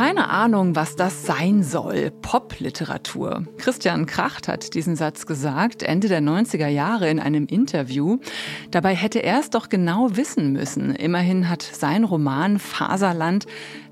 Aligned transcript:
Keine 0.00 0.30
Ahnung, 0.30 0.76
was 0.76 0.96
das 0.96 1.26
sein 1.26 1.62
soll. 1.62 2.10
Popliteratur. 2.22 3.44
Christian 3.58 4.06
Kracht 4.06 4.48
hat 4.48 4.72
diesen 4.72 4.96
Satz 4.96 5.26
gesagt, 5.26 5.82
Ende 5.82 6.08
der 6.08 6.22
90er 6.22 6.68
Jahre 6.68 7.10
in 7.10 7.20
einem 7.20 7.44
Interview. 7.44 8.16
Dabei 8.70 8.94
hätte 8.94 9.18
er 9.18 9.40
es 9.40 9.50
doch 9.50 9.68
genau 9.68 10.16
wissen 10.16 10.54
müssen. 10.54 10.94
Immerhin 10.94 11.50
hat 11.50 11.60
sein 11.60 12.04
Roman 12.04 12.58
Faserland 12.58 13.44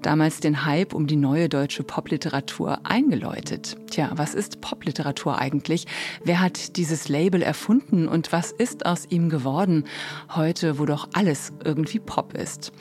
damals 0.03 0.41
den 0.41 0.65
Hype 0.65 0.95
um 0.95 1.07
die 1.07 1.17
neue 1.17 1.49
deutsche 1.49 1.83
Popliteratur 1.83 2.81
eingeläutet. 2.85 3.77
Tja, 3.91 4.11
was 4.15 4.35
ist 4.35 4.61
Popliteratur 4.61 5.39
eigentlich? 5.39 5.87
Wer 6.25 6.41
hat 6.41 6.77
dieses 6.77 7.09
Label 7.09 7.43
erfunden 7.43 8.09
und 8.09 8.33
was 8.33 8.53
ist 8.53 8.87
aus 8.87 9.07
ihm 9.11 9.29
geworden? 9.29 9.85
Heute, 10.35 10.79
wo 10.79 10.87
doch 10.87 11.09
alles 11.13 11.53
irgendwie 11.65 11.99
Pop 11.99 12.35
ist. 12.35 12.73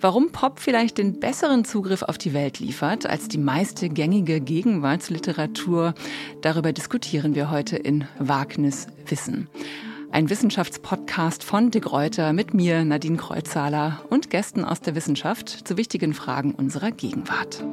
Warum 0.00 0.32
Pop 0.32 0.58
vielleicht 0.58 0.98
den 0.98 1.20
besseren 1.20 1.64
Zugriff 1.64 2.02
auf 2.02 2.18
die 2.18 2.34
Welt 2.34 2.58
liefert 2.58 3.06
als 3.06 3.28
die 3.28 3.38
meiste 3.38 3.88
gängige 3.88 4.40
Gegenwartsliteratur, 4.40 5.94
darüber 6.40 6.72
diskutieren 6.72 7.34
wir 7.34 7.50
heute 7.50 7.76
in 7.76 8.06
Wagnis 8.18 8.86
Wissen. 9.06 9.48
Ein 10.12 10.28
Wissenschaftspodcast 10.28 11.42
von 11.42 11.70
De 11.70 11.80
Gruyter 11.80 12.34
mit 12.34 12.52
mir, 12.52 12.84
Nadine 12.84 13.16
Kreuzhaler 13.16 14.02
und 14.10 14.28
Gästen 14.28 14.62
aus 14.62 14.82
der 14.82 14.94
Wissenschaft 14.94 15.48
zu 15.66 15.78
wichtigen 15.78 16.12
Fragen 16.12 16.52
unserer 16.52 16.90
Gegenwart. 16.90 17.64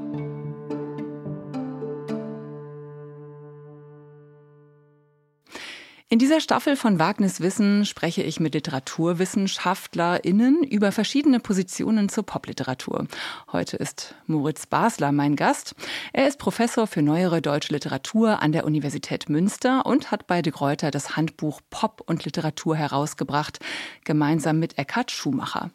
In 6.11 6.17
dieser 6.17 6.41
Staffel 6.41 6.75
von 6.75 6.97
Wagnis 6.97 7.39
Wissen 7.39 7.85
spreche 7.85 8.23
ich 8.23 8.39
mit 8.39 8.55
LiteraturwissenschaftlerInnen 8.55 10.63
über 10.63 10.91
verschiedene 10.91 11.39
Positionen 11.39 12.09
zur 12.09 12.25
Popliteratur. 12.25 13.05
Heute 13.51 13.77
ist 13.77 14.15
Moritz 14.25 14.65
Basler 14.65 15.11
mein 15.11 15.35
Gast. 15.35 15.75
Er 16.11 16.27
ist 16.27 16.39
Professor 16.39 16.87
für 16.87 17.03
neuere 17.03 17.43
deutsche 17.43 17.73
Literatur 17.73 18.41
an 18.41 18.53
der 18.53 18.65
Universität 18.65 19.29
Münster 19.29 19.85
und 19.85 20.09
hat 20.09 20.25
bei 20.25 20.41
de 20.41 20.51
Gruyter 20.51 20.89
das 20.89 21.15
Handbuch 21.15 21.61
Pop 21.69 22.01
und 22.07 22.25
Literatur 22.25 22.75
herausgebracht, 22.75 23.59
gemeinsam 24.03 24.57
mit 24.57 24.79
Eckhard 24.79 25.11
Schumacher. 25.11 25.69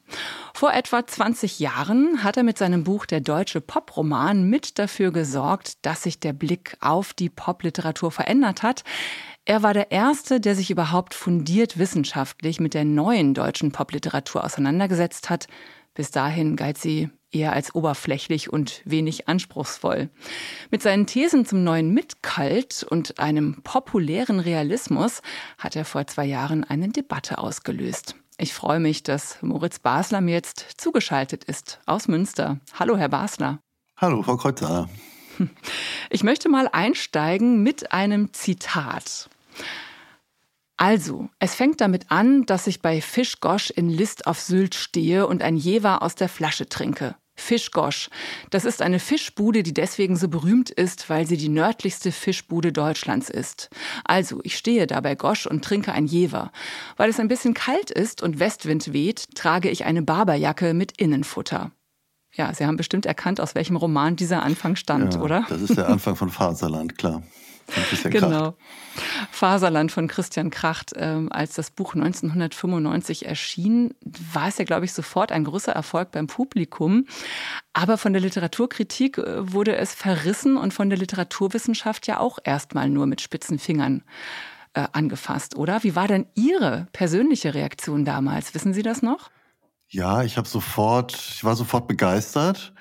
Vor 0.52 0.74
etwa 0.74 1.06
20 1.06 1.60
Jahren 1.60 2.24
hat 2.24 2.36
er 2.36 2.42
mit 2.42 2.58
seinem 2.58 2.82
Buch 2.82 3.06
Der 3.06 3.20
deutsche 3.20 3.60
Poproman 3.60 4.50
mit 4.50 4.80
dafür 4.80 5.12
gesorgt, 5.12 5.74
dass 5.82 6.02
sich 6.02 6.18
der 6.18 6.32
Blick 6.32 6.76
auf 6.80 7.12
die 7.12 7.30
Popliteratur 7.30 8.10
verändert 8.10 8.64
hat. 8.64 8.82
Er 9.46 9.62
war 9.62 9.74
der 9.74 9.90
Erste, 9.90 10.40
der 10.40 10.56
sich 10.56 10.70
überhaupt 10.70 11.12
fundiert 11.12 11.78
wissenschaftlich 11.78 12.60
mit 12.60 12.72
der 12.72 12.86
neuen 12.86 13.34
deutschen 13.34 13.72
Popliteratur 13.72 14.42
auseinandergesetzt 14.42 15.28
hat. 15.28 15.48
Bis 15.92 16.10
dahin 16.10 16.56
galt 16.56 16.78
sie 16.78 17.10
eher 17.30 17.52
als 17.52 17.74
oberflächlich 17.74 18.50
und 18.50 18.80
wenig 18.86 19.28
anspruchsvoll. 19.28 20.08
Mit 20.70 20.80
seinen 20.80 21.06
Thesen 21.06 21.44
zum 21.44 21.62
neuen 21.62 21.92
Mitkalt 21.92 22.86
und 22.88 23.18
einem 23.18 23.60
populären 23.62 24.40
Realismus 24.40 25.20
hat 25.58 25.76
er 25.76 25.84
vor 25.84 26.06
zwei 26.06 26.24
Jahren 26.24 26.64
eine 26.64 26.88
Debatte 26.88 27.36
ausgelöst. 27.36 28.16
Ich 28.38 28.54
freue 28.54 28.80
mich, 28.80 29.02
dass 29.02 29.42
Moritz 29.42 29.78
Basler 29.78 30.22
mir 30.22 30.32
jetzt 30.32 30.80
zugeschaltet 30.80 31.44
ist 31.44 31.80
aus 31.84 32.08
Münster. 32.08 32.60
Hallo, 32.78 32.96
Herr 32.96 33.10
Basler. 33.10 33.60
Hallo, 33.98 34.22
Frau 34.22 34.38
Kreuzer. 34.38 34.88
Ich 36.10 36.22
möchte 36.22 36.48
mal 36.48 36.68
einsteigen 36.72 37.62
mit 37.62 37.92
einem 37.92 38.32
Zitat. 38.32 39.28
Also, 40.76 41.28
es 41.38 41.54
fängt 41.54 41.80
damit 41.80 42.10
an, 42.10 42.46
dass 42.46 42.66
ich 42.66 42.82
bei 42.82 43.00
Fischgosch 43.00 43.70
in 43.70 43.88
List 43.88 44.26
auf 44.26 44.40
Sylt 44.40 44.74
stehe 44.74 45.26
und 45.26 45.42
ein 45.42 45.56
Jever 45.56 46.02
aus 46.02 46.16
der 46.16 46.28
Flasche 46.28 46.68
trinke. 46.68 47.14
Fischgosch. 47.36 48.10
Das 48.50 48.64
ist 48.64 48.80
eine 48.80 48.98
Fischbude, 48.98 49.62
die 49.62 49.74
deswegen 49.74 50.16
so 50.16 50.28
berühmt 50.28 50.70
ist, 50.70 51.10
weil 51.10 51.26
sie 51.26 51.36
die 51.36 51.48
nördlichste 51.48 52.12
Fischbude 52.12 52.72
Deutschlands 52.72 53.28
ist. 53.28 53.70
Also, 54.04 54.40
ich 54.42 54.56
stehe 54.56 54.86
da 54.86 55.00
bei 55.00 55.14
Gosch 55.14 55.46
und 55.46 55.64
trinke 55.64 55.92
ein 55.92 56.06
Jever. 56.06 56.52
Weil 56.96 57.10
es 57.10 57.20
ein 57.20 57.28
bisschen 57.28 57.54
kalt 57.54 57.90
ist 57.90 58.22
und 58.22 58.38
Westwind 58.38 58.92
weht, 58.92 59.34
trage 59.34 59.68
ich 59.70 59.84
eine 59.84 60.02
Barberjacke 60.02 60.74
mit 60.74 61.00
Innenfutter. 61.00 61.70
Ja, 62.32 62.52
Sie 62.52 62.66
haben 62.66 62.76
bestimmt 62.76 63.06
erkannt, 63.06 63.40
aus 63.40 63.54
welchem 63.54 63.76
Roman 63.76 64.16
dieser 64.16 64.42
Anfang 64.42 64.74
stammt, 64.74 65.14
ja, 65.14 65.20
oder? 65.20 65.46
Das 65.48 65.60
ist 65.60 65.76
der 65.76 65.88
Anfang 65.88 66.16
von 66.16 66.30
Faserland, 66.30 66.98
klar. 66.98 67.22
Genau. 68.04 68.56
Faserland 69.30 69.90
von 69.90 70.08
Christian 70.08 70.50
Kracht. 70.50 70.92
Ähm, 70.96 71.30
als 71.32 71.54
das 71.54 71.70
Buch 71.70 71.94
1995 71.94 73.26
erschien, 73.26 73.94
war 74.32 74.48
es 74.48 74.58
ja, 74.58 74.64
glaube 74.64 74.84
ich, 74.84 74.92
sofort 74.92 75.32
ein 75.32 75.44
großer 75.44 75.72
Erfolg 75.72 76.10
beim 76.12 76.26
Publikum. 76.26 77.06
Aber 77.72 77.98
von 77.98 78.12
der 78.12 78.22
Literaturkritik 78.22 79.18
äh, 79.18 79.52
wurde 79.52 79.76
es 79.76 79.94
verrissen 79.94 80.56
und 80.56 80.74
von 80.74 80.90
der 80.90 80.98
Literaturwissenschaft 80.98 82.06
ja 82.06 82.20
auch 82.20 82.38
erstmal 82.44 82.88
nur 82.88 83.06
mit 83.06 83.20
spitzen 83.20 83.58
Fingern 83.58 84.02
äh, 84.74 84.86
angefasst, 84.92 85.56
oder? 85.56 85.82
Wie 85.82 85.96
war 85.96 86.08
denn 86.08 86.26
Ihre 86.34 86.88
persönliche 86.92 87.54
Reaktion 87.54 88.04
damals? 88.04 88.54
Wissen 88.54 88.74
Sie 88.74 88.82
das 88.82 89.02
noch? 89.02 89.30
Ja, 89.88 90.22
ich 90.24 90.36
habe 90.36 90.48
sofort, 90.48 91.14
ich 91.14 91.44
war 91.44 91.54
sofort 91.54 91.86
begeistert. 91.86 92.72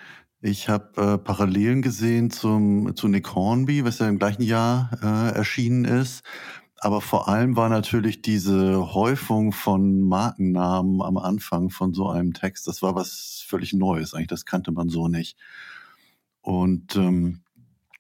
Ich 0.45 0.67
habe 0.67 1.01
äh, 1.01 1.17
Parallelen 1.17 1.81
gesehen 1.81 2.29
zum, 2.29 2.97
zu 2.97 3.07
Nick 3.07 3.33
Hornby, 3.33 3.85
was 3.85 3.99
ja 3.99 4.09
im 4.09 4.19
gleichen 4.19 4.41
Jahr 4.41 4.89
äh, 5.01 5.37
erschienen 5.37 5.85
ist. 5.85 6.21
Aber 6.79 6.99
vor 6.99 7.29
allem 7.29 7.55
war 7.55 7.69
natürlich 7.69 8.21
diese 8.21 8.93
Häufung 8.93 9.53
von 9.53 10.01
Markennamen 10.01 11.01
am 11.01 11.17
Anfang 11.17 11.69
von 11.69 11.93
so 11.93 12.09
einem 12.09 12.33
Text, 12.33 12.67
das 12.67 12.81
war 12.81 12.93
was 12.93 13.45
völlig 13.47 13.71
Neues. 13.71 14.13
Eigentlich, 14.13 14.27
das 14.27 14.43
kannte 14.43 14.73
man 14.73 14.89
so 14.89 15.07
nicht. 15.07 15.37
Und 16.41 16.97
ähm, 16.97 17.42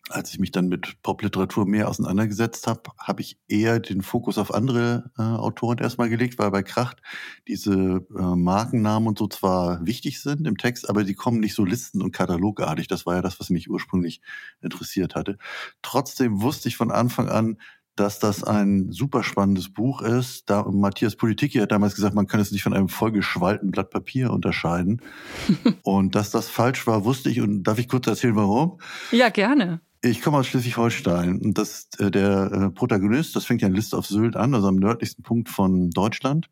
als 0.09 0.31
ich 0.33 0.39
mich 0.39 0.51
dann 0.51 0.67
mit 0.67 1.01
Popliteratur 1.01 1.65
mehr 1.65 1.87
auseinandergesetzt 1.87 2.67
habe, 2.67 2.91
habe 2.97 3.21
ich 3.21 3.37
eher 3.47 3.79
den 3.79 4.01
Fokus 4.01 4.37
auf 4.37 4.53
andere 4.53 5.11
äh, 5.17 5.21
Autoren 5.21 5.77
erstmal 5.77 6.09
gelegt, 6.09 6.37
weil 6.37 6.51
bei 6.51 6.61
Kracht 6.61 7.01
diese 7.47 8.05
äh, 8.17 8.21
Markennamen 8.35 9.07
und 9.07 9.17
so 9.17 9.27
zwar 9.27 9.85
wichtig 9.85 10.21
sind 10.21 10.45
im 10.45 10.57
Text, 10.57 10.89
aber 10.89 11.03
die 11.03 11.13
kommen 11.13 11.39
nicht 11.39 11.55
so 11.55 11.63
listen- 11.63 12.01
und 12.01 12.11
katalogartig. 12.11 12.87
Das 12.87 13.05
war 13.05 13.15
ja 13.15 13.21
das, 13.21 13.39
was 13.39 13.49
mich 13.49 13.69
ursprünglich 13.69 14.21
interessiert 14.61 15.15
hatte. 15.15 15.37
Trotzdem 15.81 16.41
wusste 16.41 16.67
ich 16.67 16.75
von 16.75 16.91
Anfang 16.91 17.29
an, 17.29 17.57
dass 17.95 18.19
das 18.19 18.43
ein 18.43 18.91
super 18.91 19.23
spannendes 19.23 19.71
Buch 19.71 20.01
ist. 20.01 20.49
Da, 20.49 20.63
Matthias 20.63 21.15
Politiki 21.15 21.59
hat 21.59 21.71
damals 21.71 21.95
gesagt, 21.95 22.15
man 22.15 22.27
kann 22.27 22.39
es 22.39 22.51
nicht 22.51 22.63
von 22.63 22.73
einem 22.73 22.89
vollgeschwallten 22.89 23.71
Blatt 23.71 23.91
Papier 23.91 24.31
unterscheiden. 24.31 25.01
und 25.83 26.15
dass 26.15 26.31
das 26.31 26.49
falsch 26.49 26.87
war, 26.87 27.05
wusste 27.05 27.29
ich. 27.29 27.39
Und 27.39 27.63
darf 27.63 27.77
ich 27.77 27.87
kurz 27.87 28.07
erzählen, 28.07 28.35
warum? 28.35 28.79
Ja, 29.11 29.29
gerne. 29.29 29.81
Ich 30.05 30.21
komme 30.21 30.39
aus 30.39 30.47
Schleswig-Holstein 30.47 31.39
und 31.39 31.57
das, 31.57 31.87
äh, 31.97 32.11
der 32.11 32.51
äh, 32.51 32.69
Protagonist, 32.71 33.37
das 33.37 33.45
fängt 33.45 33.61
ja 33.61 33.69
in 33.69 33.73
List 33.73 33.95
auf 33.95 34.05
Sylt 34.05 34.35
an, 34.35 34.53
also 34.53 34.67
am 34.67 34.75
nördlichsten 34.75 35.23
Punkt 35.23 35.47
von 35.47 35.91
Deutschland. 35.91 36.49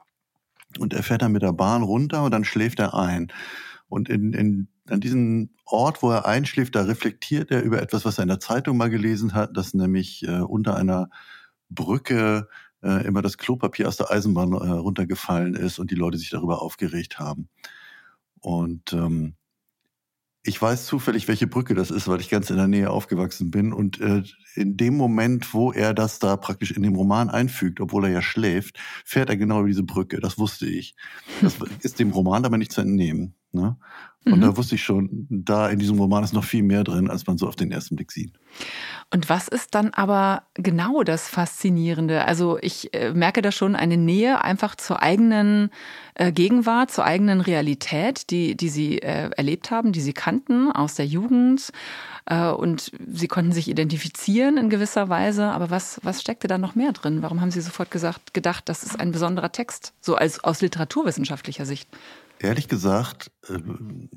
Und 0.80 0.94
er 0.94 1.04
fährt 1.04 1.22
dann 1.22 1.34
mit 1.34 1.42
der 1.42 1.52
Bahn 1.52 1.84
runter 1.84 2.24
und 2.24 2.32
dann 2.32 2.46
schläft 2.46 2.80
er 2.80 2.94
ein. 2.94 3.30
Und 3.90 4.08
in, 4.08 4.32
in, 4.32 4.70
an 4.88 5.02
diesem 5.02 5.50
Ort, 5.66 6.02
wo 6.02 6.12
er 6.12 6.26
einschläft, 6.26 6.76
da 6.76 6.84
reflektiert 6.84 7.52
er 7.52 7.62
über 7.62 7.82
etwas, 7.82 8.06
was 8.06 8.20
er 8.20 8.22
in 8.22 8.30
der 8.30 8.40
Zeitung 8.40 8.78
mal 8.78 8.90
gelesen 8.90 9.34
hat, 9.34 9.58
dass 9.58 9.74
nämlich 9.74 10.26
äh, 10.26 10.40
unter 10.40 10.78
einer 10.78 11.10
Brücke 11.70 12.48
äh, 12.82 13.06
immer 13.06 13.22
das 13.22 13.38
Klopapier 13.38 13.90
aus 13.90 13.98
der 13.98 14.12
Eisenbahn 14.12 14.54
äh, 14.54 14.56
runtergefallen 14.56 15.56
ist 15.56 15.78
und 15.78 15.92
die 15.92 15.96
Leute 15.96 16.18
sich 16.18 16.30
darüber 16.30 16.62
aufgeregt 16.62 17.20
haben. 17.20 17.50
Und 18.40 18.94
ähm, 18.94 19.36
ich 20.44 20.60
weiß 20.60 20.86
zufällig, 20.86 21.28
welche 21.28 21.48
Brücke 21.48 21.76
das 21.76 21.92
ist, 21.92 22.08
weil 22.08 22.20
ich 22.20 22.30
ganz 22.30 22.50
in 22.50 22.58
der 22.58 22.68
Nähe 22.68 22.90
aufgewachsen 22.90 23.52
bin. 23.52 23.74
Und 23.74 24.02
äh, 24.02 24.24
in 24.56 24.76
dem 24.76 24.98
Moment, 24.98 25.54
wo 25.54 25.72
er 25.72 25.94
das 25.94 26.20
da 26.20 26.36
praktisch 26.36 26.72
in 26.72 26.84
dem 26.84 26.96
Roman 26.96 27.30
einfügt, 27.30 27.80
obwohl 27.80 28.06
er 28.06 28.12
ja 28.12 28.22
schläft, 28.22 28.80
fährt 29.06 29.30
er 29.30 29.38
genau 29.38 29.60
über 29.60 29.68
diese 29.68 29.84
Brücke. 29.84 30.20
Das 30.20 30.40
wusste 30.40 30.68
ich. 30.68 30.96
Das 31.42 31.56
ist 31.82 32.00
dem 32.00 32.12
Roman 32.12 32.46
aber 32.46 32.58
nicht 32.58 32.72
zu 32.72 32.82
entnehmen. 32.82 33.36
Ne? 33.54 33.78
Und 34.24 34.38
mhm. 34.38 34.42
da 34.42 34.58
wusste 34.58 34.76
ich 34.76 34.84
schon, 34.84 35.26
da 35.30 35.68
in 35.70 35.80
diesem 35.80 35.98
Roman 35.98 36.24
ist 36.24 36.34
noch 36.34 36.44
viel 36.44 36.62
mehr 36.62 36.84
drin, 36.84 37.10
als 37.10 37.26
man 37.26 37.40
so 37.40 37.48
auf 37.48 37.56
den 37.56 37.72
ersten 37.72 37.96
Blick 37.96 38.12
sieht. 38.12 38.32
Und 39.10 39.30
was 39.30 39.48
ist 39.48 39.74
dann 39.74 39.96
aber 39.96 40.44
genau 40.54 41.02
das 41.02 41.28
Faszinierende? 41.28 42.24
Also 42.26 42.60
ich 42.62 42.94
äh, 42.94 43.14
merke 43.14 43.42
da 43.42 43.52
schon 43.52 43.76
eine 43.76 43.98
Nähe 43.98 44.44
einfach 44.44 44.76
zur 44.76 45.02
eigenen 45.02 45.72
äh, 46.14 46.32
Gegenwart, 46.32 46.92
zur 46.92 47.04
eigenen 47.04 47.42
Realität, 47.42 48.30
die, 48.30 48.56
die 48.56 48.70
Sie 48.70 49.00
äh, 49.00 49.32
erlebt 49.36 49.72
haben, 49.72 49.92
die 49.92 50.02
Sie 50.02 50.14
kannten 50.14 50.72
aus 50.72 50.96
der 50.96 51.06
Jugend. 51.06 51.72
Und 52.58 52.92
Sie 53.08 53.28
konnten 53.28 53.52
sich 53.52 53.68
identifizieren 53.68 54.58
in 54.58 54.70
gewisser 54.70 55.10
Weise. 55.10 55.46
Aber 55.46 55.72
was, 55.72 56.00
was 56.04 56.22
steckte 56.22 56.48
da 56.48 56.60
noch 56.60 56.76
mehr 56.76 56.92
drin? 56.92 57.24
Warum 57.24 57.42
haben 57.42 57.50
Sie 57.50 57.62
sofort 57.62 57.90
gesagt, 57.90 58.36
gedacht, 58.36 58.70
das 58.70 58.84
ist 58.84 59.00
ein 59.00 59.12
besonderer 59.12 59.52
Text, 59.52 59.94
so 60.02 60.16
als 60.16 60.42
aus 60.44 60.62
literaturwissenschaftlicher 60.62 61.66
Sicht? 61.66 61.90
Ehrlich 62.44 62.68
gesagt, 62.68 63.32
äh, 63.50 63.60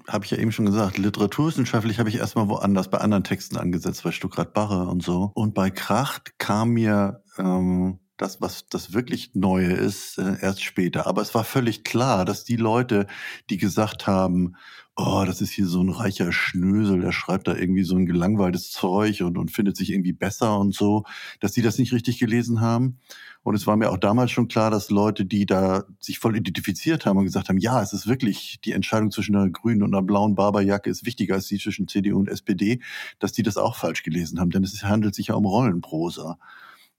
habe 0.09 0.25
ich 0.25 0.31
ja 0.31 0.39
eben 0.39 0.51
schon 0.51 0.65
gesagt, 0.65 0.97
literaturwissenschaftlich 0.97 1.99
habe 1.99 2.09
ich 2.09 2.17
erstmal 2.17 2.49
woanders 2.49 2.89
bei 2.89 2.99
anderen 2.99 3.23
Texten 3.23 3.59
angesetzt, 3.59 4.03
bei 4.03 4.13
Stuckrad 4.13 4.55
Barre 4.55 4.89
und 4.89 5.03
so. 5.03 5.31
Und 5.35 5.53
bei 5.53 5.69
Kracht 5.71 6.39
kam 6.39 6.71
mir 6.71 7.23
ähm, 7.37 7.99
das, 8.17 8.41
was 8.41 8.67
das 8.69 8.95
wirklich 8.95 9.35
Neue 9.35 9.73
ist, 9.73 10.17
äh, 10.17 10.37
erst 10.41 10.63
später. 10.63 11.07
Aber 11.07 11.21
es 11.21 11.35
war 11.35 11.45
völlig 11.45 11.85
klar, 11.85 12.25
dass 12.25 12.45
die 12.45 12.57
Leute, 12.57 13.07
die 13.51 13.59
gesagt 13.59 14.07
haben, 14.07 14.55
oh, 14.97 15.25
das 15.27 15.43
ist 15.43 15.51
hier 15.51 15.67
so 15.67 15.83
ein 15.83 15.91
reicher 15.91 16.33
Schnösel, 16.33 17.01
der 17.01 17.13
schreibt 17.13 17.49
da 17.49 17.55
irgendwie 17.55 17.83
so 17.83 17.97
ein 17.97 18.07
gelangweiltes 18.07 18.71
Zeug 18.71 19.23
und, 19.23 19.37
und 19.37 19.51
findet 19.51 19.77
sich 19.77 19.91
irgendwie 19.91 20.13
besser 20.13 20.59
und 20.59 20.75
so, 20.75 21.05
dass 21.41 21.53
die 21.53 21.63
das 21.63 21.79
nicht 21.79 21.93
richtig 21.93 22.19
gelesen 22.19 22.61
haben. 22.61 23.01
Und 23.45 23.55
es 23.55 23.67
war 23.67 23.77
mir 23.77 23.91
auch 23.91 23.99
damals 23.99 24.31
schon 24.31 24.49
klar, 24.49 24.71
dass 24.71 24.91
Leute, 24.91 25.27
die 25.27 25.45
da 25.45 25.85
sich 26.01 26.19
voll 26.19 26.35
identifiziert 26.35 27.05
haben 27.05 27.19
und 27.19 27.25
gesagt 27.25 27.51
haben, 27.51 27.59
ja, 27.59 27.83
es 27.83 27.93
ist 27.93 28.07
wirklich 28.07 28.59
die 28.65 28.73
Entscheidung 28.73 29.11
zwischen 29.11 29.37
einer 29.37 29.51
grünen 29.51 29.83
und 29.83 29.95
einer 29.95 30.03
blauen 30.03 30.35
Barberjacke 30.35 30.89
ist 30.89 31.05
wichtiger 31.05 31.35
als 31.35 31.47
die 31.47 31.59
zwischen 31.59 31.87
CDU 31.87 32.19
und 32.19 32.31
SPD, 32.31 32.81
dass 33.19 33.33
die 33.33 33.43
das 33.43 33.59
auch 33.59 33.77
falsch 33.77 34.03
gelesen 34.03 34.41
haben. 34.41 34.51
Denn 34.51 34.65
es 34.65 34.83
handelt 34.83 35.15
sich 35.15 35.29
ja 35.29 35.35
um 35.35 35.45
Rollenprosa. 35.45 36.39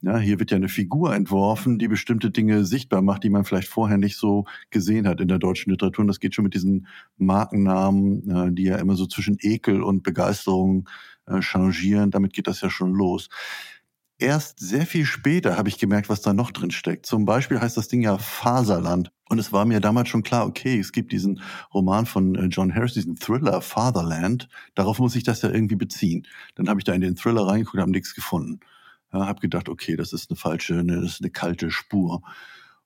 Ja, 0.02 0.20
hier 0.20 0.40
wird 0.40 0.52
ja 0.52 0.58
eine 0.58 0.70
Figur 0.70 1.16
entworfen, 1.16 1.80
die 1.80 1.88
bestimmte 1.88 2.30
Dinge 2.30 2.64
sichtbar 2.64 3.02
macht, 3.02 3.24
die 3.24 3.32
man 3.32 3.44
vielleicht 3.44 3.70
vorher 3.70 3.98
nicht 3.98 4.18
so 4.18 4.46
gesehen 4.70 5.08
hat 5.08 5.20
in 5.22 5.28
der 5.28 5.40
deutschen 5.40 5.72
Literatur. 5.72 6.04
Und 6.04 6.10
das 6.10 6.20
geht 6.20 6.36
schon 6.36 6.44
mit 6.44 6.54
diesen 6.54 6.86
Markennamen, 7.18 8.30
äh, 8.30 8.52
die 8.54 8.66
ja 8.66 8.76
immer 8.78 8.96
so 8.96 9.08
zwischen 9.08 9.38
Ekel 9.40 9.82
und 9.82 10.04
Begeisterung 10.04 10.88
äh, 11.26 11.42
changieren. 11.42 12.12
Damit 12.12 12.34
geht 12.34 12.46
das 12.46 12.62
ja 12.62 12.70
schon 12.70 12.94
los. 12.94 13.30
Erst 14.18 14.62
sehr 14.62 14.86
viel 14.86 15.06
später 15.06 15.58
habe 15.58 15.68
ich 15.68 15.78
gemerkt, 15.78 16.08
was 16.08 16.22
da 16.22 16.34
noch 16.34 16.52
drin 16.52 16.72
steckt. 16.72 17.06
Zum 17.06 17.26
Beispiel 17.26 17.60
heißt 17.60 17.76
das 17.76 17.90
Ding 17.90 18.02
ja 18.02 18.18
Faserland. 18.18 19.12
Und 19.28 19.40
es 19.40 19.52
war 19.52 19.66
mir 19.66 19.82
damals 19.82 20.08
schon 20.08 20.24
klar, 20.24 20.46
okay, 20.46 20.80
es 20.80 20.94
gibt 20.94 21.12
diesen 21.12 21.42
Roman 21.74 22.06
von 22.06 22.36
äh, 22.36 22.46
John 22.46 22.74
Harris, 22.74 22.94
diesen 22.94 23.18
Thriller 23.18 23.62
Fatherland. 23.62 24.48
Darauf 24.74 25.00
muss 25.00 25.16
ich 25.16 25.24
das 25.24 25.42
ja 25.42 25.50
irgendwie 25.50 25.76
beziehen. 25.76 26.28
Dann 26.56 26.70
habe 26.70 26.80
ich 26.80 26.86
da 26.86 26.94
in 26.94 27.02
den 27.02 27.18
Thriller 27.18 27.46
reingeguckt 27.46 27.82
habe 27.82 27.92
nichts 27.92 28.16
gefunden. 28.16 28.62
Ja, 29.12 29.26
habe 29.26 29.42
gedacht, 29.42 29.68
okay, 29.68 29.98
das 29.98 30.14
ist 30.14 30.30
eine 30.30 30.38
falsche, 30.38 30.80
eine, 30.80 31.02
das 31.02 31.14
ist 31.14 31.22
eine 31.22 31.32
kalte 31.32 31.70
Spur. 31.70 32.22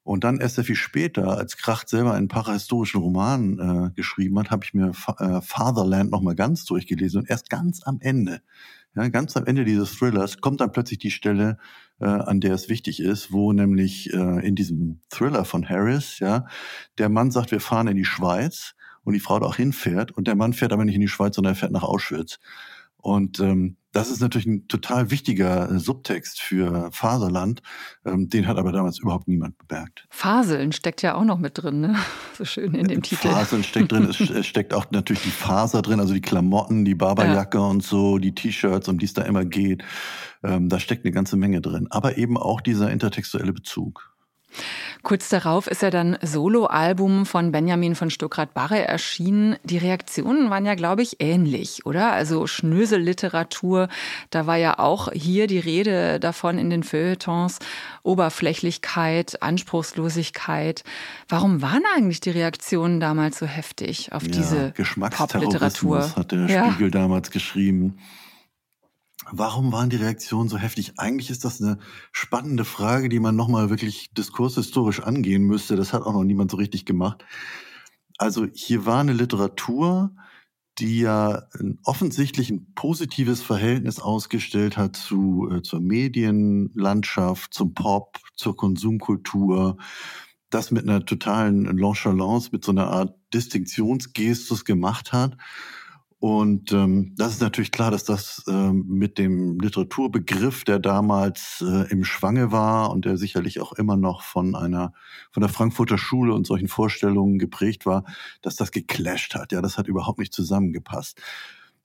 Und 0.01 0.23
dann 0.23 0.39
erst 0.39 0.55
sehr 0.55 0.63
viel 0.63 0.75
später, 0.75 1.37
als 1.37 1.57
Kracht 1.57 1.89
selber 1.89 2.13
einen 2.13 2.29
parahistorischen 2.29 3.01
Roman 3.01 3.59
äh, 3.59 3.91
geschrieben 3.93 4.39
hat, 4.39 4.49
habe 4.49 4.63
ich 4.63 4.73
mir 4.73 4.93
Fa 4.93 5.13
äh, 5.19 5.41
Fatherland 5.43 6.09
nochmal 6.09 6.33
ganz 6.33 6.65
durchgelesen. 6.65 7.19
Und 7.19 7.29
erst 7.29 7.51
ganz 7.51 7.83
am 7.83 7.99
Ende, 8.01 8.41
ja, 8.95 9.07
ganz 9.09 9.37
am 9.37 9.45
Ende 9.45 9.65
dieses 9.65 9.97
Thrillers, 9.97 10.41
kommt 10.41 10.61
dann 10.61 10.71
plötzlich 10.71 10.99
die 10.99 11.11
Stelle, 11.11 11.57
äh, 11.99 12.05
an 12.05 12.41
der 12.41 12.53
es 12.53 12.69
wichtig 12.69 12.99
ist, 12.99 13.31
wo 13.31 13.53
nämlich 13.53 14.13
äh, 14.13 14.47
in 14.47 14.55
diesem 14.55 15.01
Thriller 15.09 15.45
von 15.45 15.67
Harris, 15.67 16.19
ja, 16.19 16.45
der 16.97 17.09
Mann 17.09 17.31
sagt, 17.31 17.51
wir 17.51 17.59
fahren 17.59 17.87
in 17.87 17.97
die 17.97 18.05
Schweiz 18.05 18.75
und 19.03 19.13
die 19.13 19.19
Frau 19.19 19.39
da 19.39 19.45
auch 19.45 19.55
hinfährt 19.55 20.11
und 20.11 20.27
der 20.27 20.35
Mann 20.35 20.53
fährt 20.53 20.73
aber 20.73 20.85
nicht 20.85 20.95
in 20.95 21.01
die 21.01 21.07
Schweiz, 21.07 21.35
sondern 21.35 21.53
er 21.53 21.57
fährt 21.57 21.71
nach 21.71 21.83
Auschwitz. 21.83 22.39
Und 22.97 23.39
ähm, 23.39 23.77
das 23.91 24.11
ist 24.11 24.21
natürlich 24.21 24.45
ein 24.45 24.67
total 24.67 25.09
wichtiger 25.09 25.69
äh, 25.69 25.79
Subtext 25.79 26.39
für 26.41 26.89
Faserland. 26.91 27.61
Ähm, 28.05 28.29
den 28.29 28.47
hat 28.47 28.57
aber 28.57 28.71
damals 28.71 28.99
überhaupt 28.99 29.27
niemand 29.27 29.57
bemerkt. 29.57 30.05
Faseln 30.09 30.71
steckt 30.71 31.01
ja 31.01 31.15
auch 31.15 31.23
noch 31.23 31.39
mit 31.39 31.57
drin, 31.57 31.81
ne? 31.81 31.95
So 32.37 32.45
schön 32.45 32.73
in 32.73 32.87
dem 32.87 33.01
Titel. 33.01 33.29
Faseln 33.29 33.63
steckt 33.63 33.91
drin, 33.91 34.05
es 34.09 34.45
steckt 34.45 34.73
auch 34.73 34.91
natürlich 34.91 35.23
die 35.23 35.31
Faser 35.31 35.81
drin, 35.81 35.99
also 35.99 36.13
die 36.13 36.21
Klamotten, 36.21 36.85
die 36.85 36.95
Barberjacke 36.95 37.57
ja. 37.57 37.65
und 37.65 37.83
so, 37.83 38.17
die 38.17 38.33
T-Shirts, 38.33 38.87
um 38.87 38.97
die 38.97 39.05
es 39.05 39.13
da 39.13 39.23
immer 39.23 39.43
geht. 39.43 39.83
Ähm, 40.43 40.69
da 40.69 40.79
steckt 40.79 41.03
eine 41.03 41.11
ganze 41.11 41.35
Menge 41.35 41.59
drin. 41.59 41.87
Aber 41.89 42.17
eben 42.17 42.37
auch 42.37 42.61
dieser 42.61 42.91
intertextuelle 42.91 43.51
Bezug. 43.51 44.13
Kurz 45.01 45.29
darauf 45.29 45.67
ist 45.67 45.81
ja 45.81 45.89
dann 45.89 46.17
Soloalbum 46.21 47.25
von 47.25 47.51
Benjamin 47.51 47.95
von 47.95 48.09
Stuckrad-Barre 48.09 48.85
erschienen. 48.85 49.55
Die 49.63 49.77
Reaktionen 49.77 50.49
waren 50.49 50.65
ja, 50.65 50.75
glaube 50.75 51.01
ich, 51.01 51.17
ähnlich, 51.19 51.85
oder? 51.85 52.11
Also 52.11 52.47
Schnöselliteratur, 52.47 53.87
da 54.29 54.45
war 54.45 54.57
ja 54.57 54.77
auch 54.79 55.11
hier 55.13 55.47
die 55.47 55.59
Rede 55.59 56.19
davon 56.19 56.57
in 56.57 56.69
den 56.69 56.83
Feuilletons. 56.83 57.59
Oberflächlichkeit, 58.03 59.41
Anspruchslosigkeit. 59.41 60.83
Warum 61.27 61.61
waren 61.61 61.83
eigentlich 61.95 62.19
die 62.19 62.31
Reaktionen 62.31 62.99
damals 62.99 63.39
so 63.39 63.45
heftig 63.45 64.11
auf 64.11 64.23
ja, 64.23 64.29
diese 64.29 64.73
Popliteratur? 65.11 66.15
hat 66.15 66.31
der 66.31 66.47
ja. 66.47 66.71
Spiegel 66.71 66.91
damals 66.91 67.31
geschrieben. 67.31 67.97
Warum 69.31 69.71
waren 69.71 69.89
die 69.89 69.97
Reaktionen 69.97 70.49
so 70.49 70.57
heftig? 70.57 70.93
Eigentlich 70.97 71.29
ist 71.29 71.43
das 71.43 71.61
eine 71.61 71.79
spannende 72.11 72.63
Frage, 72.63 73.09
die 73.09 73.19
man 73.19 73.35
nochmal 73.35 73.69
wirklich 73.69 74.09
diskurshistorisch 74.13 75.01
angehen 75.01 75.43
müsste. 75.43 75.75
Das 75.75 75.93
hat 75.93 76.03
auch 76.03 76.13
noch 76.13 76.23
niemand 76.23 76.51
so 76.51 76.57
richtig 76.57 76.85
gemacht. 76.85 77.25
Also 78.17 78.47
hier 78.53 78.85
war 78.85 79.01
eine 79.01 79.13
Literatur, 79.13 80.15
die 80.77 80.99
ja 80.99 81.43
offensichtlich 81.83 82.49
ein 82.49 82.73
positives 82.73 83.41
Verhältnis 83.41 83.99
ausgestellt 83.99 84.77
hat 84.77 84.95
zu, 84.95 85.49
äh, 85.51 85.61
zur 85.61 85.81
Medienlandschaft, 85.81 87.53
zum 87.53 87.73
Pop, 87.73 88.19
zur 88.35 88.55
Konsumkultur, 88.55 89.77
das 90.49 90.71
mit 90.71 90.83
einer 90.83 91.05
totalen 91.05 91.63
Nonchalance, 91.63 92.49
mit 92.53 92.63
so 92.63 92.71
einer 92.71 92.87
Art 92.87 93.15
Distinktionsgestus 93.33 94.63
gemacht 94.63 95.11
hat 95.11 95.35
und 96.19 96.73
ähm, 96.73 97.13
das 97.15 97.31
ist 97.31 97.41
natürlich 97.41 97.71
klar, 97.71 97.91
dass 97.91 98.03
das 98.03 98.43
ähm, 98.49 98.83
mit 98.87 99.17
dem 99.17 99.57
Literaturbegriff, 99.59 100.65
der 100.65 100.79
damals 100.79 101.63
äh, 101.65 101.89
im 101.91 102.03
Schwange 102.03 102.51
war 102.51 102.91
und 102.91 103.05
der 103.05 103.15
sicherlich 103.17 103.61
auch 103.61 103.71
immer 103.71 103.95
noch 103.95 104.21
von 104.21 104.53
einer 104.53 104.91
von 105.31 105.39
der 105.41 105.49
Frankfurter 105.49 105.97
Schule 105.97 106.33
und 106.33 106.45
solchen 106.45 106.67
Vorstellungen 106.67 107.39
geprägt 107.39 107.85
war, 107.85 108.03
dass 108.41 108.57
das 108.57 108.71
geclasht 108.71 109.33
hat. 109.33 109.53
Ja, 109.53 109.61
das 109.61 109.77
hat 109.77 109.87
überhaupt 109.87 110.19
nicht 110.19 110.33
zusammengepasst. 110.33 111.21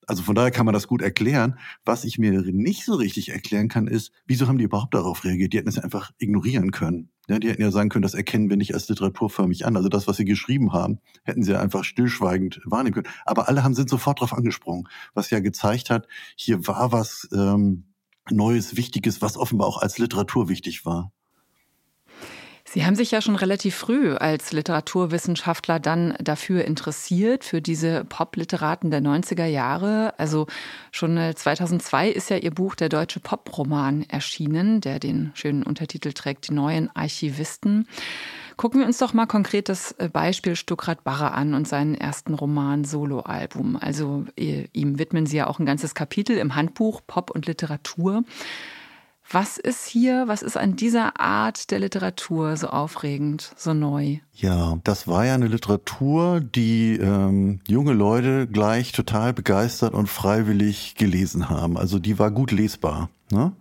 Also 0.07 0.23
von 0.25 0.35
daher 0.35 0.51
kann 0.51 0.67
man 0.67 0.75
das 0.75 0.89
gut 0.89 1.01
erklären. 1.01 1.59
Was 1.85 2.05
ich 2.05 2.19
mir 2.19 2.33
nicht 2.43 2.85
so 2.85 2.95
richtig 2.95 3.31
erklären 3.31 3.69
kann, 3.69 3.87
ist, 3.87 4.13
wieso 4.27 4.49
haben 4.49 4.59
die 4.59 4.65
überhaupt 4.65 4.95
darauf 4.95 5.25
reagiert? 5.25 5.53
Die 5.53 5.59
hätten 5.59 5.69
es 5.69 5.79
einfach 5.79 6.11
ignorieren 6.19 6.73
können. 6.73 7.14
Ja, 7.29 7.39
die 7.39 7.49
hätten 7.49 7.63
ja 7.63 7.71
sagen 7.71 7.89
können, 7.89 8.03
das 8.03 8.15
erkennen 8.15 8.51
wir 8.51 8.57
nicht 8.57 8.75
als 8.75 8.89
literaturförmig 8.89 9.65
an. 9.65 9.77
Also 9.77 9.89
das, 9.89 10.07
was 10.07 10.19
sie 10.19 10.25
geschrieben 10.25 10.73
haben, 10.73 10.99
hätten 11.23 11.43
sie 11.43 11.59
einfach 11.59 11.85
stillschweigend 11.85 12.61
wahrnehmen 12.65 12.95
können. 12.95 13.09
Aber 13.25 13.49
alle 13.49 13.65
haben 13.65 13.75
sind 13.75 13.89
sofort 13.89 14.19
darauf 14.19 14.35
angesprungen, 14.35 14.89
was 15.15 15.31
ja 15.31 15.41
gezeigt 15.41 15.91
hat, 15.91 16.07
hier 16.37 16.67
war 16.67 16.93
was 16.93 17.29
ähm, 17.33 17.85
Neues, 18.31 18.77
Wichtiges, 18.77 19.23
was 19.23 19.37
offenbar 19.37 19.69
auch 19.69 19.79
als 19.79 19.99
Literatur 19.99 20.49
wichtig 20.49 20.85
war. 20.87 21.13
Sie 22.75 22.85
haben 22.85 22.97
sich 22.97 23.13
ja 23.13 23.21
schon 23.23 23.37
relativ 23.37 23.77
früh 23.77 24.15
als 24.17 24.51
Literaturwissenschaftler 24.51 25.79
dann 25.79 26.17
dafür 26.19 26.65
interessiert, 26.65 27.45
für 27.45 27.63
diese 27.63 28.05
Popliteraten 28.05 28.91
der 28.91 29.01
90er 29.01 29.45
Jahre. 29.45 30.13
Also 30.19 30.49
schon 30.91 31.17
2002 31.17 32.09
ist 32.09 32.31
ja 32.31 32.37
Ihr 32.37 32.51
Buch 32.51 32.75
Der 32.75 32.89
deutsche 32.89 33.21
Poproman 33.21 34.05
erschienen, 34.09 34.81
der 34.81 34.99
den 34.99 35.31
schönen 35.35 35.63
Untertitel 35.63 36.13
trägt, 36.13 36.49
Die 36.49 36.53
neuen 36.53 36.91
Archivisten. 36.97 37.87
Gucken 38.57 38.81
wir 38.81 38.89
uns 38.89 38.99
doch 38.99 39.13
mal 39.13 39.27
konkret 39.27 39.69
das 39.69 39.93
äh, 39.93 40.09
Beispiel 40.09 40.57
Stuckrad 40.57 41.05
Barre 41.05 41.31
an 41.31 41.55
und 41.55 41.69
seinen 41.69 41.95
ersten 41.95 42.35
Roman 42.35 42.85
Soloalbum. 42.85 43.77
Also 43.77 44.25
ihm 44.37 44.99
widmen 44.99 45.27
Sie 45.27 45.37
ja 45.37 45.47
auch 45.47 45.61
ein 45.61 45.67
ganzes 45.67 45.95
Kapitel 45.95 46.39
im 46.39 46.57
Handbuch 46.57 47.03
Pop 47.07 47.31
und 47.31 47.47
Literatur. 47.47 48.25
Was 49.31 49.57
ist 49.57 49.87
hier, 49.87 50.29
was 50.29 50.43
ist 50.43 50.57
an 50.57 50.77
dieser 50.77 51.19
Art 51.19 51.71
der 51.71 51.79
Literatur 51.79 52.57
so 52.57 52.69
aufregend, 52.69 53.53
so 53.57 53.73
neu? 53.73 54.19
Ja, 54.35 54.79
das 54.85 55.09
war 55.09 55.25
ja 55.25 55.35
eine 55.35 55.49
Literatur, 55.49 56.41
die 56.41 56.97
ähm, 56.97 57.61
junge 57.67 57.95
Leute 57.95 58.47
gleich 58.47 58.93
total 58.93 59.33
begeistert 59.33 59.95
und 59.95 60.09
freiwillig 60.09 60.95
gelesen 60.97 61.49
haben. 61.49 61.77
Also 61.79 61.99
die 61.99 62.19
war 62.19 62.31
gut 62.31 62.53
lesbar. 62.53 63.09
Ne? 63.31 63.53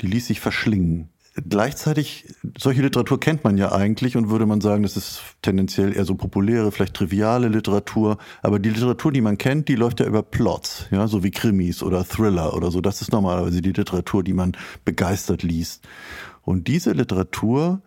Die 0.00 0.06
ließ 0.06 0.26
sich 0.26 0.40
verschlingen. 0.40 1.08
Gleichzeitig, 1.34 2.26
solche 2.58 2.82
Literatur 2.82 3.18
kennt 3.18 3.42
man 3.42 3.56
ja 3.56 3.72
eigentlich 3.72 4.18
und 4.18 4.28
würde 4.28 4.44
man 4.44 4.60
sagen, 4.60 4.82
das 4.82 4.98
ist 4.98 5.22
tendenziell 5.40 5.96
eher 5.96 6.04
so 6.04 6.14
populäre, 6.14 6.70
vielleicht 6.72 6.92
triviale 6.92 7.48
Literatur. 7.48 8.18
Aber 8.42 8.58
die 8.58 8.68
Literatur, 8.68 9.12
die 9.12 9.22
man 9.22 9.38
kennt, 9.38 9.68
die 9.68 9.74
läuft 9.74 10.00
ja 10.00 10.06
über 10.06 10.22
Plots, 10.22 10.88
ja, 10.90 11.08
so 11.08 11.24
wie 11.24 11.30
Krimis 11.30 11.82
oder 11.82 12.04
Thriller 12.04 12.54
oder 12.54 12.70
so. 12.70 12.82
Das 12.82 13.00
ist 13.00 13.12
normalerweise 13.12 13.62
die 13.62 13.72
Literatur, 13.72 14.22
die 14.22 14.34
man 14.34 14.52
begeistert 14.84 15.42
liest. 15.42 15.88
Und 16.42 16.68
diese 16.68 16.92
Literatur, 16.92 17.80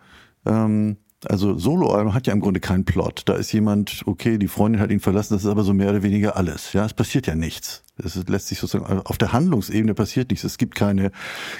ähm, 0.44 0.96
also 1.24 1.56
Soloalbum 1.56 2.14
hat 2.14 2.26
ja 2.26 2.32
im 2.32 2.40
Grunde 2.40 2.58
keinen 2.58 2.84
Plot. 2.84 3.22
Da 3.26 3.34
ist 3.34 3.52
jemand, 3.52 4.02
okay, 4.06 4.38
die 4.38 4.48
Freundin 4.48 4.80
hat 4.80 4.90
ihn 4.90 5.00
verlassen, 5.00 5.34
das 5.34 5.44
ist 5.44 5.50
aber 5.50 5.62
so 5.62 5.72
mehr 5.72 5.90
oder 5.90 6.02
weniger 6.02 6.36
alles. 6.36 6.72
Ja, 6.72 6.84
es 6.84 6.94
passiert 6.94 7.28
ja 7.28 7.36
nichts. 7.36 7.85
Es 8.02 8.14
lässt 8.28 8.48
sich 8.48 8.58
sozusagen, 8.58 9.00
auf 9.00 9.16
der 9.16 9.32
Handlungsebene 9.32 9.94
passiert 9.94 10.30
nichts. 10.30 10.44
Es 10.44 10.58
gibt 10.58 10.74
keine 10.74 11.12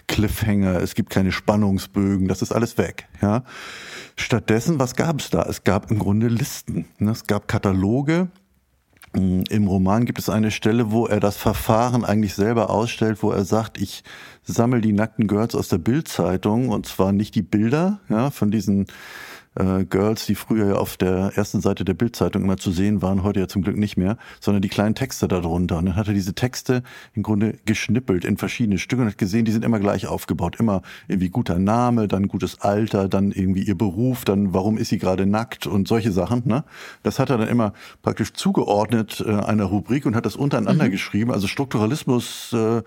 Cliffhanger, 0.06 0.80
es 0.80 0.94
gibt 0.94 1.10
keine 1.10 1.32
Spannungsbögen, 1.32 2.28
das 2.28 2.42
ist 2.42 2.52
alles 2.52 2.76
weg. 2.76 3.08
Ja. 3.22 3.42
Stattdessen, 4.16 4.78
was 4.78 4.96
gab 4.96 5.20
es 5.20 5.30
da? 5.30 5.42
Es 5.42 5.64
gab 5.64 5.90
im 5.90 5.98
Grunde 5.98 6.28
Listen. 6.28 6.86
Ne? 6.98 7.10
Es 7.10 7.26
gab 7.26 7.48
Kataloge, 7.48 8.28
hm, 9.14 9.44
im 9.48 9.66
Roman 9.66 10.04
gibt 10.04 10.18
es 10.18 10.28
eine 10.28 10.50
Stelle, 10.50 10.90
wo 10.90 11.06
er 11.06 11.20
das 11.20 11.38
Verfahren 11.38 12.04
eigentlich 12.04 12.34
selber 12.34 12.68
ausstellt, 12.68 13.22
wo 13.22 13.30
er 13.30 13.44
sagt, 13.44 13.80
ich 13.80 14.04
sammle 14.44 14.82
die 14.82 14.92
nackten 14.92 15.26
Girls 15.26 15.54
aus 15.54 15.68
der 15.68 15.78
Bildzeitung 15.78 16.68
und 16.68 16.86
zwar 16.86 17.12
nicht 17.12 17.34
die 17.34 17.42
Bilder 17.42 18.00
ja, 18.10 18.30
von 18.30 18.50
diesen 18.50 18.86
äh, 19.56 19.84
Girls, 19.84 20.26
die 20.26 20.34
früher 20.34 20.66
ja 20.68 20.75
auf 20.75 20.96
der 20.96 21.32
ersten 21.34 21.60
Seite 21.60 21.84
der 21.84 21.94
Bildzeitung 21.94 22.44
immer 22.44 22.56
zu 22.56 22.70
sehen 22.70 23.02
waren, 23.02 23.22
heute 23.22 23.40
ja 23.40 23.48
zum 23.48 23.62
Glück 23.62 23.76
nicht 23.76 23.96
mehr, 23.96 24.16
sondern 24.40 24.62
die 24.62 24.68
kleinen 24.68 24.94
Texte 24.94 25.28
darunter. 25.28 25.78
Und 25.78 25.86
dann 25.86 25.96
hat 25.96 26.08
er 26.08 26.14
diese 26.14 26.34
Texte 26.34 26.82
im 27.14 27.22
Grunde 27.22 27.58
geschnippelt 27.64 28.25
in 28.25 28.36
verschiedene 28.36 28.78
Stücke 28.78 29.02
und 29.02 29.08
hat 29.08 29.18
gesehen, 29.18 29.44
die 29.44 29.52
sind 29.52 29.64
immer 29.64 29.80
gleich 29.80 30.06
aufgebaut. 30.06 30.56
Immer 30.58 30.82
irgendwie 31.08 31.30
guter 31.30 31.58
Name, 31.58 32.08
dann 32.08 32.28
gutes 32.28 32.60
Alter, 32.60 33.08
dann 33.08 33.32
irgendwie 33.32 33.62
ihr 33.62 33.76
Beruf, 33.76 34.25
dann 34.25 34.54
warum 34.54 34.78
ist 34.78 34.88
sie 34.88 34.98
gerade 34.98 35.26
nackt 35.26 35.66
und 35.66 35.88
solche 35.88 36.12
Sachen. 36.12 36.42
Ne? 36.44 36.64
Das 37.02 37.18
hat 37.18 37.30
er 37.30 37.38
dann 37.38 37.48
immer 37.48 37.72
praktisch 38.02 38.32
zugeordnet 38.32 39.25
äh, 39.26 39.32
einer 39.32 39.64
Rubrik 39.64 40.06
und 40.06 40.14
hat 40.14 40.26
das 40.26 40.36
untereinander 40.36 40.86
mhm. 40.86 40.90
geschrieben. 40.90 41.32
Also 41.32 41.46
Strukturalismus 41.46 42.52
äh, 42.52 42.82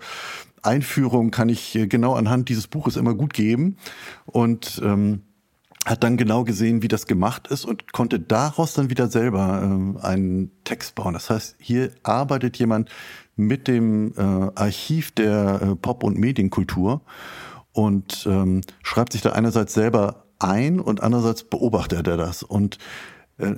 Einführung 0.62 1.30
kann 1.30 1.48
ich 1.48 1.74
äh, 1.74 1.86
genau 1.86 2.14
anhand 2.14 2.48
dieses 2.48 2.66
Buches 2.66 2.96
immer 2.96 3.14
gut 3.14 3.32
geben. 3.32 3.76
Und 4.26 4.80
ähm, 4.84 5.22
hat 5.86 6.04
dann 6.04 6.16
genau 6.16 6.44
gesehen, 6.44 6.82
wie 6.82 6.88
das 6.88 7.06
gemacht 7.06 7.48
ist 7.48 7.64
und 7.64 7.92
konnte 7.92 8.20
daraus 8.20 8.74
dann 8.74 8.90
wieder 8.90 9.08
selber 9.08 9.62
äh, 9.62 10.06
einen 10.06 10.50
Text 10.64 10.94
bauen. 10.94 11.14
Das 11.14 11.30
heißt, 11.30 11.56
hier 11.58 11.92
arbeitet 12.02 12.58
jemand 12.58 12.90
mit 13.36 13.66
dem 13.66 14.12
äh, 14.16 14.20
Archiv 14.54 15.12
der 15.12 15.60
äh, 15.62 15.76
Pop- 15.76 16.04
und 16.04 16.18
Medienkultur 16.18 17.00
und 17.72 18.26
ähm, 18.28 18.60
schreibt 18.82 19.12
sich 19.12 19.22
da 19.22 19.30
einerseits 19.30 19.72
selber 19.72 20.26
ein 20.38 20.80
und 20.80 21.02
andererseits 21.02 21.44
beobachtet 21.44 22.06
er 22.06 22.16
das. 22.16 22.42
Und 22.42 22.78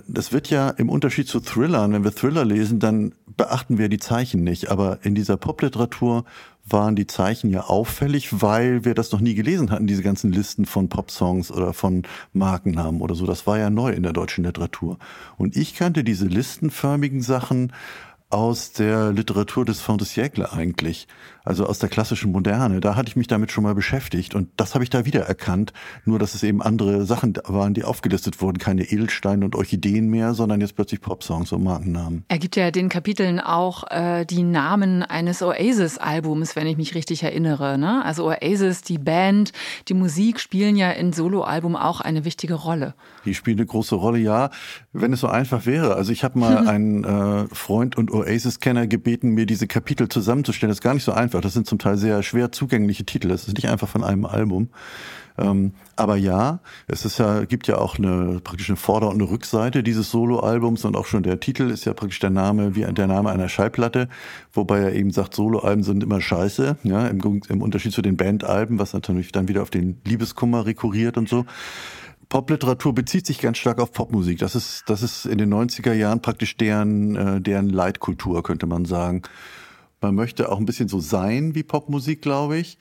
das 0.07 0.33
wird 0.33 0.51
ja 0.51 0.71
im 0.71 0.89
Unterschied 0.89 1.29
zu 1.29 1.41
Thrillern, 1.41 1.93
wenn 1.93 2.05
wir 2.05 2.15
Thriller 2.15 2.45
lesen, 2.45 2.79
dann 2.79 3.15
beachten 3.37 3.79
wir 3.79 3.89
die 3.89 3.99
Zeichen 3.99 4.45
nicht. 4.45 4.71
Aber 4.71 4.99
in 5.03 5.15
dieser 5.15 5.37
Popliteratur 5.37 6.25
waren 6.65 6.95
die 6.95 7.07
Zeichen 7.07 7.51
ja 7.51 7.63
auffällig, 7.65 8.41
weil 8.43 8.85
wir 8.85 8.95
das 8.95 9.11
noch 9.13 9.21
nie 9.21 9.35
gelesen 9.35 9.71
hatten, 9.71 9.87
diese 9.87 10.03
ganzen 10.03 10.33
Listen 10.33 10.65
von 10.65 10.89
Popsongs 10.89 11.51
oder 11.51 11.73
von 11.73 12.05
Markennamen 12.33 13.01
oder 13.01 13.15
so. 13.15 13.27
Das 13.27 13.47
war 13.47 13.59
ja 13.59 13.71
neu 13.71 13.91
in 13.91 14.03
der 14.03 14.13
deutschen 14.13 14.45
Literatur. 14.45 14.99
Und 15.37 15.57
ich 15.57 15.75
kannte 15.75 16.05
diese 16.05 16.27
listenförmigen 16.27 17.23
Sachen 17.23 17.73
aus 18.31 18.73
der 18.73 19.13
Literatur 19.13 19.65
des 19.65 19.81
Fin 19.81 19.99
de 19.99 20.45
eigentlich, 20.47 21.07
also 21.45 21.67
aus 21.67 21.79
der 21.79 21.89
klassischen 21.89 22.33
Moderne. 22.33 22.81
Da 22.81 22.97
hatte 22.97 23.09
ich 23.09 23.17
mich 23.17 23.27
damit 23.27 23.51
schon 23.53 23.65
mal 23.65 23.75
beschäftigt 23.75 24.35
und 24.35 24.49
das 24.57 24.75
habe 24.75 24.85
ich 24.85 24.91
da 24.91 25.05
wieder 25.05 25.23
erkannt. 25.23 25.73
Nur, 26.05 26.19
dass 26.19 26.35
es 26.35 26.43
eben 26.43 26.63
andere 26.63 27.05
Sachen 27.05 27.35
waren, 27.45 27.75
die 27.75 27.85
aufgelistet 27.85 28.41
wurden. 28.41 28.59
Keine 28.59 28.85
Edelsteine 28.85 29.45
und 29.45 29.55
Orchideen 29.55 30.09
mehr, 30.09 30.35
sondern 30.35 30.61
jetzt 30.61 30.77
plötzlich 30.77 31.01
Popsongs 31.01 31.53
und 31.53 31.65
Markennamen. 31.65 32.25
Er 32.29 32.39
gibt 32.39 32.57
ja 32.57 32.71
den 32.71 32.89
Kapiteln 32.89 33.41
auch 33.41 33.91
äh, 33.91 34.25
die 34.25 34.43
Namen 34.43 35.03
eines 35.03 35.43
Oasis-Albums, 35.43 36.57
wenn 36.57 36.67
ich 36.67 36.77
mich 36.77 36.95
richtig 36.95 37.23
erinnere. 37.23 37.79
Ne? 37.79 38.05
Also 38.05 38.27
Oasis, 38.27 38.83
die 38.83 38.99
Band, 38.99 39.53
die 39.89 39.95
Musik 39.95 40.41
spielen 40.41 40.77
ja 40.77 40.91
in 40.91 41.13
Soloalbum 41.13 41.77
auch 41.77 42.01
eine 42.01 42.25
wichtige 42.25 42.55
Rolle. 42.55 42.95
Die 43.25 43.35
spielen 43.35 43.59
eine 43.59 43.67
große 43.67 43.95
Rolle, 43.95 44.19
ja. 44.19 44.51
Wenn 44.93 45.13
es 45.13 45.21
so 45.21 45.29
einfach 45.29 45.67
wäre. 45.67 45.95
Also 45.95 46.13
ich 46.13 46.25
habe 46.25 46.39
mal 46.39 46.59
einen 46.69 47.05
äh, 47.05 47.47
Freund 47.55 47.97
und 47.97 48.11
Oasis-Kenner 48.13 48.87
gebeten, 48.87 49.31
mir 49.31 49.47
diese 49.47 49.67
Kapitel 49.67 50.09
zusammenzustellen. 50.09 50.71
Das 50.71 50.79
ist 50.79 50.83
gar 50.83 50.95
nicht 50.95 51.05
so 51.05 51.13
einfach. 51.13 51.32
Das 51.41 51.53
sind 51.53 51.67
zum 51.67 51.79
Teil 51.79 51.97
sehr 51.97 52.23
schwer 52.23 52.53
zugängliche 52.53 53.05
Titel. 53.05 53.29
Das 53.29 53.49
ist 53.49 53.55
nicht 53.55 53.69
einfach 53.69 53.89
von 53.89 54.05
einem 54.05 54.25
Album. 54.25 54.69
Ähm, 55.39 55.73
aber 55.97 56.17
ja, 56.17 56.61
es 56.89 57.05
ist 57.05 57.19
ja, 57.19 57.45
gibt 57.45 57.67
ja 57.67 57.79
auch 57.79 57.99
eine 57.99 58.41
praktisch 58.45 58.69
eine 58.69 58.77
Vorder- 58.77 59.09
und 59.09 59.15
eine 59.15 59.31
Rückseite 59.31 59.83
dieses 59.83 60.11
Soloalbums 60.11 60.85
und 60.85 60.97
auch 60.97 61.07
schon 61.07 61.23
der 61.23 61.41
Titel 61.41 61.71
ist 61.71 61.85
ja 61.85 61.95
praktisch 61.95 62.19
der 62.19 62.31
Name 62.31 62.75
wie 62.75 62.83
der 62.83 63.07
Name 63.07 63.31
einer 63.31 63.49
Schallplatte, 63.49 64.09
wobei 64.53 64.81
er 64.81 64.95
eben 64.95 65.11
sagt, 65.11 65.35
Soloalben 65.35 65.85
sind 65.85 66.03
immer 66.03 66.21
scheiße, 66.21 66.77
ja, 66.83 67.07
im, 67.07 67.41
im 67.49 67.63
Unterschied 67.63 67.93
zu 67.93 68.03
den 68.03 68.17
Bandalben, 68.17 68.79
was 68.79 68.93
natürlich 68.93 69.33
dann 69.33 69.49
wieder 69.49 69.63
auf 69.63 69.71
den 69.71 70.01
Liebeskummer 70.05 70.67
rekurriert 70.67 71.17
und 71.17 71.29
so. 71.29 71.47
Popliteratur 72.29 72.95
bezieht 72.95 73.27
sich 73.27 73.41
ganz 73.41 73.59
stark 73.59 73.79
auf 73.79 73.93
Popmusik. 73.93 74.39
Das 74.39 74.55
ist, 74.55 74.85
das 74.87 75.03
ist 75.03 75.27
in 75.27 75.37
den 75.37 75.53
90er 75.53 75.93
Jahren 75.93 76.23
praktisch 76.23 76.57
deren, 76.57 77.15
äh, 77.15 77.41
deren 77.43 77.69
Leitkultur, 77.69 78.43
könnte 78.43 78.67
man 78.67 78.87
sagen. 78.87 79.23
Man 80.03 80.17
möchte 80.17 80.51
auch 80.51 80.59
ein 80.59 80.67
bisschen 80.67 80.89
so 80.89 81.01
sein 81.01 81.55
wie 81.55 81.63
Popmusik, 81.63 82.21
glaube 82.21 82.59
ich. 82.59 82.77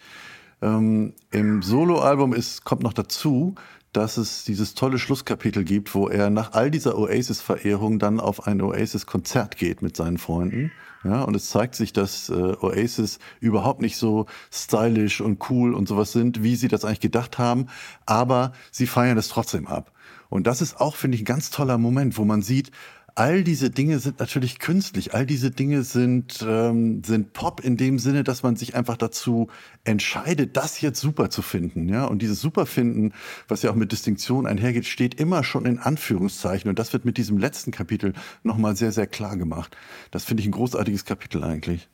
Ähm, 0.61 1.13
Im 1.29 1.61
Soloalbum 1.61 2.33
ist, 2.33 2.65
kommt 2.65 2.81
noch 2.81 2.93
dazu, 2.93 3.55
dass 3.93 4.17
es 4.17 4.43
dieses 4.43 4.73
tolle 4.73 4.97
Schlusskapitel 4.97 5.63
gibt, 5.63 5.93
wo 5.93 6.07
er 6.07 6.29
nach 6.29 6.53
all 6.53 6.71
dieser 6.71 6.97
Oasis-Verehrung 6.97 7.99
dann 7.99 8.19
auf 8.19 8.47
ein 8.47 8.61
Oasis-Konzert 8.61 9.57
geht 9.57 9.81
mit 9.81 9.95
seinen 9.95 10.17
Freunden. 10.17 10.71
Ja, 11.03 11.23
und 11.23 11.35
es 11.35 11.49
zeigt 11.49 11.75
sich, 11.75 11.93
dass 11.93 12.29
äh, 12.29 12.33
Oasis 12.33 13.19
überhaupt 13.39 13.81
nicht 13.81 13.97
so 13.97 14.27
stylisch 14.51 15.19
und 15.21 15.49
cool 15.49 15.73
und 15.73 15.87
sowas 15.87 16.11
sind, 16.11 16.41
wie 16.41 16.55
sie 16.55 16.67
das 16.67 16.85
eigentlich 16.85 16.99
gedacht 16.99 17.37
haben, 17.37 17.67
aber 18.05 18.53
sie 18.71 18.87
feiern 18.87 19.17
es 19.17 19.27
trotzdem 19.27 19.67
ab. 19.67 19.91
Und 20.29 20.47
das 20.47 20.61
ist 20.61 20.79
auch, 20.79 20.95
finde 20.95 21.15
ich, 21.15 21.23
ein 21.23 21.25
ganz 21.25 21.49
toller 21.49 21.77
Moment, 21.77 22.17
wo 22.17 22.23
man 22.23 22.41
sieht, 22.41 22.71
all 23.15 23.43
diese 23.43 23.69
Dinge 23.69 23.99
sind 23.99 24.19
natürlich 24.19 24.59
künstlich. 24.59 25.13
All 25.13 25.25
diese 25.25 25.51
Dinge 25.51 25.83
sind, 25.83 26.45
ähm, 26.47 27.03
sind 27.03 27.33
Pop 27.33 27.61
in 27.63 27.77
dem 27.77 27.99
Sinne, 27.99 28.23
dass 28.23 28.43
man 28.43 28.55
sich 28.55 28.75
einfach 28.75 28.97
dazu 28.97 29.47
entscheidet, 29.83 30.57
das 30.57 30.81
jetzt 30.81 30.99
super 30.99 31.29
zu 31.29 31.41
finden. 31.41 31.89
Ja? 31.89 32.05
Und 32.05 32.21
dieses 32.21 32.41
Superfinden, 32.41 33.13
was 33.47 33.61
ja 33.61 33.71
auch 33.71 33.75
mit 33.75 33.91
Distinktion 33.91 34.47
einhergeht, 34.47 34.85
steht 34.85 35.15
immer 35.15 35.43
schon 35.43 35.65
in 35.65 35.79
Anführungszeichen. 35.79 36.69
Und 36.69 36.79
das 36.79 36.93
wird 36.93 37.05
mit 37.05 37.17
diesem 37.17 37.37
letzten 37.37 37.71
Kapitel 37.71 38.13
nochmal 38.43 38.75
sehr, 38.75 38.91
sehr 38.91 39.07
klar 39.07 39.37
gemacht. 39.37 39.75
Das 40.11 40.25
finde 40.25 40.41
ich 40.41 40.47
ein 40.47 40.53
großartiges 40.53 41.05
Kapitel 41.05 41.43
eigentlich. 41.43 41.89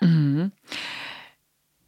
Mhm. 0.00 0.52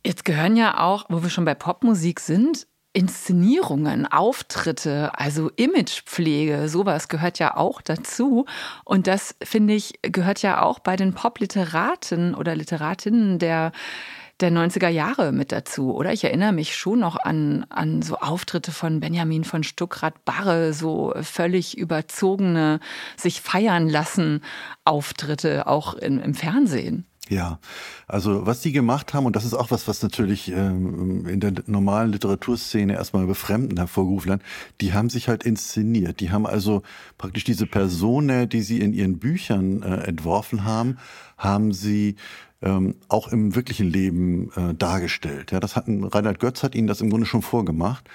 Jetzt 0.05 0.25
gehören 0.25 0.57
ja 0.57 0.81
auch, 0.81 1.07
wo 1.09 1.23
wir 1.23 1.31
schon 1.31 1.45
bei 1.45 1.55
Popmusik 1.55 2.21
sind, 2.21 2.67
Inszenierungen, 2.93 4.07
Auftritte, 4.07 5.19
also 5.19 5.51
Imagepflege, 5.57 6.69
sowas 6.69 7.09
gehört 7.09 7.39
ja 7.39 7.57
auch 7.57 7.81
dazu. 7.81 8.45
Und 8.85 9.07
das, 9.07 9.35
finde 9.43 9.75
ich, 9.75 9.95
gehört 10.03 10.43
ja 10.43 10.63
auch 10.63 10.79
bei 10.79 10.97
den 10.97 11.15
Popliteraten 11.15 12.35
oder 12.35 12.55
Literatinnen 12.55 13.39
der 13.39 13.73
der 14.41 14.51
90er 14.51 14.89
Jahre 14.89 15.31
mit 15.31 15.53
dazu, 15.53 15.95
oder? 15.95 16.13
Ich 16.13 16.25
erinnere 16.25 16.53
mich 16.53 16.75
schon 16.75 16.99
noch 16.99 17.17
an, 17.17 17.65
an 17.71 18.03
so 18.03 18.17
Auftritte 18.17 18.73
von 18.73 18.99
Benjamin 18.99 19.45
von 19.45 19.63
Stuckrad-Barre, 19.63 20.73
so 20.73 21.15
völlig 21.23 21.79
überzogene, 21.79 22.81
sich 23.17 23.41
feiern 23.41 23.89
lassen 23.89 24.43
Auftritte, 24.85 25.67
auch 25.69 25.95
in, 25.95 26.19
im 26.19 26.35
Fernsehen. 26.35 27.07
Ja, 27.33 27.61
also 28.09 28.45
was 28.45 28.61
die 28.61 28.73
gemacht 28.73 29.15
haben, 29.15 29.25
und 29.25 29.37
das 29.37 29.47
ist 29.47 29.55
auch 29.55 29.71
was, 29.71 29.89
was 29.89 30.03
natürlich 30.03 30.53
ähm, 30.53 31.27
in 31.27 31.41
der 31.41 31.55
normalen 31.67 32.13
Literaturszene 32.13 32.93
erstmal 32.93 33.27
befremden 33.27 33.79
hervorgerufen 33.79 34.33
hat, 34.33 34.43
die 34.83 34.93
haben 34.93 35.09
sich 35.09 35.29
halt 35.29 35.43
inszeniert. 35.43 36.21
Die 36.21 36.31
haben 36.31 36.47
also 36.47 36.83
praktisch 37.17 37.45
diese 37.45 37.67
Personen, 37.67 38.51
die 38.51 38.61
sie 38.61 38.81
in 38.81 38.93
ihren 38.93 39.19
Büchern 39.19 39.83
äh, 39.83 40.03
entworfen 40.09 40.65
haben, 40.65 40.99
haben 41.39 41.73
sie 41.73 42.17
ähm, 42.61 42.97
auch 43.09 43.29
im 43.29 43.55
wirklichen 43.55 43.89
Leben 43.89 44.53
äh, 44.55 44.75
dargestellt. 44.75 45.53
Ja, 45.53 45.61
das 45.61 45.75
hatten 45.75 46.05
Reinhard 46.05 46.39
Götz 46.39 46.63
hat 46.63 46.75
ihnen 46.75 46.87
das 46.87 47.01
im 47.01 47.09
Grunde 47.09 47.27
schon 47.27 47.41
vorgemacht. 47.41 48.11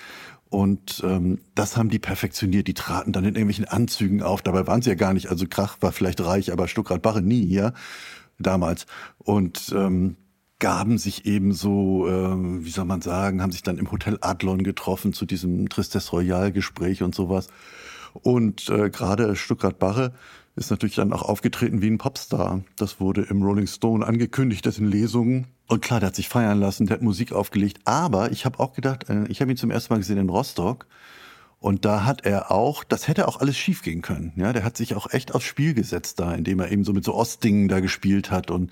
Und 0.49 1.03
ähm, 1.03 1.39
das 1.55 1.75
haben 1.75 1.89
die 1.89 1.99
perfektioniert. 1.99 2.67
Die 2.67 2.73
traten 2.75 3.11
dann 3.11 3.25
in 3.25 3.33
irgendwelchen 3.33 3.65
Anzügen 3.65 4.21
auf. 4.21 4.43
Dabei 4.43 4.65
waren 4.67 4.81
sie 4.81 4.91
ja 4.91 4.95
gar 4.95 5.13
nicht. 5.13 5.27
Also 5.27 5.45
Krach 5.49 5.77
war 5.81 5.91
vielleicht 5.91 6.23
reich, 6.23 6.53
aber 6.53 6.67
Stuckrad 6.67 7.01
Barre 7.01 7.23
nie, 7.23 7.47
ja 7.47 7.73
damals. 8.39 8.85
Und 9.17 9.73
ähm, 9.75 10.17
gaben 10.59 10.97
sich 10.97 11.25
eben 11.25 11.53
so, 11.53 12.07
ähm, 12.07 12.65
wie 12.65 12.69
soll 12.69 12.85
man 12.85 13.01
sagen, 13.01 13.41
haben 13.41 13.51
sich 13.51 13.63
dann 13.63 13.77
im 13.77 13.91
Hotel 13.91 14.17
Adlon 14.21 14.63
getroffen 14.63 15.13
zu 15.13 15.25
diesem 15.25 15.69
Tristesse 15.69 16.11
Royal 16.11 16.51
Gespräch 16.51 17.03
und 17.03 17.13
sowas. 17.13 17.47
Und 18.13 18.69
äh, 18.69 18.89
gerade 18.89 19.35
Stuttgart 19.35 19.77
Barre 19.77 20.13
ist 20.55 20.71
natürlich 20.71 20.95
dann 20.95 21.13
auch 21.13 21.21
aufgetreten 21.21 21.83
wie 21.83 21.87
ein 21.87 21.99
Popstar. 21.99 22.63
Das 22.75 22.99
wurde 22.99 23.21
im 23.21 23.43
Rolling 23.43 23.67
Stone 23.67 24.05
angekündigt, 24.05 24.65
das 24.65 24.79
in 24.79 24.89
Lesungen. 24.89 25.47
Und 25.67 25.83
klar, 25.83 25.99
der 25.99 26.07
hat 26.07 26.15
sich 26.15 26.29
feiern 26.29 26.59
lassen, 26.59 26.87
der 26.87 26.95
hat 26.95 27.03
Musik 27.03 27.31
aufgelegt. 27.31 27.79
Aber 27.85 28.31
ich 28.31 28.45
habe 28.45 28.59
auch 28.59 28.73
gedacht, 28.73 29.07
äh, 29.09 29.27
ich 29.27 29.41
habe 29.41 29.51
ihn 29.51 29.57
zum 29.57 29.69
ersten 29.69 29.93
Mal 29.93 29.99
gesehen 29.99 30.17
in 30.17 30.29
Rostock. 30.29 30.87
Und 31.59 31.85
da 31.85 32.05
hat 32.05 32.25
er 32.25 32.51
auch, 32.51 32.83
das 32.83 33.07
hätte 33.07 33.27
auch 33.27 33.39
alles 33.39 33.57
schief 33.57 33.81
gehen 33.81 34.01
können. 34.01 34.31
Ja, 34.35 34.53
der 34.53 34.63
hat 34.63 34.77
sich 34.77 34.95
auch 34.95 35.11
echt 35.11 35.33
aufs 35.33 35.45
Spiel 35.45 35.73
gesetzt 35.73 36.19
da, 36.19 36.33
indem 36.33 36.59
er 36.59 36.71
eben 36.71 36.83
so 36.83 36.93
mit 36.93 37.03
so 37.03 37.15
Ostdingen 37.15 37.67
da 37.67 37.79
gespielt 37.79 38.29
hat 38.29 38.51
und 38.51 38.71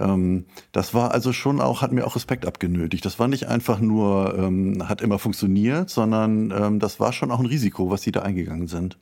ähm, 0.00 0.46
das 0.72 0.94
war 0.94 1.12
also 1.12 1.32
schon 1.32 1.60
auch, 1.60 1.82
hat 1.82 1.92
mir 1.92 2.06
auch 2.06 2.16
Respekt 2.16 2.46
abgenötigt. 2.46 3.04
Das 3.04 3.18
war 3.18 3.28
nicht 3.28 3.46
einfach 3.46 3.80
nur, 3.80 4.34
ähm, 4.36 4.88
hat 4.88 5.02
immer 5.02 5.18
funktioniert, 5.18 5.90
sondern 5.90 6.50
ähm, 6.50 6.78
das 6.80 6.98
war 6.98 7.12
schon 7.12 7.30
auch 7.30 7.38
ein 7.38 7.46
Risiko, 7.46 7.90
was 7.90 8.02
sie 8.02 8.12
da 8.12 8.22
eingegangen 8.22 8.66
sind. 8.66 8.98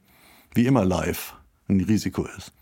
Wie 0.53 0.67
immer 0.67 0.85
live 0.85 1.35
ein 1.69 1.81
Risiko 1.81 2.27
ist. 2.37 2.53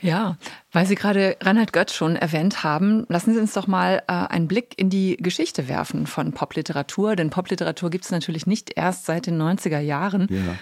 Ja, 0.00 0.36
weil 0.72 0.86
Sie 0.86 0.94
gerade 0.94 1.36
Reinhard 1.40 1.72
Götz 1.72 1.94
schon 1.94 2.16
erwähnt 2.16 2.62
haben, 2.62 3.06
lassen 3.08 3.34
Sie 3.34 3.40
uns 3.40 3.54
doch 3.54 3.66
mal 3.66 4.02
äh, 4.08 4.12
einen 4.12 4.48
Blick 4.48 4.74
in 4.76 4.90
die 4.90 5.16
Geschichte 5.16 5.68
werfen 5.68 6.06
von 6.06 6.32
Popliteratur. 6.32 7.16
Denn 7.16 7.30
Popliteratur 7.30 7.90
gibt 7.90 8.04
es 8.04 8.10
natürlich 8.10 8.46
nicht 8.46 8.72
erst 8.76 9.06
seit 9.06 9.26
den 9.26 9.40
90er 9.40 9.80
Jahren. 9.80 10.28
Ja. 10.30 10.56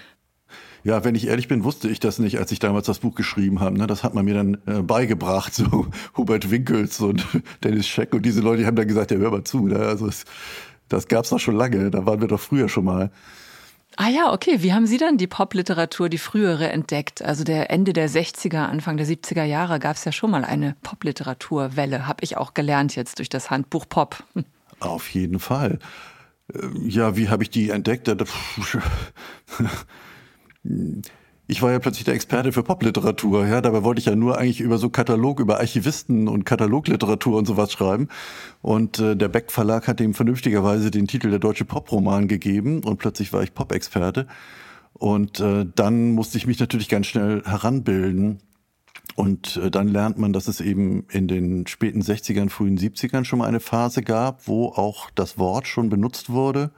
Ja, 0.85 1.03
wenn 1.03 1.15
ich 1.15 1.27
ehrlich 1.27 1.49
bin, 1.49 1.65
wusste 1.65 1.89
ich 1.89 1.99
das 1.99 2.19
nicht, 2.19 2.39
als 2.39 2.53
ich 2.53 2.59
damals 2.59 2.87
das 2.87 2.99
Buch 2.99 3.15
geschrieben 3.15 3.61
habe. 3.61 3.79
Ne? 3.79 3.87
Das 3.87 4.05
hat 4.05 4.15
man 4.15 4.27
mir 4.27 4.35
dann 4.35 4.59
äh, 4.67 4.83
beigebracht, 4.83 5.55
so 5.55 5.87
Hubert 6.17 6.51
Winkels 6.51 7.01
und 7.01 7.27
Dennis 7.65 7.87
Scheck 7.87 8.13
und 8.15 8.25
diese 8.25 8.43
Leute, 8.43 8.61
die 8.61 8.67
haben 8.67 8.77
dann 8.77 8.87
gesagt, 8.87 9.11
ja, 9.11 9.17
hör 9.17 9.31
mal 9.31 9.45
zu. 9.45 9.67
Ne? 9.67 9.79
Also 9.79 10.07
es, 10.07 10.25
das 10.89 11.09
gab's 11.09 11.31
doch 11.31 11.41
schon 11.41 11.57
lange, 11.57 11.91
da 11.91 12.05
waren 12.05 12.21
wir 12.21 12.29
doch 12.29 12.41
früher 12.41 12.69
schon 12.69 12.85
mal. 12.85 13.11
Ah 13.97 14.09
ja, 14.09 14.33
okay. 14.33 14.63
Wie 14.63 14.73
haben 14.73 14.87
Sie 14.87 14.99
dann 14.99 15.19
die 15.19 15.27
Popliteratur, 15.27 16.09
die 16.09 16.19
frühere, 16.19 16.69
entdeckt? 16.71 17.23
Also 17.23 17.45
der 17.45 17.71
Ende 17.71 17.93
der 17.93 18.11
60er, 18.11 18.67
Anfang 18.67 18.97
der 18.97 19.07
70er 19.07 19.45
Jahre 19.45 19.79
gab 19.79 19.97
es 19.97 20.05
ja 20.05 20.13
schon 20.13 20.31
mal 20.31 20.45
eine 20.45 20.77
Popliteraturwelle. 20.83 22.07
Habe 22.07 22.25
ich 22.25 22.37
auch 22.37 22.55
gelernt 22.55 22.97
jetzt 22.97 23.19
durch 23.19 23.29
das 23.29 23.51
Handbuch 23.51 23.89
Pop. 23.89 24.25
Auf 24.81 25.09
jeden 25.11 25.39
Fall. 25.39 25.79
Äh, 26.53 26.67
ja, 26.83 27.17
wie 27.17 27.29
habe 27.29 27.43
ich 27.45 27.51
die 27.51 27.71
entdeckt? 27.71 28.09
ich 31.47 31.61
war 31.61 31.73
ja 31.73 31.79
plötzlich 31.79 32.05
der 32.05 32.15
Experte 32.15 32.53
für 32.53 32.63
Popliteratur. 32.63 33.47
Ja, 33.47 33.61
dabei 33.61 33.85
wollte 33.85 33.99
ich 33.99 34.07
ja 34.07 34.17
nur 34.17 34.39
eigentlich 34.39 34.61
über 34.61 34.79
so 34.79 34.89
Katalog, 34.89 35.41
über 35.41 35.59
Archivisten 35.61 36.27
und 36.27 36.45
Katalogliteratur 36.45 37.37
und 37.37 37.45
sowas 37.47 37.73
schreiben. 37.73 38.09
Und 38.63 38.99
äh, 38.99 39.15
der 39.15 39.29
Beck 39.29 39.53
Verlag 39.53 39.87
hat 39.87 40.01
ihm 40.01 40.15
vernünftigerweise 40.15 40.91
den 40.91 41.07
Titel 41.07 41.29
der 41.31 41.39
deutsche 41.39 41.67
Poproman 41.67 42.29
gegeben 42.29 42.83
und 42.83 42.99
plötzlich 42.99 43.33
war 43.33 43.43
ich 43.43 43.53
Pop-Experte. 43.53 44.27
Und 44.95 45.41
äh, 45.41 45.67
dann 45.75 46.13
musste 46.13 46.39
ich 46.39 46.47
mich 46.47 46.61
natürlich 46.61 46.89
ganz 46.89 47.09
schnell 47.09 47.43
heranbilden. 47.45 48.39
Und 49.15 49.57
äh, 49.59 49.71
dann 49.71 49.89
lernt 49.89 50.19
man, 50.19 50.33
dass 50.33 50.49
es 50.49 50.61
eben 50.61 51.07
in 51.11 51.29
den 51.29 51.67
späten 51.67 52.01
60ern, 52.01 52.49
frühen 52.49 52.79
70ern 52.79 53.25
schon 53.25 53.41
mal 53.41 53.49
eine 53.49 53.61
Phase 53.61 54.03
gab, 54.03 54.49
wo 54.49 54.69
auch 54.69 55.11
das 55.15 55.37
Wort 55.37 55.67
schon 55.67 55.91
benutzt 55.91 56.31
wurde. 56.31 56.71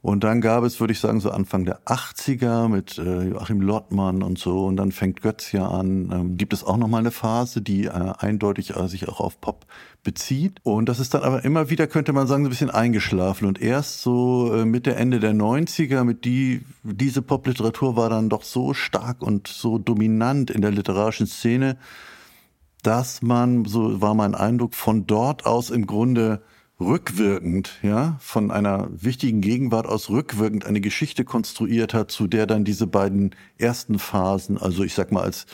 Und 0.00 0.22
dann 0.22 0.40
gab 0.40 0.62
es, 0.62 0.78
würde 0.78 0.92
ich 0.92 1.00
sagen, 1.00 1.18
so 1.18 1.30
Anfang 1.32 1.64
der 1.64 1.80
80er 1.82 2.68
mit 2.68 2.98
äh, 2.98 3.30
Joachim 3.30 3.60
Lottmann 3.60 4.22
und 4.22 4.38
so. 4.38 4.66
Und 4.66 4.76
dann 4.76 4.92
fängt 4.92 5.22
Götz 5.22 5.50
ja 5.50 5.66
an. 5.66 6.10
Ähm, 6.12 6.36
gibt 6.36 6.52
es 6.52 6.62
auch 6.62 6.76
nochmal 6.76 7.00
eine 7.00 7.10
Phase, 7.10 7.62
die 7.62 7.86
äh, 7.86 8.12
eindeutig 8.18 8.76
äh, 8.76 8.86
sich 8.86 9.08
auch 9.08 9.18
auf 9.18 9.40
Pop 9.40 9.66
bezieht. 10.04 10.60
Und 10.62 10.88
das 10.88 11.00
ist 11.00 11.14
dann 11.14 11.24
aber 11.24 11.44
immer 11.44 11.68
wieder, 11.68 11.88
könnte 11.88 12.12
man 12.12 12.28
sagen, 12.28 12.44
so 12.44 12.48
ein 12.48 12.50
bisschen 12.50 12.70
eingeschlafen. 12.70 13.46
Und 13.48 13.60
erst 13.60 14.00
so 14.00 14.54
äh, 14.54 14.64
Mitte, 14.64 14.94
Ende 14.94 15.18
der 15.18 15.34
90er, 15.34 16.04
mit 16.04 16.24
die, 16.24 16.64
diese 16.84 17.20
Popliteratur 17.20 17.96
war 17.96 18.08
dann 18.08 18.28
doch 18.28 18.44
so 18.44 18.74
stark 18.74 19.20
und 19.20 19.48
so 19.48 19.78
dominant 19.78 20.50
in 20.52 20.62
der 20.62 20.70
literarischen 20.70 21.26
Szene, 21.26 21.76
dass 22.84 23.20
man, 23.20 23.64
so 23.64 24.00
war 24.00 24.14
mein 24.14 24.36
Eindruck, 24.36 24.74
von 24.74 25.08
dort 25.08 25.44
aus 25.44 25.70
im 25.70 25.86
Grunde 25.86 26.40
rückwirkend, 26.80 27.78
ja, 27.82 28.16
von 28.20 28.50
einer 28.50 28.88
wichtigen 28.90 29.40
Gegenwart 29.40 29.86
aus 29.86 30.10
rückwirkend 30.10 30.64
eine 30.64 30.80
Geschichte 30.80 31.24
konstruiert 31.24 31.92
hat, 31.94 32.10
zu 32.10 32.26
der 32.26 32.46
dann 32.46 32.64
diese 32.64 32.86
beiden 32.86 33.34
ersten 33.58 33.98
Phasen, 33.98 34.58
also 34.58 34.84
ich 34.84 34.94
sag 34.94 35.10
mal 35.10 35.22
als 35.22 35.46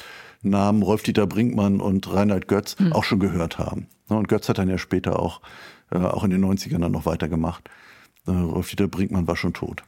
Namen 0.43 0.83
Rolf-Dieter 0.83 1.27
Brinkmann 1.27 1.81
und 1.81 2.13
Reinhard 2.13 2.49
Götz 2.49 2.77
hm. 2.79 2.93
auch 2.93 3.05
schon 3.05 3.21
gehört 3.21 3.59
haben. 3.59 3.89
Und 4.09 4.29
Götz 4.29 4.49
hat 4.49 4.59
dann 4.59 4.69
ja 4.69 4.77
später 4.77 5.19
auch, 5.19 5.41
äh, 5.91 5.99
auch 5.99 6.25
in 6.25 6.31
den 6.31 6.45
90ern 6.45 6.81
dann 6.81 6.93
noch 6.93 7.07
weitergemacht. 7.07 7.71
Äh, 8.27 8.33
Rolf-Dieter 8.33 8.89
Brinkmann 8.89 9.27
war 9.27 9.37
schon 9.37 9.55
tot. 9.55 9.83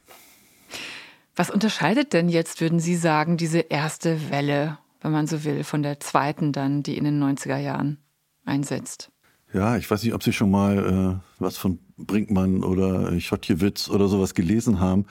Was 1.35 1.51
unterscheidet 1.51 2.13
denn 2.13 2.29
jetzt, 2.29 2.61
würden 2.61 2.79
Sie 2.79 2.95
sagen, 2.95 3.37
diese 3.37 3.59
erste 3.59 4.31
Welle, 4.31 4.79
wenn 5.01 5.11
man 5.11 5.27
so 5.27 5.43
will, 5.43 5.63
von 5.63 5.83
der 5.83 5.99
zweiten 5.99 6.51
dann, 6.51 6.81
die 6.81 6.97
in 6.97 7.03
den 7.03 7.23
90er 7.23 7.57
Jahren 7.57 7.99
einsetzt? 8.43 9.11
Ja, 9.57 9.75
ich 9.75 9.89
weiß 9.89 10.03
nicht, 10.03 10.13
ob 10.13 10.21
Sie 10.21 10.33
schon 10.33 10.51
mal 10.51 10.77
äh, 11.17 11.41
was 11.41 11.57
von 11.57 11.79
Brinkmann 11.97 12.63
oder 12.63 13.19
Schottjewitz 13.19 13.89
oder 13.89 14.07
sowas 14.07 14.35
gelesen 14.35 14.79
haben. 14.79 15.07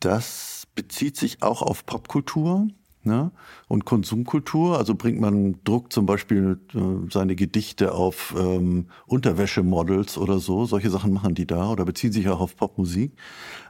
Das 0.00 0.66
bezieht 0.74 1.16
sich 1.16 1.40
auch 1.40 1.62
auf 1.62 1.86
Popkultur 1.86 2.66
ne? 3.04 3.30
und 3.68 3.84
Konsumkultur. 3.84 4.76
Also 4.76 4.96
Brinkmann 4.96 5.60
druckt 5.62 5.92
zum 5.92 6.04
Beispiel 6.04 6.58
äh, 6.74 7.08
seine 7.12 7.36
Gedichte 7.36 7.94
auf 7.94 8.34
ähm, 8.36 8.88
Unterwäschemodels 9.06 10.18
oder 10.18 10.40
so. 10.40 10.66
Solche 10.66 10.90
Sachen 10.90 11.12
machen 11.12 11.36
die 11.36 11.46
da 11.46 11.70
oder 11.70 11.84
beziehen 11.84 12.10
sich 12.10 12.28
auch 12.28 12.40
auf 12.40 12.56
Popmusik. 12.56 13.12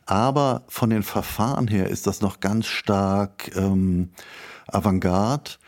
Aber 0.06 0.64
von 0.68 0.88
den 0.88 1.02
Verfahren 1.02 1.68
her 1.68 1.90
ist 1.90 2.06
das 2.06 2.23
noch 2.23 2.40
ganz 2.40 2.64
stark 2.64 3.54
ähm, 3.54 4.12
Avantgarde 4.66 5.50
äh, 5.50 5.62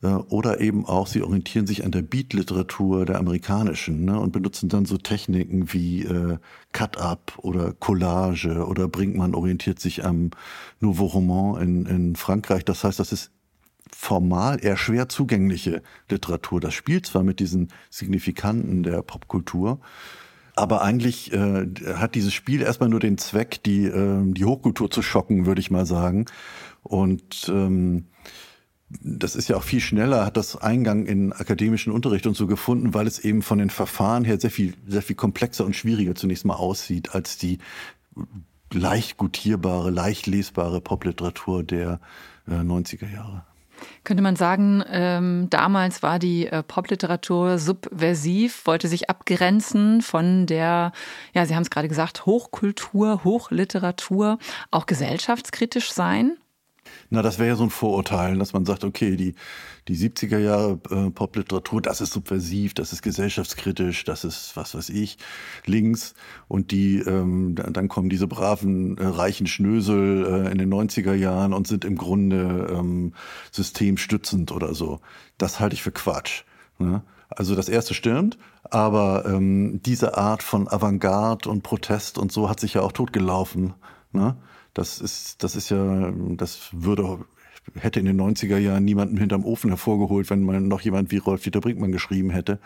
oder 0.00 0.60
eben 0.60 0.86
auch, 0.86 1.08
sie 1.08 1.22
orientieren 1.22 1.66
sich 1.66 1.84
an 1.84 1.90
der 1.90 2.02
Beat-Literatur 2.02 3.04
der 3.04 3.18
amerikanischen 3.18 4.04
ne, 4.04 4.18
und 4.20 4.32
benutzen 4.32 4.68
dann 4.68 4.84
so 4.84 4.96
Techniken 4.96 5.72
wie 5.72 6.04
äh, 6.04 6.38
Cut-Up 6.72 7.32
oder 7.38 7.72
Collage 7.72 8.64
oder 8.64 8.86
Brinkmann 8.86 9.34
orientiert 9.34 9.80
sich 9.80 10.04
am 10.04 10.30
Nouveau 10.78 11.06
Roman 11.06 11.60
in, 11.60 11.86
in 11.86 12.16
Frankreich. 12.16 12.64
Das 12.64 12.84
heißt, 12.84 13.00
das 13.00 13.10
ist 13.10 13.32
formal 13.92 14.64
eher 14.64 14.76
schwer 14.76 15.08
zugängliche 15.08 15.82
Literatur. 16.08 16.60
Das 16.60 16.74
spielt 16.74 17.06
zwar 17.06 17.24
mit 17.24 17.40
diesen 17.40 17.72
Signifikanten 17.90 18.84
der 18.84 19.02
Popkultur, 19.02 19.80
aber 20.54 20.82
eigentlich 20.82 21.32
äh, 21.32 21.66
hat 21.94 22.14
dieses 22.14 22.34
Spiel 22.34 22.62
erstmal 22.62 22.88
nur 22.88 23.00
den 23.00 23.18
Zweck, 23.18 23.62
die, 23.64 23.86
äh, 23.86 24.32
die 24.32 24.44
Hochkultur 24.44 24.90
zu 24.90 25.02
schocken, 25.02 25.46
würde 25.46 25.60
ich 25.60 25.72
mal 25.72 25.86
sagen. 25.86 26.26
Und 26.82 27.48
ähm, 27.48 28.06
das 28.90 29.36
ist 29.36 29.48
ja 29.48 29.56
auch 29.56 29.62
viel 29.62 29.80
schneller, 29.80 30.24
hat 30.24 30.36
das 30.36 30.56
Eingang 30.56 31.04
in 31.04 31.32
akademischen 31.32 31.92
Unterricht 31.92 32.26
und 32.26 32.36
so 32.36 32.46
gefunden, 32.46 32.94
weil 32.94 33.06
es 33.06 33.18
eben 33.18 33.42
von 33.42 33.58
den 33.58 33.70
Verfahren 33.70 34.24
her 34.24 34.40
sehr 34.40 34.50
viel, 34.50 34.74
sehr 34.86 35.02
viel 35.02 35.16
komplexer 35.16 35.66
und 35.66 35.76
schwieriger 35.76 36.14
zunächst 36.14 36.46
mal 36.46 36.54
aussieht 36.54 37.14
als 37.14 37.36
die 37.36 37.58
leicht 38.72 39.16
gutierbare, 39.18 39.90
leicht 39.90 40.26
lesbare 40.26 40.80
Popliteratur 40.80 41.62
der 41.62 42.00
äh, 42.46 42.52
90er 42.52 43.10
Jahre. 43.12 43.44
Könnte 44.04 44.22
man 44.22 44.36
sagen, 44.36 44.82
ähm, 44.90 45.48
damals 45.50 46.02
war 46.02 46.18
die 46.18 46.46
äh, 46.46 46.62
Popliteratur 46.62 47.58
subversiv, 47.58 48.66
wollte 48.66 48.88
sich 48.88 49.08
abgrenzen 49.08 50.02
von 50.02 50.46
der, 50.46 50.92
ja, 51.34 51.46
Sie 51.46 51.54
haben 51.54 51.62
es 51.62 51.70
gerade 51.70 51.88
gesagt, 51.88 52.26
Hochkultur, 52.26 53.22
Hochliteratur, 53.22 54.38
auch 54.70 54.86
gesellschaftskritisch 54.86 55.92
sein? 55.92 56.36
Na, 57.10 57.22
das 57.22 57.38
wäre 57.38 57.48
ja 57.48 57.56
so 57.56 57.64
ein 57.64 57.70
Vorurteil, 57.70 58.38
dass 58.38 58.52
man 58.52 58.64
sagt, 58.66 58.84
okay, 58.84 59.16
die, 59.16 59.34
die 59.88 59.96
70er 59.96 60.38
Jahre 60.38 60.78
äh, 60.90 61.10
Popliteratur, 61.10 61.80
das 61.80 62.00
ist 62.00 62.12
subversiv, 62.12 62.74
das 62.74 62.92
ist 62.92 63.02
gesellschaftskritisch, 63.02 64.04
das 64.04 64.24
ist, 64.24 64.56
was 64.56 64.74
weiß 64.74 64.90
ich, 64.90 65.18
links. 65.64 66.14
Und 66.48 66.70
die, 66.70 66.98
ähm, 66.98 67.54
dann 67.54 67.88
kommen 67.88 68.08
diese 68.10 68.26
braven, 68.26 68.98
äh, 68.98 69.06
reichen 69.06 69.46
Schnösel 69.46 70.46
äh, 70.46 70.52
in 70.52 70.58
den 70.58 70.72
90er 70.72 71.14
Jahren 71.14 71.54
und 71.54 71.66
sind 71.66 71.84
im 71.84 71.96
Grunde 71.96 72.68
ähm, 72.70 73.14
systemstützend 73.52 74.52
oder 74.52 74.74
so. 74.74 75.00
Das 75.38 75.60
halte 75.60 75.74
ich 75.74 75.82
für 75.82 75.92
Quatsch. 75.92 76.44
Ne? 76.78 77.02
Also 77.30 77.54
das 77.54 77.68
erste 77.68 77.94
stimmt, 77.94 78.38
aber 78.64 79.24
ähm, 79.26 79.80
diese 79.82 80.16
Art 80.16 80.42
von 80.42 80.68
Avantgarde 80.68 81.48
und 81.48 81.62
Protest 81.62 82.18
und 82.18 82.32
so 82.32 82.48
hat 82.48 82.60
sich 82.60 82.74
ja 82.74 82.82
auch 82.82 82.92
totgelaufen. 82.92 83.74
Ne? 84.12 84.36
Das 84.74 85.00
ist, 85.00 85.42
das 85.42 85.56
ist 85.56 85.70
ja, 85.70 86.12
das 86.36 86.70
würde, 86.72 87.24
hätte 87.74 88.00
in 88.00 88.06
den 88.06 88.20
90er 88.20 88.58
Jahren 88.58 88.84
niemanden 88.84 89.16
hinterm 89.16 89.44
Ofen 89.44 89.70
hervorgeholt, 89.70 90.30
wenn 90.30 90.44
man 90.44 90.68
noch 90.68 90.80
jemand 90.80 91.10
wie 91.10 91.18
Rolf-Dieter 91.18 91.60
Brinkmann 91.60 91.92
geschrieben 91.92 92.30
hätte. 92.30 92.58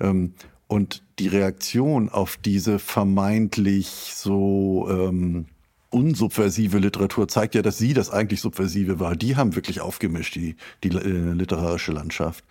Ähm, 0.00 0.34
und 0.66 1.02
die 1.18 1.26
Reaktion 1.26 2.08
auf 2.08 2.36
diese 2.36 2.78
vermeintlich 2.78 4.12
so 4.14 4.86
ähm, 4.88 5.46
unsubversive 5.90 6.78
Literatur 6.78 7.26
zeigt 7.26 7.56
ja, 7.56 7.62
dass 7.62 7.78
sie 7.78 7.92
das 7.92 8.10
eigentlich 8.10 8.40
Subversive 8.40 9.00
war. 9.00 9.16
Die 9.16 9.36
haben 9.36 9.56
wirklich 9.56 9.80
aufgemischt, 9.80 10.36
die, 10.36 10.54
die 10.84 10.90
äh, 10.90 11.32
literarische 11.32 11.92
Landschaft. 11.92 12.44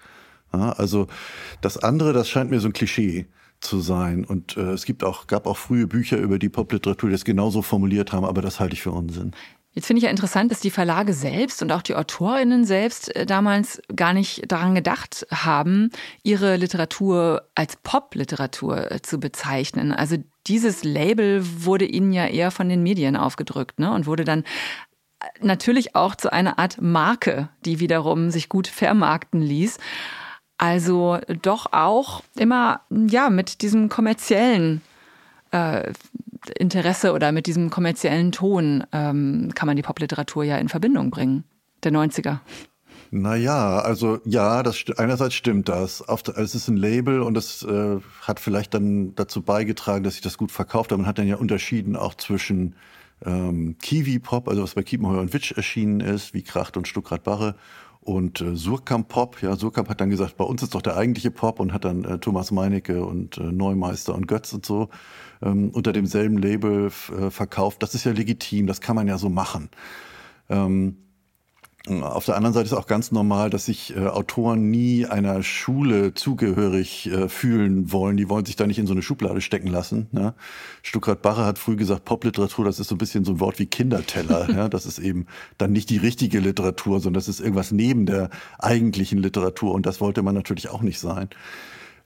Also 0.52 1.08
das 1.62 1.78
andere, 1.78 2.12
das 2.12 2.28
scheint 2.28 2.50
mir 2.50 2.60
so 2.60 2.68
ein 2.68 2.74
Klischee 2.74 3.28
zu 3.62 3.80
sein. 3.80 4.26
Und 4.26 4.58
äh, 4.58 4.72
es 4.72 4.86
gibt 4.86 5.04
auch, 5.04 5.28
gab 5.28 5.48
auch 5.48 5.58
frühe 5.58 5.88
Bücher 5.88 6.18
über 6.18 6.40
die 6.40 6.50
Popliteratur, 6.50 7.10
die 7.10 7.14
das 7.14 7.26
genauso 7.26 7.62
formuliert 7.62 8.12
haben, 8.12 8.26
aber 8.26 8.42
das 8.42 8.60
halte 8.60 8.74
ich 8.74 8.82
für 8.82 8.92
Unsinn. 8.92 9.34
Jetzt 9.74 9.86
finde 9.86 10.00
ich 10.00 10.06
ja 10.06 10.10
interessant, 10.10 10.52
dass 10.52 10.62
die 10.62 10.72
Verlage 10.72 11.14
selbst 11.14 11.62
und 11.62 11.72
auch 11.72 11.84
die 11.84 11.94
AutorInnen 11.94 12.66
selbst 12.66 13.16
äh, 13.16 13.26
damals 13.26 13.82
gar 13.96 14.14
nicht 14.14 14.52
daran 14.52 14.74
gedacht 14.74 15.28
haben, 15.32 15.92
ihre 16.24 16.56
Literatur 16.56 17.48
als 17.54 17.76
Popliteratur 17.78 18.92
äh, 18.92 19.02
zu 19.02 19.20
bezeichnen. 19.20 19.92
Also 19.92 20.18
dieses 20.48 20.84
Label 20.84 21.44
wurde 21.64 21.86
ihnen 21.86 22.12
ja 22.12 22.26
eher 22.26 22.50
von 22.50 22.68
den 22.68 22.82
Medien 22.82 23.16
aufgedrückt 23.16 23.80
ne? 23.80 23.94
und 23.94 24.08
wurde 24.08 24.26
dann 24.26 24.44
äh, 25.20 25.26
natürlich 25.42 25.96
auch 25.96 26.16
zu 26.16 26.34
einer 26.34 26.58
Art 26.58 26.82
Marke, 26.82 27.50
die 27.64 27.80
wiederum 27.80 28.32
sich 28.32 28.50
gut 28.50 28.68
vermarkten 28.68 29.42
ließ. 29.42 29.78
Also 30.60 31.20
doch 31.42 31.68
auch 31.72 32.22
immer 32.36 32.82
ja 32.90 33.30
mit 33.30 33.62
diesem 33.62 33.88
kommerziellen 33.88 34.82
äh, 35.52 35.94
Interesse 36.58 37.14
oder 37.14 37.32
mit 37.32 37.48
diesem 37.48 37.70
kommerziellen 37.70 38.34
Ton 38.34 38.84
ähm, 38.92 39.52
kann 39.56 39.68
man 39.68 39.78
die 39.78 39.82
Popliteratur 39.84 40.44
ja 40.44 40.58
in 40.58 40.68
Verbindung 40.68 41.12
bringen, 41.12 41.46
der 41.84 41.94
90er. 41.94 42.40
Naja, 43.12 43.80
also 43.80 44.20
ja, 44.26 44.62
das 44.62 44.84
einerseits 44.98 45.34
stimmt 45.34 45.70
das. 45.70 46.04
Es 46.36 46.54
ist 46.54 46.68
ein 46.68 46.78
Label 46.78 47.22
und 47.22 47.36
das 47.36 47.64
äh, 47.64 47.98
hat 48.22 48.42
vielleicht 48.42 48.74
dann 48.74 49.16
dazu 49.16 49.42
beigetragen, 49.42 50.04
dass 50.04 50.14
sich 50.16 50.22
das 50.22 50.38
gut 50.38 50.52
verkauft. 50.52 50.92
Aber 50.92 51.02
man 51.02 51.08
hat 51.08 51.18
dann 51.18 51.28
ja 51.28 51.38
unterschieden 51.38 51.96
auch 51.96 52.16
zwischen 52.16 52.76
ähm, 53.26 53.78
Kiwi 53.82 54.20
Pop, 54.20 54.48
also 54.48 54.62
was 54.62 54.76
bei 54.76 54.84
Kiepenheuer 54.84 55.22
und 55.22 55.34
Witsch 55.34 55.54
erschienen 55.54 56.02
ist, 56.02 56.34
wie 56.34 56.44
Kracht 56.44 56.78
und 56.78 56.88
Stuckrad 56.88 57.24
Barre, 57.24 57.56
und 58.10 58.42
äh, 58.42 58.56
Surkamp 58.56 59.08
Pop. 59.08 59.40
Ja, 59.44 59.56
Surkamp 59.56 59.88
hat 59.88 60.02
dann 60.02 60.10
gesagt, 60.10 60.36
bei 60.36 60.44
uns 60.44 60.64
ist 60.64 60.74
doch 60.74 60.82
der 60.82 60.98
eigentliche 60.98 61.30
Pop 61.30 61.60
und 61.60 61.74
hat 61.74 61.86
dann 61.86 62.04
äh, 62.06 62.18
Thomas 62.18 62.50
Meinecke 62.50 63.06
und 63.06 63.38
äh, 63.38 63.44
Neumeister 63.44 64.16
und 64.16 64.28
Götz 64.28 64.52
und 64.52 64.66
so 64.66 64.90
ähm, 65.44 65.70
unter 65.70 65.94
demselben 65.94 66.40
Label 66.40 66.88
äh, 66.88 67.30
verkauft. 67.30 67.84
Das 67.84 67.94
ist 67.94 68.06
ja 68.06 68.12
legitim, 68.12 68.66
das 68.66 68.82
kann 68.82 68.96
man 68.96 69.08
ja 69.08 69.20
so 69.20 69.30
machen. 69.30 69.70
Ähm, 70.50 70.98
auf 71.88 72.26
der 72.26 72.36
anderen 72.36 72.54
Seite 72.54 72.66
ist 72.66 72.74
auch 72.74 72.88
ganz 72.88 73.12
normal, 73.12 73.50
dass 73.50 73.66
sich 73.66 73.96
äh, 73.96 74.08
Autoren 74.08 74.70
nie 74.70 75.06
einer 75.06 75.42
Schule 75.44 76.14
zugehörig 76.14 77.10
äh, 77.10 77.30
fühlen 77.30 77.92
wollen. 77.92 78.18
Die 78.18 78.28
wollen 78.28 78.46
sich 78.46 78.58
da 78.58 78.68
nicht 78.68 78.80
in 78.80 78.86
so 78.86 78.94
eine 78.94 79.02
Schublade 79.02 79.40
stecken 79.40 79.70
lassen. 79.70 80.08
Ne? 80.12 80.34
Stuckrad 80.84 81.22
Barre 81.22 81.46
hat 81.46 81.58
früh 81.58 81.78
gesagt, 81.78 82.04
Popliteratur, 82.04 82.66
das 82.66 82.80
ist 82.80 82.90
so 82.90 82.96
ein 82.96 82.98
bisschen 82.98 83.24
so 83.24 83.32
ein 83.32 83.40
Wort 83.40 83.60
wie 83.60 83.66
Kinderteller. 83.66 84.50
ja? 84.56 84.68
Das 84.68 84.86
ist 84.86 85.00
eben 85.00 85.28
dann 85.58 85.72
nicht 85.72 85.90
die 85.90 85.98
richtige 85.98 86.40
Literatur, 86.40 87.00
sondern 87.00 87.20
das 87.20 87.30
ist 87.30 87.40
irgendwas 87.40 87.72
neben 87.72 88.06
der 88.06 88.30
eigentlichen 88.60 89.20
Literatur. 89.20 89.74
Und 89.74 89.86
das 89.86 90.02
wollte 90.02 90.22
man 90.22 90.36
natürlich 90.36 90.70
auch 90.70 90.82
nicht 90.82 91.00
sein. 91.00 91.30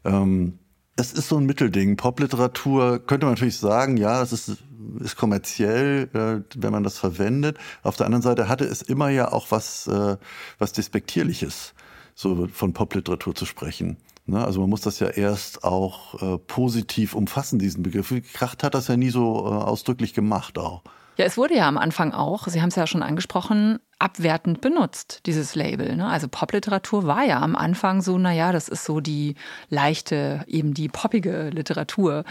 Ähm, 0.06 0.60
es 0.96 1.14
ist 1.14 1.30
so 1.30 1.38
ein 1.38 1.46
Mittelding. 1.46 1.98
Popliteratur 1.98 3.00
könnte 3.00 3.26
man 3.26 3.34
natürlich 3.34 3.58
sagen, 3.58 3.98
ja, 3.98 4.22
es 4.22 4.32
ist, 4.32 4.64
ist 5.00 5.16
kommerziell, 5.16 6.10
äh, 6.14 6.60
wenn 6.60 6.72
man 6.72 6.84
das 6.84 6.98
verwendet. 6.98 7.58
Auf 7.82 7.96
der 7.98 8.06
anderen 8.06 8.22
Seite 8.22 8.48
hatte 8.48 8.66
es 8.66 8.82
immer 8.82 9.10
ja 9.10 9.32
auch 9.32 9.50
was, 9.50 9.88
äh, 9.88 10.18
was 10.60 10.74
Despektierliches, 10.74 11.74
so 12.16 12.48
von 12.48 12.74
Popliteratur 12.74 13.34
zu 13.34 13.46
sprechen. 13.46 13.98
Ne? 14.26 14.44
Also 14.44 14.62
man 14.62 14.70
muss 14.70 14.82
das 14.82 15.00
ja 15.00 15.08
erst 15.08 15.64
auch 15.64 16.22
äh, 16.22 16.38
positiv 16.38 17.16
umfassen, 17.16 17.60
diesen 17.60 17.84
Begriff. 17.84 18.14
Kracht 18.34 18.64
hat 18.64 18.76
das 18.76 18.88
ja 18.88 18.96
nie 18.96 19.10
so 19.10 19.46
äh, 19.46 19.50
ausdrücklich 19.50 20.14
gemacht 20.14 20.58
auch. 20.58 20.84
Ja, 21.16 21.26
es 21.26 21.38
wurde 21.38 21.56
ja 21.56 21.68
am 21.68 21.78
Anfang 21.78 22.12
auch, 22.12 22.48
Sie 22.48 22.62
haben 22.62 22.70
es 22.70 22.76
ja 22.76 22.88
schon 22.88 23.04
angesprochen, 23.04 23.80
abwertend 24.00 24.62
benutzt, 24.62 25.22
dieses 25.28 25.54
Label. 25.56 25.96
Ne? 25.96 26.08
Also 26.08 26.28
Popliteratur 26.28 27.06
war 27.06 27.24
ja 27.24 27.40
am 27.42 27.56
Anfang 27.56 28.02
so, 28.02 28.18
naja, 28.18 28.52
das 28.52 28.68
ist 28.68 28.84
so 28.84 29.00
die 29.00 29.36
leichte, 29.70 30.44
eben 30.48 30.74
die 30.74 30.90
poppige 30.90 31.50
Literatur, 31.50 32.24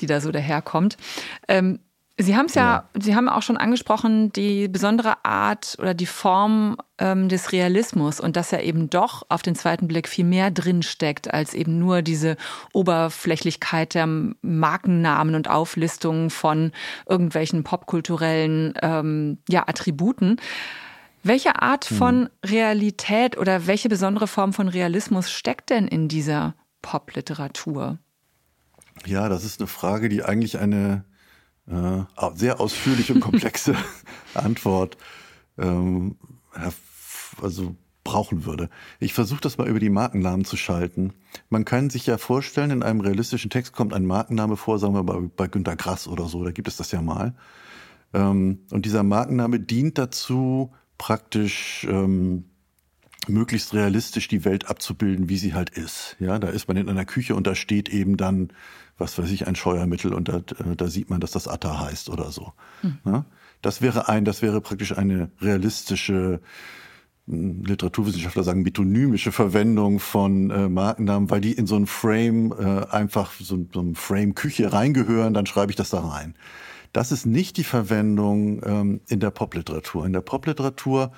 die 0.00 0.06
da 0.06 0.20
so 0.20 0.32
daherkommt. 0.32 0.96
Ähm, 1.46 1.80
Sie 2.18 2.36
haben 2.36 2.46
es 2.46 2.54
ja, 2.54 2.62
ja, 2.94 3.00
Sie 3.00 3.16
haben 3.16 3.28
auch 3.28 3.42
schon 3.42 3.56
angesprochen, 3.56 4.32
die 4.32 4.68
besondere 4.68 5.24
Art 5.24 5.76
oder 5.78 5.94
die 5.94 6.06
Form 6.06 6.76
ähm, 6.98 7.30
des 7.30 7.52
Realismus 7.52 8.20
und 8.20 8.36
dass 8.36 8.50
ja 8.50 8.60
eben 8.60 8.90
doch 8.90 9.22
auf 9.30 9.40
den 9.40 9.54
zweiten 9.54 9.88
Blick 9.88 10.08
viel 10.08 10.26
mehr 10.26 10.50
drinsteckt 10.50 11.32
als 11.32 11.54
eben 11.54 11.78
nur 11.78 12.02
diese 12.02 12.36
Oberflächlichkeit 12.74 13.94
der 13.94 14.06
Markennamen 14.42 15.34
und 15.34 15.48
Auflistungen 15.48 16.28
von 16.28 16.72
irgendwelchen 17.08 17.64
popkulturellen 17.64 18.74
ähm, 18.82 19.38
ja, 19.48 19.66
Attributen. 19.66 20.36
Welche 21.22 21.62
Art 21.62 21.88
hm. 21.88 21.96
von 21.96 22.30
Realität 22.44 23.38
oder 23.38 23.66
welche 23.66 23.88
besondere 23.88 24.26
Form 24.26 24.52
von 24.52 24.68
Realismus 24.68 25.30
steckt 25.30 25.70
denn 25.70 25.88
in 25.88 26.08
dieser 26.08 26.54
Popliteratur? 26.82 27.98
Ja, 29.06 29.30
das 29.30 29.44
ist 29.44 29.60
eine 29.60 29.66
Frage, 29.66 30.10
die 30.10 30.22
eigentlich 30.22 30.58
eine 30.58 31.04
sehr 31.66 32.60
ausführliche 32.60 33.14
und 33.14 33.20
komplexe 33.20 33.74
Antwort 34.34 34.96
ähm, 35.58 36.16
also 37.40 37.76
brauchen 38.04 38.44
würde. 38.44 38.68
Ich 38.98 39.14
versuche 39.14 39.40
das 39.40 39.58
mal 39.58 39.68
über 39.68 39.78
die 39.78 39.90
Markennamen 39.90 40.44
zu 40.44 40.56
schalten. 40.56 41.12
Man 41.48 41.64
kann 41.64 41.90
sich 41.90 42.06
ja 42.06 42.18
vorstellen, 42.18 42.70
in 42.70 42.82
einem 42.82 43.00
realistischen 43.00 43.50
Text 43.50 43.72
kommt 43.72 43.94
ein 43.94 44.06
Markenname 44.06 44.56
vor, 44.56 44.78
sagen 44.78 44.94
wir 44.94 45.04
bei, 45.04 45.18
bei 45.36 45.46
Günter 45.46 45.76
Grass 45.76 46.08
oder 46.08 46.26
so, 46.26 46.42
da 46.44 46.50
gibt 46.50 46.68
es 46.68 46.76
das 46.76 46.90
ja 46.90 47.00
mal. 47.00 47.34
Ähm, 48.12 48.60
und 48.70 48.86
dieser 48.86 49.02
Markenname 49.02 49.60
dient 49.60 49.98
dazu, 49.98 50.72
praktisch 50.98 51.86
ähm, 51.88 52.44
möglichst 53.28 53.72
realistisch 53.72 54.28
die 54.28 54.44
Welt 54.44 54.68
abzubilden, 54.68 55.28
wie 55.28 55.38
sie 55.38 55.54
halt 55.54 55.70
ist. 55.70 56.16
Ja, 56.18 56.38
da 56.38 56.48
ist 56.48 56.68
man 56.68 56.76
in 56.76 56.88
einer 56.88 57.04
Küche 57.04 57.34
und 57.34 57.46
da 57.46 57.54
steht 57.54 57.88
eben 57.88 58.16
dann 58.16 58.52
was 59.02 59.18
weiß 59.18 59.30
ich, 59.30 59.46
ein 59.46 59.56
Scheuermittel 59.56 60.14
und 60.14 60.28
da, 60.28 60.38
äh, 60.38 60.76
da 60.76 60.88
sieht 60.88 61.10
man, 61.10 61.20
dass 61.20 61.32
das 61.32 61.48
Atta 61.48 61.80
heißt 61.80 62.08
oder 62.08 62.30
so. 62.30 62.52
Mhm. 62.82 62.98
Ja? 63.04 63.24
Das 63.60 63.82
wäre 63.82 64.08
ein, 64.08 64.24
das 64.24 64.42
wäre 64.42 64.60
praktisch 64.60 64.96
eine 64.96 65.30
realistische 65.40 66.40
hm, 67.26 67.64
Literaturwissenschaftler 67.64 68.44
sagen 68.44 68.62
metonymische 68.62 69.32
Verwendung 69.32 70.00
von 70.00 70.50
äh, 70.50 70.68
Markennamen, 70.68 71.30
weil 71.30 71.40
die 71.40 71.52
in 71.52 71.66
so 71.66 71.76
ein 71.76 71.86
Frame 71.86 72.52
äh, 72.52 72.86
einfach 72.90 73.32
so, 73.38 73.66
so 73.72 73.80
ein 73.80 73.94
Frame 73.94 74.34
Küche 74.34 74.72
reingehören, 74.72 75.34
dann 75.34 75.46
schreibe 75.46 75.72
ich 75.72 75.76
das 75.76 75.90
da 75.90 76.00
rein. 76.00 76.34
Das 76.92 77.10
ist 77.10 77.24
nicht 77.24 77.56
die 77.56 77.64
Verwendung 77.64 78.62
ähm, 78.64 79.00
in 79.08 79.20
der 79.20 79.30
Popliteratur. 79.30 80.04
In 80.04 80.12
der 80.12 80.20
Popliteratur 80.20 81.12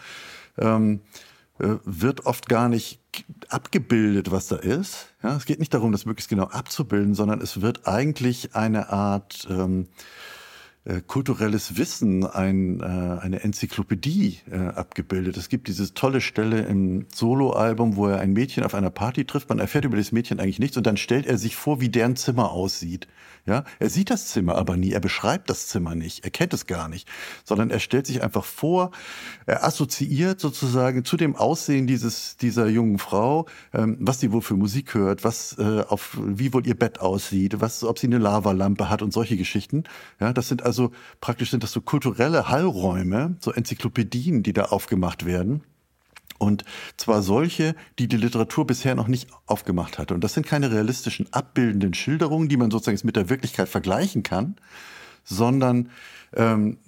ähm, 0.57 1.01
äh, 1.01 1.34
wird 1.59 2.27
oft 2.27 2.49
gar 2.49 2.69
nicht 2.69 3.01
abgebildet, 3.49 4.31
was 4.31 4.49
da 4.49 4.57
ist. 4.57 5.14
Ja, 5.23 5.37
es 5.37 5.45
geht 5.45 5.61
nicht 5.61 5.73
darum, 5.73 5.93
das 5.93 6.05
möglichst 6.05 6.29
genau 6.29 6.45
abzubilden, 6.45 7.14
sondern 7.14 7.40
es 7.40 7.61
wird 7.61 7.87
eigentlich 7.87 8.57
eine 8.57 8.90
Art 8.90 9.47
ähm, 9.49 9.88
äh, 10.85 11.01
kulturelles 11.01 11.77
Wissen, 11.79 12.27
ein, 12.27 12.81
äh, 12.81 12.85
eine 12.85 13.42
Enzyklopädie 13.42 14.40
äh, 14.51 14.57
abgebildet. 14.57 15.37
Es 15.37 15.49
gibt 15.49 15.68
diese 15.68 15.94
tolle 15.94 16.20
Stelle 16.20 16.62
im 16.62 17.07
Soloalbum, 17.12 17.97
wo 17.97 18.09
er 18.09 18.20
ein 18.20 18.33
Mädchen 18.33 18.64
auf 18.64 18.75
einer 18.75 18.90
Party 18.90 19.25
trifft. 19.25 19.49
Man 19.49 19.61
erfährt 19.61 19.87
über 19.87 19.97
das 19.97 20.12
Mädchen 20.12 20.40
eigentlich 20.40 20.59
nichts 20.59 20.77
und 20.77 20.87
dann 20.87 20.97
stellt 20.97 21.27
er 21.27 21.38
sich 21.38 21.57
vor, 21.57 21.81
wie 21.81 21.88
deren 21.88 22.16
Zimmer 22.16 22.51
aussieht. 22.51 23.09
Ja, 23.47 23.64
er 23.79 23.90
sieht 23.90 24.09
das 24.09 24.29
Zimmer 24.29 24.55
aber 24.55 24.79
nie, 24.79 24.92
er 24.92 25.01
beschreibt 25.01 25.51
das 25.51 25.66
Zimmer 25.66 25.94
nicht, 25.94 26.25
er 26.25 26.31
kennt 26.31 26.55
es 26.55 26.66
gar 26.66 26.88
nicht, 26.88 27.07
sondern 27.44 27.68
er 27.68 27.79
stellt 27.79 28.07
sich 28.07 28.23
einfach 28.23 28.44
vor, 28.44 28.90
er 29.44 29.64
assoziiert 29.64 30.40
sozusagen 30.40 31.05
zu 31.05 31.18
dem 31.18 31.37
Aussehen 31.37 31.87
dieses 31.87 32.38
dieser 32.38 32.68
jungen 32.68 32.99
Frau, 32.99 33.44
ähm, 33.75 33.99
was 34.01 34.20
sie 34.20 34.33
wohl 34.33 34.40
für 34.40 34.55
Musik 34.55 34.94
hört, 34.94 35.25
was 35.25 35.59
äh, 35.59 35.85
auf 35.87 36.16
wie 36.25 36.55
wohl 36.55 36.66
ihr 36.66 36.75
Bett 36.75 37.01
aussieht, 37.01 37.61
was 37.61 37.85
ob 37.85 37.99
sie 37.99 38.07
eine 38.07 38.16
Lavalampe 38.16 38.88
hat 38.88 39.03
und 39.03 39.12
solche 39.12 39.37
Geschichten. 39.37 39.85
Ja, 40.20 40.33
das 40.33 40.49
sind 40.49 40.64
also 40.75 40.91
praktisch 41.21 41.51
sind 41.51 41.63
das 41.63 41.71
so 41.71 41.81
kulturelle 41.81 42.49
Hallräume, 42.49 43.37
so 43.39 43.53
Enzyklopädien, 43.53 44.43
die 44.43 44.53
da 44.53 44.65
aufgemacht 44.65 45.25
werden. 45.25 45.63
Und 46.39 46.65
zwar 46.97 47.23
solche, 47.23 47.77
die 48.01 48.09
die 48.09 48.17
Literatur 48.17 48.67
bisher 48.67 48.97
noch 48.97 49.07
nicht 49.07 49.29
aufgemacht 49.47 49.99
hatte. 49.99 50.15
Und 50.15 50.25
das 50.25 50.35
sind 50.35 50.47
keine 50.47 50.73
realistischen 50.73 51.33
abbildenden 51.33 51.95
Schilderungen, 51.95 52.49
die 52.49 52.57
man 52.57 52.73
sozusagen 52.73 52.99
mit 53.07 53.15
der 53.15 53.31
Wirklichkeit 53.31 53.69
vergleichen 53.69 54.25
kann, 54.25 54.57
sondern 55.23 55.91
ähm, 56.33 56.79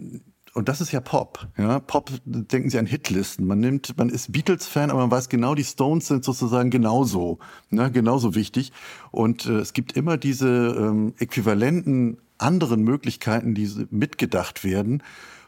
und 0.53 0.71
das 0.71 0.81
ist 0.81 0.91
ja 0.91 1.01
Pop. 1.01 1.47
Ja, 1.59 1.81
Pop 1.81 2.11
denken 2.25 2.71
Sie 2.71 2.79
an 2.79 2.87
Hitlisten. 2.87 3.47
Man 3.47 3.61
nimmt, 3.61 3.97
man 3.99 4.09
ist 4.09 4.33
Beatles-Fan, 4.33 4.91
aber 4.91 5.01
man 5.01 5.11
weiß 5.11 5.29
genau, 5.29 5.55
die 5.55 5.65
Stones 5.65 6.09
sind 6.09 6.25
sozusagen 6.25 6.71
genauso, 6.71 7.39
ne, 7.69 7.93
genauso 7.93 8.35
wichtig. 8.35 8.73
Und 9.11 9.45
äh, 9.45 9.59
es 9.59 9.75
gibt 9.75 9.93
immer 9.93 10.17
diese 10.17 10.49
ähm, 10.49 11.13
äquivalenten 11.19 12.17
anderen 12.39 12.83
Möglichkeiten, 12.83 13.55
die 13.55 13.87
mitgedacht 13.91 14.65
werden. 14.65 15.03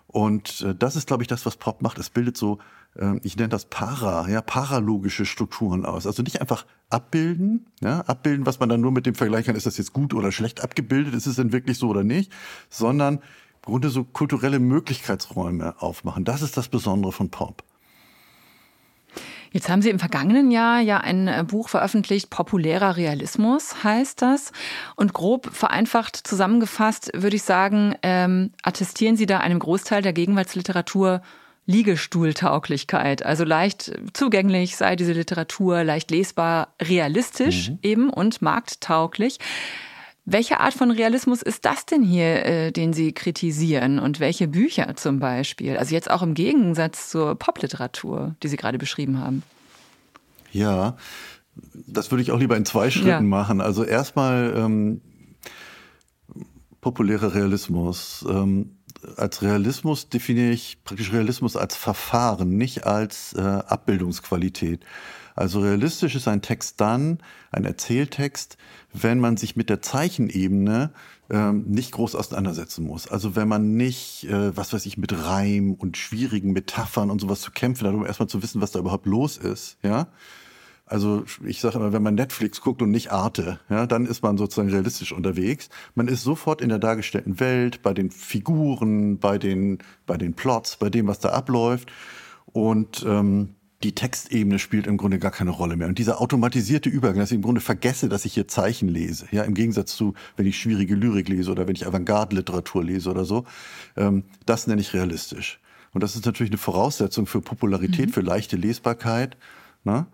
Und 0.07 0.63
äh, 0.63 0.75
das 0.75 0.97
ist, 0.97 1.07
glaube 1.07 1.23
ich, 1.23 1.29
das, 1.29 1.47
was 1.47 1.57
Pop 1.57 1.83
macht. 1.83 1.99
Es 1.99 2.11
bildet 2.11 2.37
so 2.37 2.59
ähm, 2.97 3.21
ich 3.23 3.37
nenne 3.37 3.49
das 3.49 3.67
para, 3.67 4.29
ja, 4.29 4.41
paralogische 4.41 5.27
Strukturen 5.27 5.85
aus. 5.85 6.07
Also 6.07 6.23
nicht 6.23 6.41
einfach 6.41 6.67
abbilden, 6.91 7.67
ja, 7.81 8.01
abbilden, 8.01 8.47
was 8.47 8.61
man 8.61 8.69
dann 8.69 8.81
nur 8.81 8.93
mit 8.93 9.07
dem 9.07 9.15
Vergleich 9.15 9.47
kann, 9.47 9.57
ist 9.57 9.67
das 9.67 9.79
jetzt 9.79 9.93
gut 9.93 10.15
oder 10.15 10.33
schlecht 10.33 10.63
abgebildet, 10.63 11.15
ist 11.15 11.27
es 11.27 11.37
denn 11.37 11.53
wirklich 11.53 11.79
so 11.79 11.89
oder 11.89 12.05
nicht, 12.05 12.33
sondern 12.69 13.17
im 13.17 13.23
Grunde 13.63 13.91
so 13.91 14.05
kulturelle 14.05 14.59
Möglichkeitsräume 14.59 15.81
aufmachen. 15.81 16.25
Das 16.25 16.43
ist 16.43 16.57
das 16.57 16.69
Besondere 16.69 17.13
von 17.13 17.31
Pop. 17.31 17.65
Jetzt 19.51 19.69
haben 19.69 19.83
Sie 19.83 19.91
im 19.91 19.99
vergangenen 19.99 20.51
Jahr 20.51 20.81
ja 20.81 20.99
ein 20.99 21.29
äh, 21.29 21.45
Buch 21.47 21.69
veröffentlicht, 21.69 22.31
Populärer 22.31 22.97
Realismus 22.97 23.83
heißt 23.85 24.23
das. 24.23 24.53
Und 24.97 25.13
grob 25.13 25.49
vereinfacht 25.53 26.17
zusammengefasst 26.17 27.11
würde 27.15 27.37
ich 27.37 27.43
sagen, 27.43 27.95
ähm, 28.03 28.53
attestieren 28.63 29.17
Sie 29.17 29.27
da 29.27 29.39
einem 29.39 29.59
Großteil 29.59 30.03
der 30.03 30.13
Gegenwartsliteratur 30.13 31.23
Liegestuhltauglichkeit. 31.69 33.25
Also 33.25 33.45
leicht 33.45 33.93
zugänglich 34.15 34.77
sei 34.77 34.97
diese 34.97 35.13
Literatur, 35.13 35.85
leicht 35.85 36.11
lesbar, 36.11 36.69
realistisch 36.81 37.71
mhm. 37.71 37.79
eben 37.83 38.11
und 38.11 38.41
markttauglich. 38.41 39.39
Welche 40.31 40.61
Art 40.61 40.75
von 40.75 40.91
Realismus 40.91 41.41
ist 41.41 41.65
das 41.65 41.87
denn 41.87 42.03
hier, 42.03 42.45
äh, 42.45 42.71
den 42.71 42.93
Sie 42.93 43.13
kritisieren 43.13 43.99
und 43.99 44.21
welche 44.21 44.47
Bücher 44.47 44.95
zum 44.95 45.21
Beispiel? 45.21 45.79
Also 45.79 45.95
jetzt 45.95 46.11
auch 46.11 46.21
im 46.21 46.35
Gegensatz 46.35 47.09
zur 47.09 47.35
Popliteratur, 47.35 48.35
die 48.43 48.49
Sie 48.49 48.59
gerade 48.59 48.77
beschrieben 48.77 49.21
haben. 49.21 49.43
Ja, 50.53 50.99
das 51.87 52.11
würde 52.11 52.21
ich 52.21 52.31
auch 52.31 52.39
lieber 52.39 52.59
in 52.59 52.67
zwei 52.67 52.91
Schritten 52.91 53.09
ja. 53.09 53.21
machen. 53.23 53.63
Also 53.63 53.85
erstmal 53.85 54.53
ähm, 54.55 55.01
populärer 56.83 57.35
Realismus. 57.35 58.23
Ähm, 58.29 58.77
als 59.17 59.41
Realismus 59.41 60.11
definiere 60.11 60.51
ich 60.51 60.85
praktisch 60.85 61.11
Realismus 61.11 61.57
als 61.57 61.75
Verfahren, 61.75 62.51
nicht 62.51 62.85
als 62.85 63.33
äh, 63.33 63.41
Abbildungsqualität. 63.41 64.85
Also 65.39 65.61
realistisch 65.61 66.17
ist 66.17 66.27
ein 66.27 66.43
Text 66.43 66.81
dann, 66.81 67.19
ein 67.53 67.65
Erzähltext, 67.65 68.57
wenn 68.93 69.21
man 69.21 69.37
sich 69.37 69.55
mit 69.55 69.71
der 69.71 69.81
Zeichenebene 69.81 70.91
ähm, 71.31 71.65
nicht 71.69 71.93
groß 71.93 72.17
auseinandersetzen 72.17 72.85
muss. 72.85 73.07
Also 73.07 73.37
wenn 73.37 73.47
man 73.47 73.77
nicht, 73.77 74.25
äh, 74.25 74.57
was 74.57 74.73
weiß 74.73 74.85
ich, 74.87 74.99
mit 74.99 75.13
Reim 75.17 75.75
und 75.75 75.97
schwierigen 75.97 76.53
Metaphern 76.53 77.09
und 77.09 77.21
sowas 77.21 77.41
zu 77.41 77.53
kämpfen 77.53 77.87
hat, 77.87 77.95
um 77.95 78.05
erstmal 78.05 78.29
zu 78.29 78.43
wissen, 78.43 78.61
was 78.61 78.73
da 78.73 78.81
überhaupt 78.81 79.07
los 79.07 79.37
ist, 79.37 79.79
ja. 79.85 80.09
Also 80.87 81.23
ich 81.45 81.61
sage 81.61 81.77
immer, 81.77 81.93
wenn 81.93 82.03
man 82.03 82.17
Netflix 82.17 82.61
guckt 82.61 82.83
und 82.83 82.91
nicht 82.91 83.13
Arte, 83.13 83.61
ja, 83.69 83.87
dann 83.87 84.07
ist 84.07 84.25
man 84.25 84.39
sozusagen 84.39 84.71
realistisch 84.71 85.13
unterwegs. 85.13 85.69
Man 85.95 86.09
ist 86.09 86.25
sofort 86.25 86.61
in 86.63 86.71
der 86.71 86.81
dargestellten 86.81 87.39
Welt, 87.39 87.83
bei 87.83 87.95
den 87.95 88.11
Figuren, 88.11 89.19
bei 89.19 89.39
den, 89.39 89.79
bei 90.05 90.17
den 90.17 90.35
Plots, 90.35 90.79
bei 90.79 90.91
dem, 90.91 91.07
was 91.07 91.21
da 91.21 91.29
abläuft. 91.29 91.93
Und 92.47 93.05
ähm, 93.07 93.55
die 93.85 93.95
Textebene 93.95 94.59
spielt 94.59 94.87
im 94.87 94.97
Grunde 94.97 95.19
gar 95.19 95.31
keine 95.31 95.51
Rolle 95.51 95.77
mehr. 95.77 95.87
Und 95.87 95.99
dieser 95.99 96.21
automatisierte 96.21 96.89
Übergang, 96.89 97.19
dass 97.21 97.31
ich 97.31 97.37
im 97.37 97.43
Grunde 97.43 97.61
vergesse, 97.61 98.09
dass 98.09 98.25
ich 98.25 98.35
hier 98.35 98.49
Zeichen 98.49 98.89
lese, 98.89 99.27
ja, 99.31 99.45
im 99.45 99.55
Gegensatz 99.55 99.95
zu, 99.95 100.15
wenn 100.37 100.47
ich 100.47 100.59
schwierige 100.59 100.97
Lyrik 100.97 101.29
lese 101.29 101.53
oder 101.53 101.69
wenn 101.69 101.77
ich 101.77 101.87
Avantgarde-Literatur 101.87 102.83
lese 102.83 103.11
oder 103.11 103.25
so, 103.25 103.45
ähm, 103.97 104.25
das 104.47 104.67
nenne 104.67 104.81
ich 104.81 104.95
realistisch. 104.95 105.61
Und 105.93 106.03
das 106.03 106.17
ist 106.17 106.27
natürlich 106.27 106.51
eine 106.51 106.59
Voraussetzung 106.59 107.27
für 107.27 107.41
Popularität, 107.41 108.09
mhm. 108.09 108.13
für 108.13 108.21
leichte 108.21 108.57
Lesbarkeit. 108.57 109.37
Ne? 109.85 110.07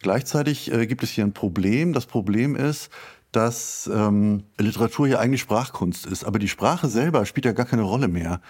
Gleichzeitig 0.00 0.70
äh, 0.72 0.86
gibt 0.86 1.02
es 1.02 1.10
hier 1.10 1.24
ein 1.24 1.32
Problem. 1.32 1.92
Das 1.94 2.06
Problem 2.06 2.56
ist, 2.56 2.90
dass 3.32 3.90
ähm, 3.92 4.44
Literatur 4.58 5.06
ja 5.06 5.18
eigentlich 5.18 5.40
Sprachkunst 5.40 6.06
ist, 6.06 6.24
aber 6.24 6.38
die 6.38 6.48
Sprache 6.48 6.88
selber 6.88 7.26
spielt 7.26 7.46
ja 7.46 7.52
gar 7.52 7.66
keine 7.66 7.82
Rolle 7.82 8.08
mehr. 8.08 8.40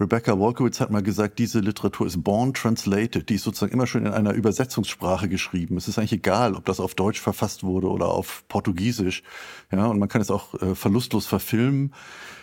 Rebecca 0.00 0.38
Wolkowitz 0.38 0.78
hat 0.80 0.90
mal 0.90 1.02
gesagt, 1.02 1.38
diese 1.40 1.58
Literatur 1.58 2.06
ist 2.06 2.22
born 2.22 2.54
translated. 2.54 3.28
Die 3.28 3.34
ist 3.34 3.42
sozusagen 3.42 3.72
immer 3.72 3.86
schon 3.88 4.06
in 4.06 4.12
einer 4.12 4.32
Übersetzungssprache 4.32 5.28
geschrieben. 5.28 5.76
Es 5.76 5.88
ist 5.88 5.98
eigentlich 5.98 6.12
egal, 6.12 6.54
ob 6.54 6.64
das 6.66 6.78
auf 6.78 6.94
Deutsch 6.94 7.20
verfasst 7.20 7.64
wurde 7.64 7.88
oder 7.88 8.06
auf 8.06 8.44
Portugiesisch. 8.46 9.24
Ja, 9.72 9.86
und 9.86 9.98
man 9.98 10.08
kann 10.08 10.20
es 10.20 10.30
auch 10.30 10.54
äh, 10.54 10.76
verlustlos 10.76 11.26
verfilmen. 11.26 11.92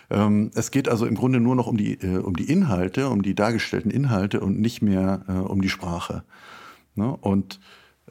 Ähm, 0.10 0.52
es 0.54 0.70
geht 0.70 0.90
also 0.90 1.06
im 1.06 1.16
Grunde 1.16 1.40
nur 1.40 1.56
noch 1.56 1.68
um 1.68 1.78
die, 1.78 1.94
äh, 1.94 2.18
um 2.18 2.36
die 2.36 2.52
Inhalte, 2.52 3.10
um 3.10 3.22
die 3.22 3.36
dargestellten 3.36 3.90
Inhalte 3.90 4.42
und 4.42 4.60
nicht 4.60 4.82
mehr 4.82 5.24
äh, 5.28 5.32
um 5.32 5.62
die 5.62 5.70
Sprache. 5.70 6.24
Ne? 6.96 7.16
Und 7.16 7.62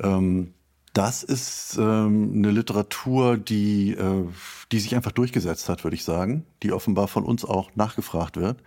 ähm, 0.00 0.54
das 0.94 1.22
ist 1.22 1.76
ähm, 1.78 2.32
eine 2.34 2.50
Literatur, 2.50 3.36
die, 3.36 3.92
äh, 3.92 4.24
die 4.72 4.78
sich 4.78 4.94
einfach 4.94 5.12
durchgesetzt 5.12 5.68
hat, 5.68 5.84
würde 5.84 5.96
ich 5.96 6.04
sagen, 6.04 6.46
die 6.62 6.72
offenbar 6.72 7.08
von 7.08 7.24
uns 7.24 7.44
auch 7.44 7.74
nachgefragt 7.74 8.36
wird. 8.36 8.62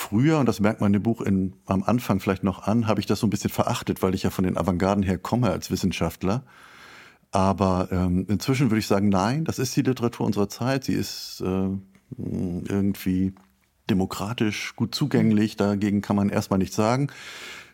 Früher, 0.00 0.38
und 0.38 0.46
das 0.46 0.60
merkt 0.60 0.80
man 0.80 0.92
dem 0.92 1.02
Buch 1.02 1.20
in, 1.20 1.54
am 1.66 1.82
Anfang 1.82 2.20
vielleicht 2.20 2.44
noch 2.44 2.62
an, 2.68 2.86
habe 2.86 3.00
ich 3.00 3.06
das 3.06 3.18
so 3.18 3.26
ein 3.26 3.30
bisschen 3.30 3.50
verachtet, 3.50 4.00
weil 4.00 4.14
ich 4.14 4.22
ja 4.22 4.30
von 4.30 4.44
den 4.44 4.56
Avantgarden 4.56 5.02
her 5.02 5.18
komme 5.18 5.50
als 5.50 5.72
Wissenschaftler. 5.72 6.44
Aber 7.32 7.88
ähm, 7.90 8.24
inzwischen 8.28 8.70
würde 8.70 8.78
ich 8.78 8.86
sagen, 8.86 9.08
nein, 9.08 9.44
das 9.44 9.58
ist 9.58 9.74
die 9.74 9.82
Literatur 9.82 10.24
unserer 10.24 10.48
Zeit. 10.48 10.84
Sie 10.84 10.92
ist 10.92 11.42
äh, 11.44 11.70
irgendwie 12.16 13.34
demokratisch, 13.90 14.76
gut 14.76 14.94
zugänglich. 14.94 15.56
Dagegen 15.56 16.00
kann 16.00 16.14
man 16.14 16.28
erstmal 16.28 16.60
nichts 16.60 16.76
sagen. 16.76 17.08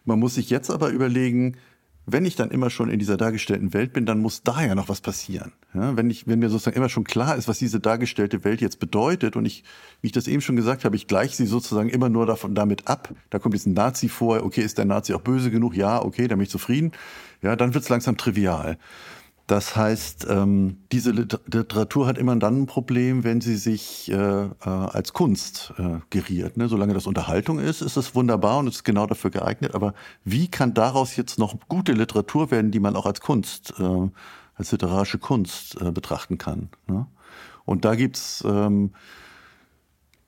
Man 0.07 0.19
muss 0.19 0.37
sich 0.37 0.49
jetzt 0.49 0.71
aber 0.71 0.89
überlegen, 0.89 1.59
wenn 2.07 2.27
ich 2.27 2.37
dann 2.37 2.51
immer 2.51 2.71
schon 2.71 2.91
in 2.91 2.99
dieser 2.99 3.17
dargestellten 3.17 3.73
Welt 3.73 3.93
bin, 3.93 4.05
dann 4.05 4.21
muss 4.21 4.43
da 4.43 4.63
ja 4.63 4.75
noch 4.75 4.89
was 4.89 5.01
passieren. 5.01 5.53
Ja, 5.73 5.97
wenn, 5.97 6.11
ich, 6.11 6.27
wenn 6.27 6.39
mir 6.39 6.51
sozusagen 6.51 6.77
immer 6.77 6.89
schon 6.89 7.05
klar 7.05 7.37
ist, 7.37 7.49
was 7.49 7.59
diese 7.59 7.81
dargestellte 7.81 8.45
Welt 8.45 8.61
jetzt 8.61 8.79
bedeutet 8.79 9.37
und 9.37 9.47
ich, 9.47 9.65
wie 10.03 10.09
ich 10.09 10.13
das 10.13 10.29
eben 10.29 10.43
schon 10.43 10.57
gesagt 10.57 10.85
habe, 10.85 10.97
ich 10.97 11.07
gleiche 11.07 11.35
sie 11.35 11.47
sozusagen 11.47 11.89
immer 11.89 12.09
nur 12.09 12.27
davon, 12.27 12.55
damit 12.55 12.89
ab. 12.89 13.09
Da 13.31 13.39
kommt 13.39 13.55
jetzt 13.55 13.67
ein 13.67 13.73
Nazi 13.73 14.09
vor, 14.09 14.43
okay, 14.43 14.61
ist 14.61 14.79
der 14.79 14.85
Nazi 14.85 15.15
auch 15.15 15.23
böse 15.23 15.51
genug? 15.51 15.75
Ja, 15.75 16.03
okay, 16.03 16.29
dann 16.29 16.39
bin 16.39 16.45
ich 16.45 16.51
zufrieden. 16.51 16.93
Ja, 17.43 17.57
dann 17.57 17.75
wird 17.75 17.85
es 17.85 17.91
langsam 17.91 18.17
trivial. 18.17 18.79
Das 19.47 19.77
heißt, 19.77 20.27
ähm, 20.31 20.79
diese 20.91 21.11
Literatur 21.11 22.07
hat 22.07 22.17
immer 22.17 22.35
dann 22.37 22.63
ein 22.63 22.67
Problem, 22.67 23.25
wenn 23.25 23.43
sie 23.43 23.57
sich 23.57 24.11
äh, 24.11 24.15
äh, 24.15 24.49
als 24.65 25.13
Kunst 25.13 25.75
äh, 25.77 25.99
geriert. 26.09 26.57
Ne? 26.57 26.69
Solange 26.69 26.95
das 26.95 27.07
Unterhaltung 27.07 27.59
ist, 27.59 27.83
ist 27.83 27.99
es 27.99 28.15
wunderbar 28.15 28.59
und 28.59 28.69
ist 28.69 28.85
genau 28.85 29.07
dafür 29.07 29.31
geeignet. 29.31 29.75
Aber 29.75 29.93
wie 30.25 30.49
kann 30.49 30.73
daraus 30.73 31.17
jetzt 31.17 31.39
noch 31.39 31.57
gute 31.69 31.93
Literatur 31.93 32.51
werden, 32.51 32.71
die 32.71 32.81
man 32.81 32.97
auch 32.97 33.05
als 33.05 33.21
Kunst, 33.21 33.75
als 34.57 34.73
literarische 34.73 35.19
Kunst 35.19 35.79
betrachten 35.93 36.39
kann? 36.39 36.71
Ne? 36.87 37.07
Und 37.67 37.85
da 37.85 37.95
gibt's 37.97 38.43
ähm, 38.47 38.93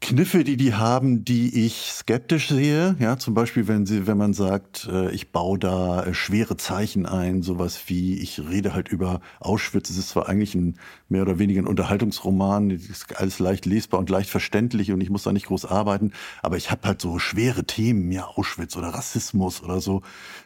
Kniffe, 0.01 0.45
die 0.45 0.59
die 0.59 0.75
haben, 0.75 1.25
die 1.25 1.65
ich 1.65 1.91
skeptisch 1.91 2.49
sehe. 2.49 2.97
Ja, 2.99 3.17
zum 3.17 3.33
Beispiel, 3.33 3.67
wenn 3.67 3.87
sie, 3.87 4.07
wenn 4.07 4.19
man 4.19 4.35
sagt, 4.35 4.89
äh, 4.93 5.11
ich 5.11 5.33
baue 5.33 5.59
da 5.59 6.05
äh, 6.05 6.13
schwere 6.13 6.59
Zeichen 6.59 7.07
ein, 7.07 7.43
sowas 7.43 7.81
wie, 7.87 8.19
ich 8.19 8.39
rede 8.39 8.75
halt 8.75 8.89
über 8.89 9.21
Auschwitz. 9.41 9.89
Es 9.89 9.97
ist 9.97 10.11
zwar 10.11 10.29
eigentlich 10.29 10.55
ein 10.55 10.79
mehr 11.09 11.23
oder 11.23 11.39
weniger 11.39 11.63
ein 11.63 11.67
Unterhaltungsroman, 11.67 12.71
ist 12.71 13.19
alles 13.19 13.39
leicht 13.39 13.65
lesbar 13.65 13.99
und 13.99 14.11
leicht 14.11 14.29
verständlich 14.29 14.93
und 14.93 15.01
ich 15.01 15.09
muss 15.09 15.23
da 15.23 15.33
nicht 15.33 15.47
groß 15.47 15.65
arbeiten, 15.65 16.13
aber 16.43 16.59
ich 16.59 16.71
habe 16.71 16.87
halt 16.87 17.01
so 17.01 17.19
schwere 17.19 17.65
Themen, 17.65 18.13
ja, 18.13 18.27
Auschwitz 18.27 18.77
oder 18.77 18.89
Rassismus 18.89 19.63
oder 19.63 19.81
so. 19.81 20.03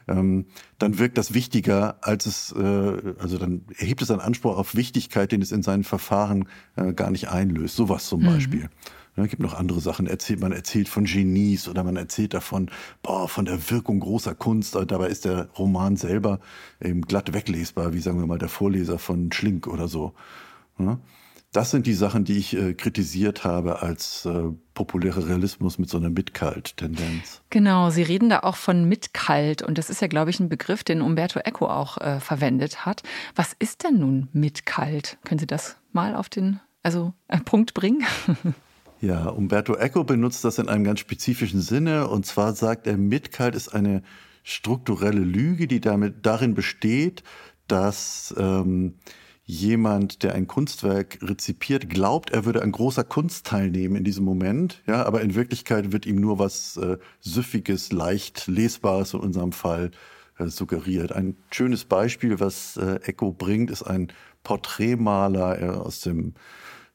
Ähm, 0.06 0.46
dann 0.78 0.98
wirkt 0.98 1.18
das 1.18 1.34
wichtiger, 1.34 1.98
als 2.02 2.26
es, 2.26 2.52
äh, 2.52 3.14
also 3.18 3.36
dann 3.36 3.62
erhebt 3.76 4.00
es 4.00 4.10
einen 4.12 4.20
Anspruch 4.20 4.56
auf 4.56 4.76
Wichtigkeit, 4.76 5.32
den 5.32 5.42
es 5.42 5.50
in 5.50 5.62
seinen 5.62 5.84
Verfahren 5.84 6.48
äh, 6.76 6.92
gar 6.92 7.10
nicht 7.10 7.28
einlöst. 7.28 7.74
Sowas 7.74 8.06
zum 8.06 8.22
mhm. 8.22 8.68
Es 9.16 9.28
gibt 9.28 9.42
noch 9.42 9.54
andere 9.54 9.80
Sachen. 9.80 10.06
Erzählt, 10.06 10.40
man 10.40 10.52
erzählt 10.52 10.88
von 10.88 11.04
Genies 11.04 11.68
oder 11.68 11.84
man 11.84 11.96
erzählt 11.96 12.32
davon, 12.32 12.70
boah, 13.02 13.28
von 13.28 13.44
der 13.44 13.70
Wirkung 13.70 14.00
großer 14.00 14.34
Kunst. 14.34 14.74
Dabei 14.74 15.08
ist 15.08 15.24
der 15.24 15.48
Roman 15.58 15.96
selber 15.96 16.40
eben 16.80 17.02
glatt 17.02 17.32
weglesbar, 17.32 17.92
wie 17.92 18.00
sagen 18.00 18.18
wir 18.18 18.26
mal 18.26 18.38
der 18.38 18.48
Vorleser 18.48 18.98
von 18.98 19.30
Schlink 19.32 19.66
oder 19.66 19.88
so. 19.88 20.14
Das 21.52 21.72
sind 21.72 21.86
die 21.86 21.94
Sachen, 21.94 22.24
die 22.24 22.38
ich 22.38 22.56
äh, 22.56 22.74
kritisiert 22.74 23.42
habe 23.42 23.82
als 23.82 24.24
äh, 24.24 24.44
populärer 24.72 25.28
Realismus 25.28 25.78
mit 25.78 25.90
so 25.90 25.98
einer 25.98 26.08
Mitkalt-Tendenz. 26.08 27.42
Genau, 27.50 27.90
Sie 27.90 28.04
reden 28.04 28.28
da 28.28 28.40
auch 28.40 28.54
von 28.54 28.84
Mitkalt 28.84 29.60
und 29.60 29.76
das 29.76 29.90
ist 29.90 30.00
ja, 30.00 30.06
glaube 30.06 30.30
ich, 30.30 30.38
ein 30.38 30.48
Begriff, 30.48 30.84
den 30.84 31.02
Umberto 31.02 31.40
Eco 31.40 31.66
auch 31.66 31.98
äh, 31.98 32.20
verwendet 32.20 32.86
hat. 32.86 33.02
Was 33.34 33.54
ist 33.58 33.82
denn 33.82 33.98
nun 33.98 34.28
Mitkalt? 34.32 35.18
Können 35.24 35.40
Sie 35.40 35.48
das 35.48 35.76
mal 35.92 36.14
auf 36.14 36.28
den 36.28 36.60
also, 36.84 37.14
äh, 37.26 37.38
Punkt 37.38 37.74
bringen? 37.74 38.04
Ja, 39.00 39.30
Umberto 39.30 39.76
Eco 39.76 40.04
benutzt 40.04 40.44
das 40.44 40.58
in 40.58 40.68
einem 40.68 40.84
ganz 40.84 41.00
spezifischen 41.00 41.62
Sinne. 41.62 42.08
Und 42.08 42.26
zwar 42.26 42.54
sagt 42.54 42.86
er, 42.86 42.98
Mitkalt 42.98 43.54
ist 43.54 43.70
eine 43.70 44.02
strukturelle 44.42 45.20
Lüge, 45.20 45.66
die 45.66 45.80
damit 45.80 46.26
darin 46.26 46.54
besteht, 46.54 47.22
dass 47.66 48.34
ähm, 48.36 48.96
jemand, 49.44 50.22
der 50.22 50.34
ein 50.34 50.46
Kunstwerk 50.46 51.18
rezipiert, 51.22 51.88
glaubt, 51.88 52.30
er 52.30 52.44
würde 52.44 52.62
an 52.62 52.72
großer 52.72 53.04
Kunst 53.04 53.46
teilnehmen 53.46 53.96
in 53.96 54.04
diesem 54.04 54.24
Moment, 54.24 54.82
ja, 54.86 55.04
aber 55.04 55.22
in 55.22 55.34
Wirklichkeit 55.34 55.92
wird 55.92 56.06
ihm 56.06 56.16
nur 56.16 56.38
was 56.38 56.76
äh, 56.76 56.98
süffiges, 57.20 57.92
leicht 57.92 58.46
lesbares 58.48 59.14
in 59.14 59.20
unserem 59.20 59.52
Fall 59.52 59.92
äh, 60.38 60.46
suggeriert. 60.46 61.12
Ein 61.12 61.36
schönes 61.50 61.84
Beispiel, 61.84 62.38
was 62.38 62.76
äh, 62.76 63.00
Eco 63.02 63.32
bringt, 63.32 63.70
ist 63.70 63.82
ein 63.82 64.12
Porträtmaler 64.42 65.60
äh, 65.60 65.68
aus 65.70 66.00
dem 66.00 66.34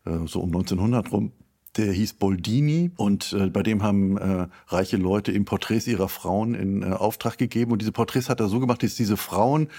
äh, 0.06 0.26
so 0.26 0.40
um 0.40 0.48
1900 0.48 1.12
rum, 1.12 1.34
der 1.78 1.92
hieß 1.92 2.14
Boldini 2.14 2.92
und 2.96 3.34
äh, 3.34 3.48
bei 3.48 3.64
dem 3.64 3.84
haben 3.84 4.18
äh, 4.18 4.48
reiche 4.68 4.98
Leute 4.98 5.32
ihm 5.32 5.46
Porträts 5.46 5.88
ihrer 5.88 6.10
Frauen 6.10 6.56
in 6.56 6.84
äh, 6.84 6.88
Auftrag 6.88 7.38
gegeben 7.38 7.72
und 7.72 7.82
diese 7.82 7.92
Porträts 7.92 8.30
hat 8.30 8.40
er 8.40 8.48
so 8.48 8.60
gemacht, 8.60 8.84
dass 8.84 8.96
diese 8.96 9.18
Frauen 9.18 9.70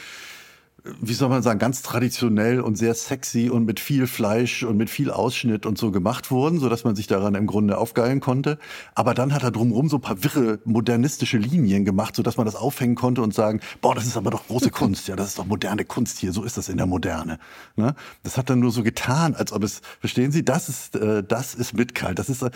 wie 1.01 1.15
soll 1.15 1.29
man 1.29 1.43
sagen, 1.43 1.59
ganz 1.59 1.83
traditionell 1.83 2.61
und 2.61 2.77
sehr 2.77 2.95
sexy 2.95 3.51
und 3.51 3.65
mit 3.65 3.81
viel 3.81 4.07
Fleisch 4.07 4.63
und 4.63 4.77
mit 4.77 4.91
viel 4.91 5.11
Ausschnitt 5.11 5.67
und 5.67 5.79
so 5.79 5.91
gemacht 5.91 6.31
wurden, 6.31 6.59
so 6.59 6.69
dass 6.69 6.85
man 6.85 6.97
sich 6.97 7.07
daran 7.07 7.35
im 7.35 7.47
Grunde 7.47 7.79
aufgeilen 7.79 8.21
konnte. 8.21 8.59
Aber 8.95 9.15
dann 9.15 9.33
hat 9.33 9.43
er 9.43 9.51
drumherum 9.51 9.89
so 9.89 9.97
ein 9.97 10.03
paar 10.03 10.23
wirre 10.23 10.59
modernistische 10.65 11.39
Linien 11.39 11.85
gemacht, 11.85 12.17
so 12.17 12.23
dass 12.23 12.37
man 12.37 12.47
das 12.47 12.57
aufhängen 12.57 12.95
konnte 12.95 13.23
und 13.23 13.35
sagen, 13.35 13.61
boah, 13.81 13.95
das 13.95 14.07
ist 14.07 14.17
aber 14.17 14.31
doch 14.31 14.47
große 14.47 14.71
Kunst, 14.77 15.09
ja, 15.09 15.17
das 15.17 15.29
ist 15.29 15.39
doch 15.39 15.47
moderne 15.47 15.85
Kunst 15.85 16.19
hier, 16.19 16.33
so 16.33 16.45
ist 16.45 16.57
das 16.57 16.69
in 16.69 16.77
der 16.77 16.87
Moderne. 16.87 17.39
Ne? 17.77 17.95
Das 18.23 18.37
hat 18.37 18.51
er 18.51 18.57
nur 18.57 18.71
so 18.71 18.83
getan, 18.83 19.35
als 19.35 19.53
ob 19.53 19.63
es, 19.63 19.81
verstehen 20.01 20.33
Sie, 20.33 20.45
das 20.45 20.69
ist, 20.69 20.97
äh, 20.97 21.23
das 21.23 21.55
ist 21.55 21.75
Mitkalt. 21.75 22.19
Das 22.19 22.29
ist, 22.29 22.43
äh, 22.43 22.51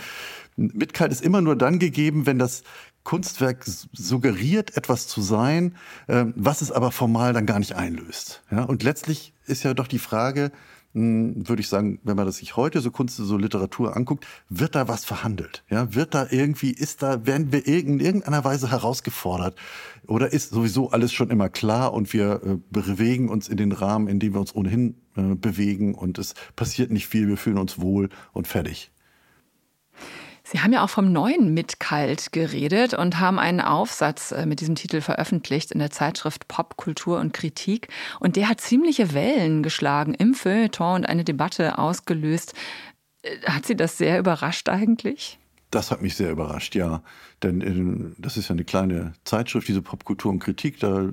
Mitkalt 0.60 1.10
ist 1.10 1.22
immer 1.22 1.40
nur 1.40 1.56
dann 1.56 1.78
gegeben, 1.78 2.26
wenn 2.26 2.38
das 2.38 2.62
Kunstwerk 3.02 3.64
suggeriert, 3.92 4.76
etwas 4.76 5.08
zu 5.08 5.22
sein, 5.22 5.74
ähm, 6.06 6.34
was 6.36 6.60
es 6.60 6.70
aber 6.70 6.92
formal 6.92 7.32
dann 7.32 7.46
gar 7.46 7.58
nicht 7.58 7.74
einlöst. 7.74 8.42
Ja, 8.50 8.64
und 8.64 8.82
letztlich 8.82 9.32
ist 9.46 9.62
ja 9.62 9.72
doch 9.72 9.88
die 9.88 9.98
Frage, 9.98 10.52
hm, 10.92 11.48
würde 11.48 11.60
ich 11.60 11.68
sagen, 11.68 12.00
wenn 12.02 12.16
man 12.16 12.26
das 12.26 12.38
sich 12.38 12.56
heute 12.56 12.80
so 12.80 12.90
Kunst, 12.90 13.16
so 13.16 13.36
Literatur 13.36 13.96
anguckt, 13.96 14.26
wird 14.48 14.74
da 14.74 14.86
was 14.86 15.04
verhandelt? 15.04 15.64
Ja, 15.70 15.94
wird 15.94 16.14
da 16.14 16.26
irgendwie, 16.28 16.72
ist 16.72 17.02
da, 17.02 17.24
werden 17.26 17.52
wir 17.52 17.66
in 17.66 18.00
irgendeiner 18.00 18.44
Weise 18.44 18.70
herausgefordert? 18.70 19.56
Oder 20.06 20.32
ist 20.32 20.50
sowieso 20.50 20.90
alles 20.90 21.12
schon 21.12 21.30
immer 21.30 21.48
klar 21.48 21.94
und 21.94 22.12
wir 22.12 22.42
äh, 22.44 22.56
bewegen 22.70 23.28
uns 23.28 23.48
in 23.48 23.56
den 23.56 23.72
Rahmen, 23.72 24.08
in 24.08 24.18
dem 24.18 24.34
wir 24.34 24.40
uns 24.40 24.54
ohnehin 24.54 24.96
äh, 25.16 25.36
bewegen 25.36 25.94
und 25.94 26.18
es 26.18 26.34
passiert 26.54 26.90
nicht 26.90 27.06
viel, 27.06 27.28
wir 27.28 27.36
fühlen 27.36 27.58
uns 27.58 27.80
wohl 27.80 28.10
und 28.32 28.46
fertig? 28.46 28.90
Sie 30.50 30.60
haben 30.60 30.72
ja 30.72 30.82
auch 30.82 30.90
vom 30.90 31.12
neuen 31.12 31.54
Mitkalt 31.54 32.32
geredet 32.32 32.92
und 32.92 33.20
haben 33.20 33.38
einen 33.38 33.60
Aufsatz 33.60 34.32
äh, 34.32 34.46
mit 34.46 34.60
diesem 34.60 34.74
Titel 34.74 35.00
veröffentlicht 35.00 35.70
in 35.70 35.78
der 35.78 35.90
Zeitschrift 35.90 36.48
Pop, 36.48 36.76
Kultur 36.76 37.20
und 37.20 37.32
Kritik. 37.32 37.86
Und 38.18 38.34
der 38.34 38.48
hat 38.48 38.60
ziemliche 38.60 39.14
Wellen 39.14 39.62
geschlagen 39.62 40.12
im 40.12 40.34
Feuilleton 40.34 40.96
und 40.96 41.06
eine 41.06 41.22
Debatte 41.22 41.78
ausgelöst. 41.78 42.54
Äh, 43.22 43.38
hat 43.46 43.64
Sie 43.64 43.76
das 43.76 43.96
sehr 43.96 44.18
überrascht 44.18 44.68
eigentlich? 44.68 45.38
Das 45.70 45.92
hat 45.92 46.02
mich 46.02 46.16
sehr 46.16 46.32
überrascht, 46.32 46.74
ja. 46.74 47.04
Denn 47.44 47.60
äh, 47.60 48.14
das 48.18 48.36
ist 48.36 48.48
ja 48.48 48.54
eine 48.54 48.64
kleine 48.64 49.12
Zeitschrift, 49.22 49.68
diese 49.68 49.82
Popkultur 49.82 50.32
und 50.32 50.40
Kritik. 50.40 50.80
Da 50.80 51.08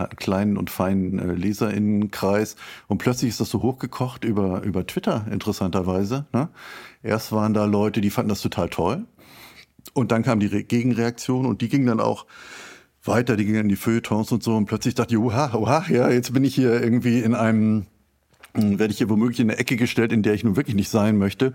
einen 0.00 0.16
kleinen 0.16 0.56
und 0.56 0.70
feinen 0.70 1.18
äh, 1.18 1.32
Leserinnenkreis. 1.32 2.56
Und 2.88 2.98
plötzlich 2.98 3.30
ist 3.30 3.40
das 3.40 3.50
so 3.50 3.62
hochgekocht 3.62 4.24
über, 4.24 4.62
über 4.62 4.86
Twitter, 4.86 5.26
interessanterweise. 5.30 6.26
Ne? 6.32 6.48
Erst 7.02 7.32
waren 7.32 7.54
da 7.54 7.64
Leute, 7.64 8.00
die 8.00 8.10
fanden 8.10 8.30
das 8.30 8.42
total 8.42 8.68
toll. 8.68 9.06
Und 9.94 10.12
dann 10.12 10.22
kam 10.22 10.40
die 10.40 10.46
Re 10.46 10.64
Gegenreaktion 10.64 11.46
und 11.46 11.62
die 11.62 11.68
ging 11.68 11.86
dann 11.86 12.00
auch 12.00 12.26
weiter, 13.04 13.36
die 13.36 13.44
gingen 13.44 13.62
in 13.62 13.68
die 13.68 13.76
Feuilletons 13.76 14.30
und 14.32 14.42
so. 14.42 14.56
Und 14.56 14.66
plötzlich 14.66 14.94
dachte 14.94 15.14
ich, 15.14 15.20
oha, 15.20 15.54
oha, 15.54 15.84
ja, 15.88 16.10
jetzt 16.10 16.32
bin 16.32 16.44
ich 16.44 16.54
hier 16.54 16.82
irgendwie 16.82 17.20
in 17.20 17.34
einem, 17.34 17.86
hm, 18.54 18.78
werde 18.78 18.92
ich 18.92 18.98
hier 18.98 19.08
womöglich 19.08 19.40
in 19.40 19.50
eine 19.50 19.58
Ecke 19.58 19.76
gestellt, 19.76 20.12
in 20.12 20.22
der 20.22 20.34
ich 20.34 20.44
nun 20.44 20.56
wirklich 20.56 20.76
nicht 20.76 20.90
sein 20.90 21.18
möchte. 21.18 21.54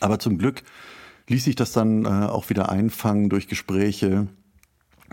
Aber 0.00 0.18
zum 0.18 0.38
Glück 0.38 0.62
ließ 1.28 1.44
sich 1.44 1.56
das 1.56 1.72
dann 1.72 2.04
äh, 2.04 2.08
auch 2.08 2.50
wieder 2.50 2.68
einfangen 2.68 3.28
durch 3.28 3.48
Gespräche 3.48 4.28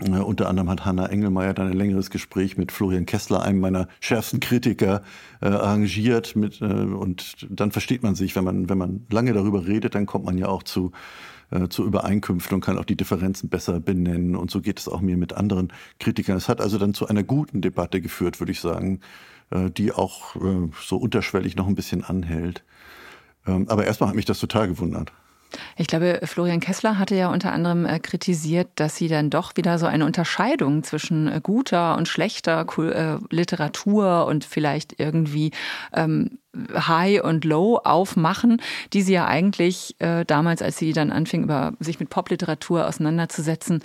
äh, 0.00 0.18
unter 0.18 0.48
anderem 0.48 0.70
hat 0.70 0.84
Hanna 0.84 1.06
Engelmeier 1.06 1.54
dann 1.54 1.68
ein 1.68 1.76
längeres 1.76 2.10
Gespräch 2.10 2.56
mit 2.56 2.72
Florian 2.72 3.06
Kessler, 3.06 3.42
einem 3.42 3.60
meiner 3.60 3.88
schärfsten 4.00 4.40
Kritiker, 4.40 5.02
äh, 5.40 5.46
arrangiert. 5.46 6.36
Mit, 6.36 6.60
äh, 6.60 6.64
und 6.64 7.46
dann 7.48 7.70
versteht 7.70 8.02
man 8.02 8.14
sich, 8.14 8.34
wenn 8.36 8.44
man, 8.44 8.68
wenn 8.68 8.78
man 8.78 9.06
lange 9.10 9.32
darüber 9.32 9.66
redet, 9.66 9.94
dann 9.94 10.06
kommt 10.06 10.24
man 10.24 10.38
ja 10.38 10.48
auch 10.48 10.62
zu, 10.62 10.92
äh, 11.50 11.68
zu 11.68 11.84
Übereinkünften 11.84 12.54
und 12.56 12.60
kann 12.60 12.78
auch 12.78 12.84
die 12.84 12.96
Differenzen 12.96 13.48
besser 13.48 13.80
benennen. 13.80 14.36
Und 14.36 14.50
so 14.50 14.60
geht 14.60 14.80
es 14.80 14.88
auch 14.88 15.00
mir 15.00 15.16
mit 15.16 15.32
anderen 15.34 15.72
Kritikern. 16.00 16.36
Es 16.36 16.48
hat 16.48 16.60
also 16.60 16.78
dann 16.78 16.94
zu 16.94 17.06
einer 17.06 17.22
guten 17.22 17.60
Debatte 17.60 18.00
geführt, 18.00 18.40
würde 18.40 18.52
ich 18.52 18.60
sagen, 18.60 19.00
äh, 19.50 19.70
die 19.70 19.92
auch 19.92 20.36
äh, 20.36 20.68
so 20.82 20.96
unterschwellig 20.96 21.56
noch 21.56 21.68
ein 21.68 21.74
bisschen 21.74 22.02
anhält. 22.04 22.64
Ähm, 23.46 23.68
aber 23.68 23.84
erstmal 23.84 24.08
hat 24.08 24.16
mich 24.16 24.24
das 24.24 24.40
total 24.40 24.68
gewundert. 24.68 25.12
Ich 25.76 25.86
glaube, 25.86 26.20
Florian 26.24 26.60
Kessler 26.60 26.98
hatte 26.98 27.14
ja 27.14 27.28
unter 27.28 27.52
anderem 27.52 27.86
äh, 27.86 27.98
kritisiert, 27.98 28.68
dass 28.76 28.96
sie 28.96 29.08
dann 29.08 29.30
doch 29.30 29.56
wieder 29.56 29.78
so 29.78 29.86
eine 29.86 30.06
Unterscheidung 30.06 30.82
zwischen 30.82 31.28
äh, 31.28 31.40
guter 31.42 31.96
und 31.96 32.08
schlechter 32.08 32.66
äh, 32.78 33.18
Literatur 33.34 34.26
und 34.26 34.44
vielleicht 34.44 34.98
irgendwie 35.00 35.50
ähm, 35.92 36.38
High 36.74 37.22
und 37.22 37.44
Low 37.44 37.80
aufmachen, 37.82 38.60
die 38.92 39.02
sie 39.02 39.14
ja 39.14 39.26
eigentlich 39.26 39.96
äh, 39.98 40.24
damals, 40.24 40.62
als 40.62 40.78
sie 40.78 40.92
dann 40.92 41.10
anfing, 41.10 41.44
über 41.44 41.72
sich 41.80 41.98
mit 42.00 42.10
Popliteratur 42.10 42.86
auseinanderzusetzen, 42.86 43.82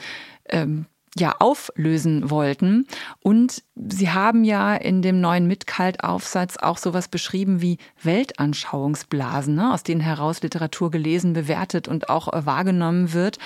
ähm, 0.49 0.85
ja 1.19 1.35
auflösen 1.39 2.29
wollten. 2.29 2.87
Und 3.19 3.63
sie 3.75 4.09
haben 4.09 4.43
ja 4.43 4.75
in 4.75 5.01
dem 5.01 5.21
neuen 5.21 5.47
Mitkalt-Aufsatz 5.47 6.57
auch 6.57 6.77
sowas 6.77 7.07
beschrieben 7.07 7.61
wie 7.61 7.77
Weltanschauungsblasen, 8.03 9.55
ne, 9.55 9.73
aus 9.73 9.83
denen 9.83 10.01
heraus 10.01 10.41
Literatur 10.41 10.91
gelesen, 10.91 11.33
bewertet 11.33 11.87
und 11.87 12.09
auch 12.09 12.31
äh, 12.33 12.45
wahrgenommen 12.45 13.13
wird. 13.13 13.37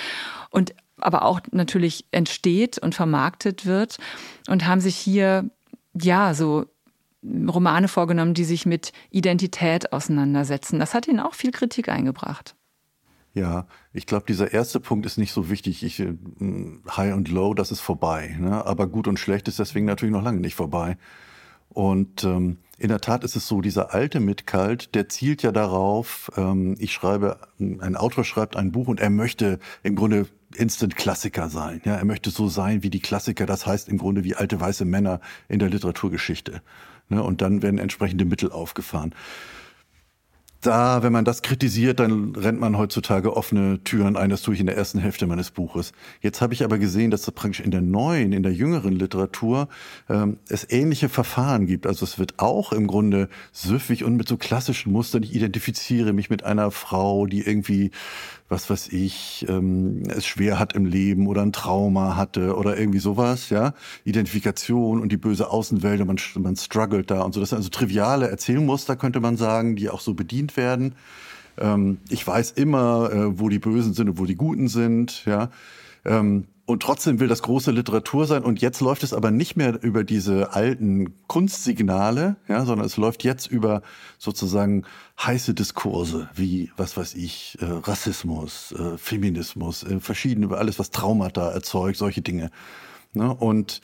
Und 0.49 0.73
aber 0.97 1.23
auch 1.23 1.41
natürlich 1.51 2.05
entsteht 2.12 2.77
und 2.77 2.95
vermarktet 2.95 3.65
wird 3.65 3.97
und 4.47 4.65
haben 4.65 4.79
sich 4.79 4.95
hier 4.95 5.49
ja 5.93 6.33
so 6.33 6.65
Romane 7.23 7.88
vorgenommen, 7.88 8.33
die 8.33 8.43
sich 8.43 8.65
mit 8.65 8.91
Identität 9.09 9.93
auseinandersetzen. 9.93 10.79
Das 10.79 10.93
hat 10.93 11.07
ihnen 11.07 11.19
auch 11.19 11.33
viel 11.33 11.51
Kritik 11.51 11.89
eingebracht. 11.89 12.55
Ja, 13.34 13.65
ich 13.93 14.06
glaube, 14.06 14.26
dieser 14.28 14.54
erste 14.54 14.80
Punkt 14.80 15.08
ist 15.08 15.17
nicht 15.17 15.32
so 15.32 15.50
wichtig. 15.50 15.84
Ich, 15.84 16.00
äh, 16.00 16.13
High 16.96 17.15
und 17.15 17.30
Low, 17.30 17.56
das 17.56 17.72
ist 17.72 17.80
vorbei. 17.80 18.36
Ne? 18.39 18.63
Aber 18.65 18.88
gut 18.88 19.08
und 19.08 19.19
schlecht 19.19 19.48
ist 19.48 19.60
deswegen 19.60 19.86
natürlich 19.86 20.13
noch 20.13 20.24
lange 20.24 20.39
nicht 20.39 20.56
vorbei. 20.56 20.98
Und 21.69 22.24
ähm, 22.24 22.58
in 22.78 22.89
der 22.89 23.02
Tat 23.02 23.24
ist 23.24 23.36
es 23.36 23.48
so, 23.48 23.62
dieser 23.62 23.96
alte 23.96 24.19
Mitkalt, 24.19 24.93
der 24.93 25.10
zielt 25.10 25.41
ja 25.41 25.52
darauf, 25.52 26.32
ähm, 26.38 26.76
ich 26.78 26.93
schreibe, 26.93 27.39
ein 27.60 27.96
Autor 27.96 28.24
schreibt 28.24 28.56
ein 28.56 28.72
Buch 28.72 28.88
und 28.88 29.00
er 29.00 29.10
möchte 29.10 29.58
im 29.82 29.96
Grunde 29.96 30.28
Instant-Klassiker 30.56 31.50
sein. 31.50 31.82
Ja, 31.86 31.96
er 31.96 32.06
möchte 32.06 32.30
so 32.30 32.48
sein 32.48 32.84
wie 32.84 32.91
die 32.91 33.00
Klassiker, 33.00 33.48
das 33.48 33.65
heißt 33.65 33.89
im 33.89 33.98
Grunde 33.98 34.24
wie 34.24 34.36
alte 34.36 34.62
weiße 34.62 34.86
Männer 34.86 35.19
in 35.50 35.58
der 35.58 35.69
Literaturgeschichte. 35.69 36.62
Ne? 37.10 37.24
Und 37.24 37.41
dann 37.41 37.63
werden 37.63 37.80
entsprechende 37.80 38.26
Mittel 38.26 38.52
aufgefahren 38.52 39.15
da, 40.65 41.04
wenn 41.04 41.12
man 41.12 41.26
das 41.26 41.41
kritisiert, 41.41 41.99
dann 41.99 42.36
rennt 42.36 42.60
man 42.60 42.78
heutzutage 42.78 43.36
offene 43.36 43.84
Türen 43.84 44.17
ein. 44.17 44.30
Das 44.30 44.41
tue 44.41 44.54
ich 44.54 44.60
in 44.60 44.65
der 44.65 44.78
ersten 44.78 44.99
Hälfte 44.99 45.28
meines 45.28 45.52
Buches. 45.52 45.91
Jetzt 46.21 46.41
habe 46.41 46.54
ich 46.54 46.63
aber 46.63 46.78
gesehen, 46.78 47.12
dass 47.12 47.21
es 47.21 47.32
praktisch 47.32 47.60
in 47.60 47.71
der 47.71 47.82
neuen, 47.82 48.34
in 48.34 48.43
der 48.43 48.54
jüngeren 48.54 48.93
Literatur 48.93 49.67
ähm, 50.10 50.38
es 50.49 50.69
ähnliche 50.69 51.10
Verfahren 51.10 51.65
gibt. 51.65 51.86
Also 51.86 52.06
es 52.06 52.17
wird 52.17 52.39
auch 52.39 52.73
im 52.73 52.88
Grunde 52.88 53.30
süffig 53.52 54.04
und 54.04 54.15
mit 54.15 54.28
so 54.28 54.38
klassischen 54.38 54.91
Mustern. 54.91 55.23
Ich 55.23 55.36
identifiziere 55.36 56.13
mich 56.13 56.30
mit 56.30 56.43
einer 56.43 56.71
Frau, 56.71 57.26
die 57.26 57.41
irgendwie 57.41 57.91
was 58.49 58.69
weiß 58.69 58.89
ich, 58.89 59.45
ähm, 59.49 60.03
es 60.10 60.25
schwer 60.25 60.60
hat 60.60 60.73
im 60.73 60.86
Leben 60.86 61.27
oder 61.27 61.41
ein 61.41 61.53
Trauma 61.53 62.15
hatte 62.15 62.56
oder 62.56 62.77
irgendwie 62.77 62.99
sowas, 62.99 63.49
ja. 63.49 63.73
Identifikation 64.03 65.01
und 65.01 65.12
die 65.12 65.17
böse 65.17 65.49
Außenwelt 65.49 66.01
und 66.01 66.08
man, 66.08 66.17
man 66.43 66.56
struggelt 66.56 67.10
da 67.10 67.21
und 67.21 67.34
so. 67.34 67.39
Das 67.39 67.49
sind 67.49 67.58
also 67.58 67.69
triviale 67.69 68.29
Erzählmuster, 68.29 68.95
könnte 68.95 69.19
man 69.19 69.38
sagen, 69.38 69.75
die 69.75 69.89
auch 69.89 70.01
so 70.01 70.13
bedient 70.13 70.58
werden. 70.58 70.95
Ähm, 71.58 71.97
ich 72.10 72.25
weiß 72.25 72.51
immer, 72.51 73.12
äh, 73.12 73.39
wo 73.39 73.49
die 73.49 73.60
Bösen 73.60 73.93
sind 73.93 74.10
und 74.10 74.19
wo 74.19 74.25
die 74.25 74.36
Guten 74.36 74.67
sind, 74.67 75.25
ja. 75.25 75.49
Ähm, 76.06 76.48
und 76.66 76.82
trotzdem 76.82 77.20
will 77.20 77.28
das 77.28 77.42
große 77.42 77.72
Literatur 77.72 78.26
sein. 78.26 78.44
Und 78.44 78.62
jetzt 78.62 78.80
läuft 78.80 79.04
es 79.04 79.13
aber 79.13 79.32
nicht 79.32 79.58
mehr 79.58 79.84
über 79.84 80.06
diese 80.06 80.54
alten 80.54 81.13
Kunstsignale, 81.28 82.38
ja, 82.48 82.63
sondern 82.63 82.86
es 82.86 82.96
läuft 82.96 83.26
jetzt 83.26 83.48
über 83.48 83.82
sozusagen 84.18 84.86
heiße 85.22 85.54
Diskurse 85.54 86.30
wie, 86.34 86.72
was 86.78 86.96
weiß 86.96 87.16
ich, 87.16 87.58
äh, 87.60 87.66
Rassismus, 87.66 88.72
äh, 88.72 88.98
Feminismus, 88.98 89.84
äh, 89.84 90.00
verschiedene 90.00 90.46
über 90.46 90.60
alles, 90.60 90.80
was 90.80 90.92
Traumata 90.92 91.52
erzeugt, 91.52 91.98
solche 91.98 92.22
Dinge. 92.22 92.50
Ne? 93.12 93.34
Und 93.34 93.82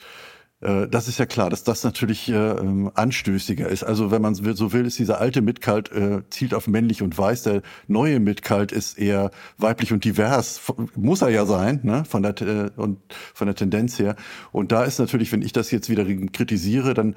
das 0.60 1.08
ist 1.08 1.18
ja 1.18 1.24
klar, 1.24 1.48
dass 1.48 1.64
das 1.64 1.84
natürlich 1.84 2.28
äh, 2.28 2.34
ähm, 2.34 2.90
anstößiger 2.94 3.68
ist. 3.68 3.82
Also 3.82 4.10
wenn 4.10 4.20
man 4.20 4.34
so 4.34 4.72
will, 4.72 4.84
ist 4.84 4.98
dieser 4.98 5.18
alte 5.18 5.40
Mitkalt 5.40 5.90
äh, 5.90 6.22
zielt 6.28 6.52
auf 6.52 6.66
männlich 6.66 7.00
und 7.02 7.16
weiß. 7.16 7.44
Der 7.44 7.62
neue 7.88 8.20
Mitkalt 8.20 8.70
ist 8.70 8.98
eher 8.98 9.30
weiblich 9.56 9.92
und 9.92 10.04
divers. 10.04 10.60
Muss 10.96 11.22
er 11.22 11.30
ja 11.30 11.46
sein, 11.46 11.80
ne? 11.82 12.04
von 12.04 12.22
der 12.22 12.40
äh, 12.42 12.70
und 12.76 12.98
von 13.32 13.46
der 13.46 13.54
Tendenz 13.54 13.98
her. 13.98 14.16
Und 14.52 14.70
da 14.70 14.84
ist 14.84 14.98
natürlich, 14.98 15.32
wenn 15.32 15.42
ich 15.42 15.52
das 15.52 15.70
jetzt 15.70 15.88
wieder 15.88 16.04
kritisiere, 16.04 16.92
dann 16.92 17.14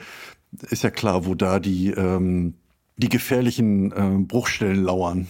ist 0.70 0.84
ja 0.84 0.90
klar, 0.90 1.26
wo 1.26 1.36
da 1.36 1.60
die 1.60 1.92
ähm, 1.92 2.54
die 2.98 3.10
gefährlichen 3.10 3.92
äh, 3.92 4.24
Bruchstellen 4.24 4.84
lauern. 4.84 5.28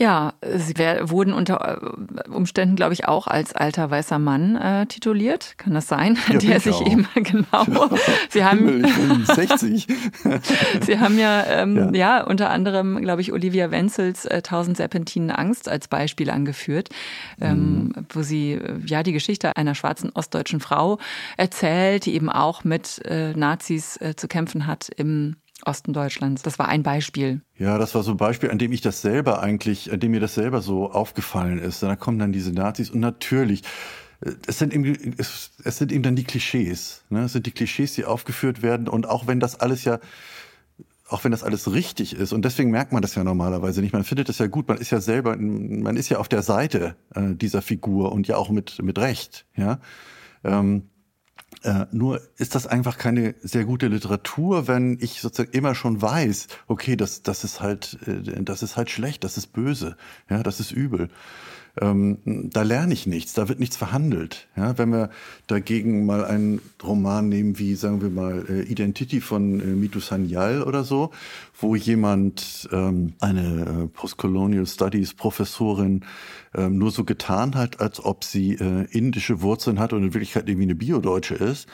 Ja, 0.00 0.34
sie 0.56 0.74
wurden 0.76 1.32
unter 1.32 1.82
äh, 1.82 2.30
Umständen, 2.30 2.76
glaube 2.76 2.92
ich, 2.92 3.08
auch 3.08 3.26
als 3.26 3.52
alter 3.52 3.90
weißer 3.90 4.20
Mann 4.20 4.54
äh, 4.54 4.86
tituliert. 4.86 5.54
Kann 5.58 5.74
das 5.74 5.88
sein? 5.88 6.16
Ja, 6.28 6.38
Der 6.38 6.60
sich 6.60 6.76
auch. 6.76 6.86
eben 6.86 7.08
genau. 7.14 7.90
Sie 8.30 8.44
haben 8.44 8.84
ich 8.84 8.94
bin 8.94 9.24
60. 9.34 9.88
Sie 10.82 11.00
haben 11.00 11.18
ja, 11.18 11.44
ähm, 11.46 11.92
ja. 11.94 12.18
ja 12.18 12.24
unter 12.24 12.50
anderem, 12.50 13.00
glaube 13.00 13.22
ich, 13.22 13.32
Olivia 13.32 13.72
Wenzels 13.72 14.24
äh, 14.24 14.40
Tausend 14.40 14.76
Serpentinen 14.76 15.32
Angst 15.32 15.68
als 15.68 15.88
Beispiel 15.88 16.30
angeführt, 16.30 16.90
ähm, 17.40 17.92
mhm. 17.96 18.06
wo 18.10 18.22
sie 18.22 18.52
äh, 18.52 18.78
ja 18.86 19.02
die 19.02 19.12
Geschichte 19.12 19.56
einer 19.56 19.74
schwarzen 19.74 20.10
ostdeutschen 20.14 20.60
Frau 20.60 20.98
erzählt, 21.36 22.06
die 22.06 22.14
eben 22.14 22.30
auch 22.30 22.62
mit 22.62 23.04
äh, 23.04 23.32
Nazis 23.32 23.96
äh, 23.96 24.14
zu 24.14 24.28
kämpfen 24.28 24.68
hat 24.68 24.90
im 24.96 25.34
Osten 25.64 25.92
Deutschlands. 25.92 26.42
Das 26.42 26.58
war 26.58 26.68
ein 26.68 26.82
Beispiel. 26.82 27.40
Ja, 27.56 27.78
das 27.78 27.94
war 27.94 28.02
so 28.02 28.12
ein 28.12 28.16
Beispiel, 28.16 28.50
an 28.50 28.58
dem 28.58 28.72
ich 28.72 28.80
das 28.80 29.02
selber 29.02 29.42
eigentlich, 29.42 29.92
an 29.92 30.00
dem 30.00 30.12
mir 30.12 30.20
das 30.20 30.34
selber 30.34 30.62
so 30.62 30.90
aufgefallen 30.90 31.58
ist. 31.58 31.82
Da 31.82 31.96
kommen 31.96 32.18
dann 32.18 32.32
diese 32.32 32.52
Nazis 32.52 32.90
und 32.90 33.00
natürlich, 33.00 33.62
äh, 34.20 34.32
es 34.46 34.58
sind 34.58 34.72
eben, 34.72 35.14
es, 35.18 35.52
es 35.64 35.78
sind 35.78 35.92
eben 35.92 36.02
dann 36.02 36.16
die 36.16 36.24
Klischees. 36.24 37.04
Ne? 37.10 37.24
Es 37.24 37.32
sind 37.32 37.46
die 37.46 37.52
Klischees, 37.52 37.94
die 37.94 38.04
aufgeführt 38.04 38.62
werden. 38.62 38.88
Und 38.88 39.08
auch 39.08 39.26
wenn 39.26 39.40
das 39.40 39.58
alles 39.58 39.84
ja, 39.84 39.98
auch 41.08 41.24
wenn 41.24 41.32
das 41.32 41.42
alles 41.42 41.72
richtig 41.72 42.14
ist, 42.14 42.32
und 42.32 42.44
deswegen 42.44 42.70
merkt 42.70 42.92
man 42.92 43.02
das 43.02 43.14
ja 43.14 43.24
normalerweise 43.24 43.80
nicht, 43.80 43.92
man 43.92 44.04
findet 44.04 44.28
das 44.28 44.38
ja 44.38 44.46
gut, 44.46 44.68
man 44.68 44.76
ist 44.76 44.90
ja 44.90 45.00
selber, 45.00 45.36
man 45.36 45.96
ist 45.96 46.10
ja 46.10 46.18
auf 46.18 46.28
der 46.28 46.42
Seite 46.42 46.96
äh, 47.14 47.34
dieser 47.34 47.62
Figur 47.62 48.12
und 48.12 48.28
ja 48.28 48.36
auch 48.36 48.50
mit, 48.50 48.82
mit 48.82 48.98
Recht, 48.98 49.46
ja. 49.56 49.80
Ähm, 50.44 50.90
äh, 51.62 51.86
nur 51.92 52.20
ist 52.36 52.54
das 52.54 52.66
einfach 52.66 52.98
keine 52.98 53.34
sehr 53.40 53.64
gute 53.64 53.88
Literatur, 53.88 54.68
wenn 54.68 54.98
ich 55.00 55.20
sozusagen 55.20 55.52
immer 55.52 55.74
schon 55.74 56.00
weiß, 56.00 56.48
okay, 56.66 56.96
das, 56.96 57.22
das 57.22 57.44
ist 57.44 57.60
halt, 57.60 57.98
äh, 58.06 58.42
das 58.42 58.62
ist 58.62 58.76
halt 58.76 58.90
schlecht, 58.90 59.24
das 59.24 59.36
ist 59.36 59.48
böse, 59.48 59.96
ja, 60.30 60.42
das 60.42 60.60
ist 60.60 60.72
übel. 60.72 61.08
Ähm, 61.80 62.18
da 62.24 62.62
lerne 62.62 62.92
ich 62.92 63.06
nichts, 63.06 63.32
da 63.34 63.48
wird 63.48 63.60
nichts 63.60 63.76
verhandelt. 63.76 64.48
Ja, 64.56 64.78
wenn 64.78 64.90
wir 64.90 65.10
dagegen 65.46 66.06
mal 66.06 66.24
einen 66.24 66.60
Roman 66.82 67.28
nehmen 67.28 67.58
wie, 67.58 67.74
sagen 67.74 68.02
wir 68.02 68.10
mal, 68.10 68.44
äh, 68.48 68.62
Identity 68.62 69.20
von 69.20 69.60
äh, 69.60 69.64
Mitu 69.64 70.00
Sanyal 70.00 70.62
oder 70.62 70.84
so, 70.84 71.10
wo 71.58 71.76
jemand, 71.76 72.68
ähm, 72.72 73.14
eine 73.20 73.84
äh, 73.84 73.86
Postcolonial 73.88 74.66
Studies 74.66 75.14
Professorin, 75.14 76.04
ähm, 76.54 76.78
nur 76.78 76.90
so 76.90 77.04
getan 77.04 77.54
hat, 77.54 77.80
als 77.80 78.04
ob 78.04 78.24
sie 78.24 78.54
äh, 78.54 78.86
indische 78.90 79.42
Wurzeln 79.42 79.78
hat 79.78 79.92
und 79.92 80.02
in 80.02 80.14
Wirklichkeit 80.14 80.48
irgendwie 80.48 80.66
eine 80.66 80.74
Biodeutsche 80.74 81.34
ist, 81.34 81.68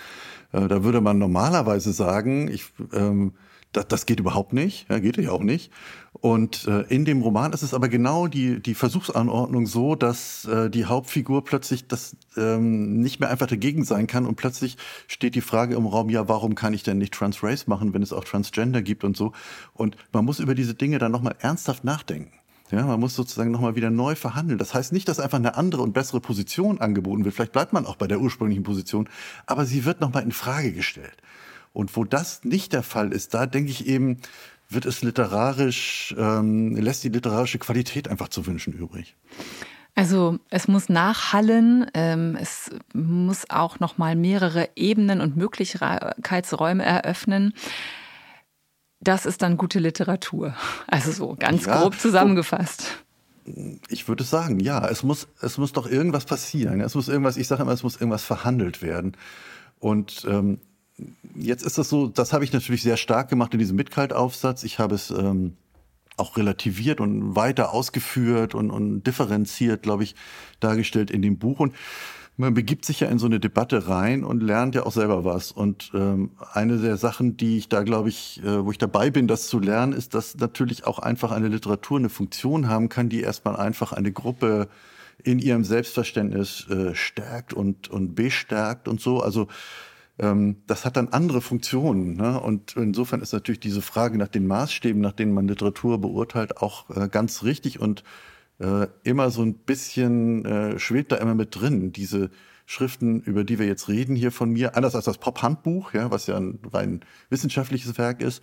äh, 0.52 0.68
da 0.68 0.84
würde 0.84 1.00
man 1.00 1.18
normalerweise 1.18 1.92
sagen, 1.92 2.48
ich 2.48 2.66
ähm, 2.92 3.32
das, 3.74 3.88
das 3.88 4.06
geht 4.06 4.20
überhaupt 4.20 4.52
nicht, 4.52 4.88
ja, 4.88 4.98
geht 4.98 5.16
ja 5.16 5.30
auch 5.30 5.42
nicht. 5.42 5.70
Und 6.12 6.66
äh, 6.66 6.82
in 6.82 7.04
dem 7.04 7.20
Roman 7.22 7.52
ist 7.52 7.62
es 7.62 7.74
aber 7.74 7.88
genau 7.88 8.28
die, 8.28 8.60
die 8.60 8.74
Versuchsanordnung 8.74 9.66
so, 9.66 9.94
dass 9.96 10.46
äh, 10.46 10.70
die 10.70 10.86
Hauptfigur 10.86 11.44
plötzlich 11.44 11.86
das 11.88 12.16
ähm, 12.36 13.00
nicht 13.00 13.20
mehr 13.20 13.30
einfach 13.30 13.48
dagegen 13.48 13.84
sein 13.84 14.06
kann 14.06 14.24
und 14.24 14.36
plötzlich 14.36 14.78
steht 15.08 15.34
die 15.34 15.40
Frage 15.40 15.74
im 15.74 15.86
Raum, 15.86 16.08
ja, 16.08 16.28
warum 16.28 16.54
kann 16.54 16.72
ich 16.72 16.82
denn 16.82 16.98
nicht 16.98 17.12
Transrace 17.12 17.66
machen, 17.66 17.92
wenn 17.92 18.02
es 18.02 18.12
auch 18.12 18.24
Transgender 18.24 18.80
gibt 18.80 19.04
und 19.04 19.16
so. 19.16 19.32
Und 19.74 19.96
man 20.12 20.24
muss 20.24 20.38
über 20.38 20.54
diese 20.54 20.74
Dinge 20.74 20.98
dann 20.98 21.12
nochmal 21.12 21.34
ernsthaft 21.40 21.84
nachdenken. 21.84 22.32
Ja, 22.70 22.86
man 22.86 22.98
muss 22.98 23.14
sozusagen 23.14 23.50
nochmal 23.50 23.76
wieder 23.76 23.90
neu 23.90 24.14
verhandeln. 24.14 24.58
Das 24.58 24.72
heißt 24.72 24.92
nicht, 24.92 25.08
dass 25.08 25.20
einfach 25.20 25.38
eine 25.38 25.56
andere 25.56 25.82
und 25.82 25.92
bessere 25.92 26.20
Position 26.20 26.80
angeboten 26.80 27.24
wird. 27.24 27.34
Vielleicht 27.34 27.52
bleibt 27.52 27.72
man 27.72 27.86
auch 27.86 27.96
bei 27.96 28.06
der 28.06 28.20
ursprünglichen 28.20 28.62
Position, 28.62 29.08
aber 29.46 29.66
sie 29.66 29.84
wird 29.84 30.00
nochmal 30.00 30.22
in 30.22 30.32
Frage 30.32 30.72
gestellt. 30.72 31.16
Und 31.74 31.94
wo 31.96 32.04
das 32.04 32.44
nicht 32.44 32.72
der 32.72 32.84
Fall 32.84 33.12
ist, 33.12 33.34
da 33.34 33.44
denke 33.46 33.70
ich 33.70 33.86
eben, 33.86 34.18
wird 34.70 34.86
es 34.86 35.02
literarisch, 35.02 36.14
ähm, 36.16 36.74
lässt 36.76 37.04
die 37.04 37.08
literarische 37.10 37.58
Qualität 37.58 38.08
einfach 38.08 38.28
zu 38.28 38.46
wünschen 38.46 38.72
übrig. 38.72 39.16
Also 39.96 40.38
es 40.50 40.66
muss 40.68 40.88
nachhallen, 40.88 41.90
ähm, 41.94 42.36
es 42.40 42.70
muss 42.94 43.50
auch 43.50 43.80
noch 43.80 43.98
mal 43.98 44.16
mehrere 44.16 44.70
Ebenen 44.76 45.20
und 45.20 45.36
Möglichkeitsräume 45.36 46.84
eröffnen. 46.84 47.54
Das 49.00 49.26
ist 49.26 49.42
dann 49.42 49.56
gute 49.56 49.80
Literatur. 49.80 50.54
Also 50.86 51.12
so 51.12 51.36
ganz 51.38 51.66
ja, 51.66 51.80
grob 51.80 51.98
zusammengefasst. 51.98 53.04
Ich 53.88 54.08
würde 54.08 54.24
sagen, 54.24 54.60
ja, 54.60 54.88
es 54.88 55.02
muss, 55.02 55.28
es 55.42 55.58
muss 55.58 55.72
doch 55.72 55.88
irgendwas 55.88 56.24
passieren. 56.24 56.80
Es 56.80 56.94
muss 56.94 57.08
irgendwas, 57.08 57.36
ich 57.36 57.48
sage 57.48 57.62
immer, 57.62 57.72
es 57.72 57.82
muss 57.82 57.96
irgendwas 57.96 58.24
verhandelt 58.24 58.80
werden. 58.80 59.16
Und 59.78 60.24
ähm, 60.28 60.60
jetzt 61.34 61.64
ist 61.64 61.78
das 61.78 61.88
so, 61.88 62.08
das 62.08 62.32
habe 62.32 62.44
ich 62.44 62.52
natürlich 62.52 62.82
sehr 62.82 62.96
stark 62.96 63.28
gemacht 63.28 63.52
in 63.52 63.58
diesem 63.58 63.76
Mitkaltaufsatz. 63.76 64.62
Ich 64.64 64.78
habe 64.78 64.94
es 64.94 65.10
ähm, 65.10 65.56
auch 66.16 66.36
relativiert 66.36 67.00
und 67.00 67.34
weiter 67.34 67.72
ausgeführt 67.72 68.54
und, 68.54 68.70
und 68.70 69.02
differenziert, 69.04 69.82
glaube 69.82 70.04
ich, 70.04 70.14
dargestellt 70.60 71.10
in 71.10 71.22
dem 71.22 71.38
Buch. 71.38 71.60
Und 71.60 71.74
man 72.36 72.54
begibt 72.54 72.84
sich 72.84 73.00
ja 73.00 73.08
in 73.08 73.18
so 73.18 73.26
eine 73.26 73.38
Debatte 73.38 73.88
rein 73.88 74.24
und 74.24 74.42
lernt 74.42 74.74
ja 74.74 74.84
auch 74.84 74.92
selber 74.92 75.24
was. 75.24 75.52
Und 75.52 75.92
ähm, 75.94 76.32
eine 76.52 76.78
der 76.78 76.96
Sachen, 76.96 77.36
die 77.36 77.58
ich 77.58 77.68
da, 77.68 77.82
glaube 77.82 78.08
ich, 78.08 78.42
äh, 78.42 78.64
wo 78.64 78.70
ich 78.70 78.78
dabei 78.78 79.10
bin, 79.10 79.28
das 79.28 79.48
zu 79.48 79.58
lernen, 79.60 79.92
ist, 79.92 80.14
dass 80.14 80.36
natürlich 80.36 80.86
auch 80.86 80.98
einfach 80.98 81.30
eine 81.30 81.48
Literatur 81.48 81.98
eine 81.98 82.08
Funktion 82.08 82.68
haben 82.68 82.88
kann, 82.88 83.08
die 83.08 83.20
erstmal 83.20 83.56
einfach 83.56 83.92
eine 83.92 84.12
Gruppe 84.12 84.68
in 85.22 85.38
ihrem 85.38 85.64
Selbstverständnis 85.64 86.68
äh, 86.68 86.94
stärkt 86.94 87.52
und, 87.54 87.88
und 87.88 88.14
bestärkt 88.14 88.88
und 88.88 89.00
so. 89.00 89.20
Also 89.20 89.46
das 90.16 90.84
hat 90.84 90.96
dann 90.96 91.08
andere 91.08 91.40
Funktionen. 91.40 92.16
Ne? 92.16 92.40
Und 92.40 92.76
insofern 92.76 93.20
ist 93.20 93.32
natürlich 93.32 93.58
diese 93.58 93.82
Frage 93.82 94.16
nach 94.16 94.28
den 94.28 94.46
Maßstäben, 94.46 95.00
nach 95.00 95.12
denen 95.12 95.34
man 95.34 95.48
Literatur 95.48 96.00
beurteilt, 96.00 96.58
auch 96.58 96.88
äh, 96.90 97.08
ganz 97.08 97.42
richtig 97.42 97.80
und 97.80 98.04
äh, 98.60 98.86
immer 99.02 99.30
so 99.30 99.42
ein 99.42 99.54
bisschen 99.54 100.44
äh, 100.44 100.78
schwebt 100.78 101.10
da 101.10 101.16
immer 101.16 101.34
mit 101.34 101.56
drin. 101.56 101.92
Diese 101.92 102.30
Schriften, 102.66 103.20
über 103.20 103.42
die 103.42 103.58
wir 103.58 103.66
jetzt 103.66 103.88
reden 103.88 104.14
hier 104.14 104.30
von 104.30 104.50
mir, 104.50 104.76
anders 104.76 104.94
als 104.94 105.04
das 105.06 105.18
Pop-Handbuch, 105.18 105.92
ja, 105.94 106.10
was 106.12 106.28
ja 106.28 106.36
ein 106.36 106.60
rein 106.72 107.00
wissenschaftliches 107.28 107.98
Werk 107.98 108.22
ist. 108.22 108.42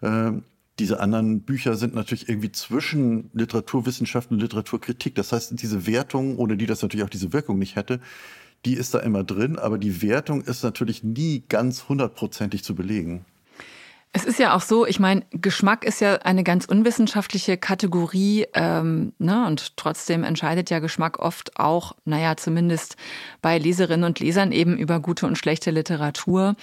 Äh, 0.00 0.32
diese 0.78 1.00
anderen 1.00 1.40
Bücher 1.42 1.74
sind 1.74 1.94
natürlich 1.94 2.28
irgendwie 2.28 2.52
zwischen 2.52 3.30
Literaturwissenschaft 3.32 4.30
und 4.30 4.38
Literaturkritik. 4.38 5.16
Das 5.16 5.32
heißt, 5.32 5.60
diese 5.60 5.86
Wertung, 5.86 6.38
ohne 6.38 6.56
die 6.56 6.66
das 6.66 6.82
natürlich 6.82 7.04
auch 7.04 7.10
diese 7.10 7.32
Wirkung 7.32 7.58
nicht 7.58 7.74
hätte, 7.74 8.00
die 8.64 8.74
ist 8.74 8.94
da 8.94 9.00
immer 9.00 9.24
drin, 9.24 9.58
aber 9.58 9.78
die 9.78 10.02
Wertung 10.02 10.42
ist 10.42 10.62
natürlich 10.62 11.04
nie 11.04 11.44
ganz 11.48 11.88
hundertprozentig 11.88 12.64
zu 12.64 12.74
belegen. 12.74 13.24
Es 14.12 14.24
ist 14.24 14.38
ja 14.38 14.56
auch 14.56 14.62
so, 14.62 14.86
ich 14.86 14.98
meine, 14.98 15.22
Geschmack 15.32 15.84
ist 15.84 16.00
ja 16.00 16.14
eine 16.16 16.42
ganz 16.42 16.64
unwissenschaftliche 16.64 17.58
Kategorie, 17.58 18.46
ähm, 18.54 19.12
ne? 19.18 19.46
und 19.46 19.76
trotzdem 19.76 20.24
entscheidet 20.24 20.70
ja 20.70 20.78
Geschmack 20.78 21.18
oft 21.18 21.58
auch, 21.60 21.94
naja, 22.06 22.36
zumindest 22.36 22.96
bei 23.42 23.58
Leserinnen 23.58 24.04
und 24.04 24.18
Lesern 24.18 24.50
eben 24.50 24.78
über 24.78 24.98
gute 25.00 25.26
und 25.26 25.36
schlechte 25.36 25.70
Literatur. 25.70 26.56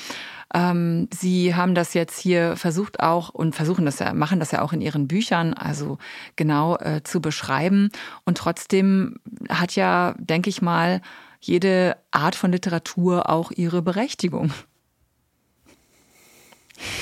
Ähm, 0.55 1.07
Sie 1.13 1.53
haben 1.53 1.75
das 1.75 1.93
jetzt 1.93 2.19
hier 2.19 2.55
versucht 2.55 2.99
auch 2.99 3.29
und 3.29 3.55
versuchen 3.55 3.85
das 3.85 3.99
ja, 3.99 4.13
machen 4.13 4.39
das 4.39 4.51
ja 4.51 4.63
auch 4.63 4.73
in 4.73 4.81
Ihren 4.81 5.07
Büchern, 5.07 5.53
also 5.53 5.99
genau 6.35 6.77
äh, 6.77 7.03
zu 7.03 7.21
beschreiben. 7.21 7.89
Und 8.25 8.39
trotzdem 8.39 9.17
hat 9.49 9.75
ja, 9.75 10.15
denke 10.17 10.49
ich 10.49 10.63
mal, 10.63 10.99
jede 11.47 11.97
Art 12.11 12.35
von 12.35 12.51
Literatur 12.51 13.29
auch 13.29 13.51
ihre 13.51 13.81
Berechtigung. 13.81 14.51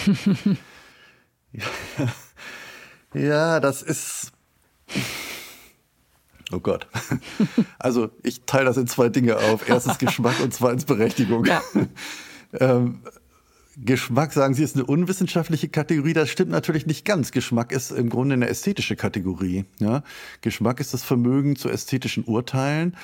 ja, 3.13 3.59
das 3.59 3.81
ist. 3.81 4.31
Oh 6.51 6.59
Gott. 6.59 6.87
Also 7.79 8.11
ich 8.21 8.43
teile 8.45 8.65
das 8.65 8.77
in 8.77 8.87
zwei 8.87 9.09
Dinge 9.09 9.37
auf. 9.37 9.67
Erstens 9.67 9.97
Geschmack 9.97 10.39
und 10.41 10.53
zweitens 10.53 10.85
Berechtigung. 10.85 11.45
Ja. 11.45 11.61
ähm, 12.59 12.99
Geschmack, 13.75 14.33
sagen 14.33 14.53
Sie, 14.53 14.63
ist 14.63 14.75
eine 14.75 14.85
unwissenschaftliche 14.85 15.67
Kategorie. 15.67 16.13
Das 16.13 16.29
stimmt 16.29 16.51
natürlich 16.51 16.85
nicht 16.85 17.05
ganz. 17.05 17.31
Geschmack 17.31 17.71
ist 17.71 17.91
im 17.91 18.09
Grunde 18.09 18.33
eine 18.33 18.47
ästhetische 18.47 18.95
Kategorie. 18.95 19.65
Ja? 19.79 20.03
Geschmack 20.41 20.79
ist 20.79 20.93
das 20.93 21.03
Vermögen 21.03 21.55
zu 21.55 21.69
ästhetischen 21.69 22.23
Urteilen. 22.25 22.95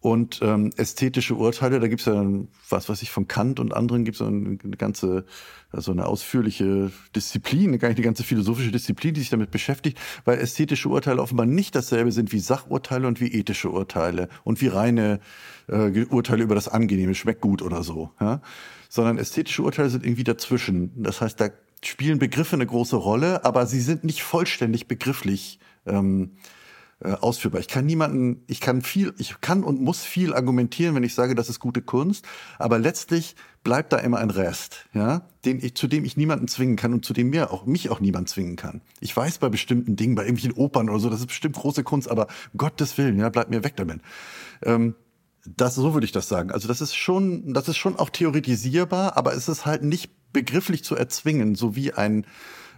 Und 0.00 0.40
ähm, 0.42 0.70
ästhetische 0.76 1.34
Urteile, 1.34 1.80
da 1.80 1.88
gibt 1.88 2.00
es 2.00 2.06
ja 2.06 2.24
was 2.68 2.88
weiß 2.88 3.02
ich 3.02 3.10
von 3.10 3.26
Kant 3.28 3.58
und 3.58 3.74
anderen 3.74 4.04
gibt 4.04 4.20
es 4.20 4.22
eine 4.22 4.56
ganze, 4.76 5.24
also 5.72 5.90
eine 5.90 6.06
ausführliche 6.06 6.92
Disziplin, 7.14 7.78
gar 7.78 7.88
nicht 7.88 7.98
eine 7.98 8.04
ganze 8.04 8.22
philosophische 8.22 8.70
Disziplin, 8.70 9.14
die 9.14 9.20
sich 9.20 9.30
damit 9.30 9.50
beschäftigt, 9.50 9.98
weil 10.24 10.38
ästhetische 10.38 10.90
Urteile 10.90 11.22
offenbar 11.22 11.46
nicht 11.46 11.74
dasselbe 11.74 12.12
sind 12.12 12.32
wie 12.32 12.38
Sachurteile 12.38 13.08
und 13.08 13.20
wie 13.20 13.32
ethische 13.32 13.70
Urteile 13.70 14.28
und 14.44 14.60
wie 14.60 14.68
reine 14.68 15.18
äh, 15.68 16.04
Urteile 16.04 16.44
über 16.44 16.54
das 16.54 16.68
Angenehme, 16.68 17.14
schmeckt 17.14 17.40
gut 17.40 17.62
oder 17.62 17.82
so, 17.82 18.10
ja? 18.20 18.42
sondern 18.88 19.18
ästhetische 19.18 19.62
Urteile 19.62 19.90
sind 19.90 20.04
irgendwie 20.04 20.24
dazwischen. 20.24 21.02
Das 21.02 21.20
heißt, 21.20 21.40
da 21.40 21.48
spielen 21.82 22.18
Begriffe 22.18 22.56
eine 22.56 22.66
große 22.66 22.96
Rolle, 22.96 23.44
aber 23.44 23.66
sie 23.66 23.80
sind 23.80 24.04
nicht 24.04 24.22
vollständig 24.22 24.86
begrifflich. 24.86 25.58
Ähm, 25.86 26.32
äh, 27.00 27.12
ausführbar. 27.12 27.60
Ich 27.60 27.68
kann 27.68 27.84
niemanden, 27.84 28.42
ich 28.46 28.60
kann 28.60 28.80
viel, 28.80 29.12
ich 29.18 29.40
kann 29.40 29.64
und 29.64 29.80
muss 29.82 30.02
viel 30.02 30.32
argumentieren, 30.32 30.94
wenn 30.94 31.02
ich 31.02 31.14
sage, 31.14 31.34
das 31.34 31.50
ist 31.50 31.60
gute 31.60 31.82
Kunst, 31.82 32.24
aber 32.58 32.78
letztlich 32.78 33.36
bleibt 33.62 33.92
da 33.92 33.98
immer 33.98 34.18
ein 34.18 34.30
Rest, 34.30 34.86
ja, 34.94 35.28
den 35.44 35.62
ich, 35.62 35.74
zu 35.74 35.88
dem 35.88 36.04
ich 36.04 36.16
niemanden 36.16 36.48
zwingen 36.48 36.76
kann 36.76 36.94
und 36.94 37.04
zu 37.04 37.12
dem 37.12 37.28
mir 37.30 37.52
auch, 37.52 37.66
mich 37.66 37.90
auch 37.90 38.00
niemand 38.00 38.28
zwingen 38.28 38.56
kann. 38.56 38.80
Ich 39.00 39.14
weiß 39.14 39.38
bei 39.38 39.48
bestimmten 39.48 39.96
Dingen, 39.96 40.14
bei 40.14 40.22
irgendwelchen 40.22 40.58
Opern 40.58 40.88
oder 40.88 40.98
so, 40.98 41.10
das 41.10 41.20
ist 41.20 41.26
bestimmt 41.26 41.56
große 41.56 41.84
Kunst, 41.84 42.10
aber 42.10 42.28
Gottes 42.56 42.96
Willen, 42.96 43.18
ja, 43.18 43.28
bleibt 43.28 43.50
mir 43.50 43.62
weg 43.62 43.76
damit. 43.76 44.00
Ähm, 44.62 44.94
das, 45.44 45.74
so 45.74 45.94
würde 45.94 46.06
ich 46.06 46.12
das 46.12 46.28
sagen. 46.28 46.50
Also 46.50 46.66
das 46.66 46.80
ist 46.80 46.94
schon, 46.94 47.52
das 47.52 47.68
ist 47.68 47.76
schon 47.76 47.96
auch 47.96 48.10
theoretisierbar, 48.10 49.16
aber 49.16 49.34
es 49.34 49.48
ist 49.48 49.66
halt 49.66 49.82
nicht 49.82 50.10
begrifflich 50.32 50.82
zu 50.82 50.96
erzwingen, 50.96 51.54
so 51.54 51.76
wie 51.76 51.92
ein 51.92 52.24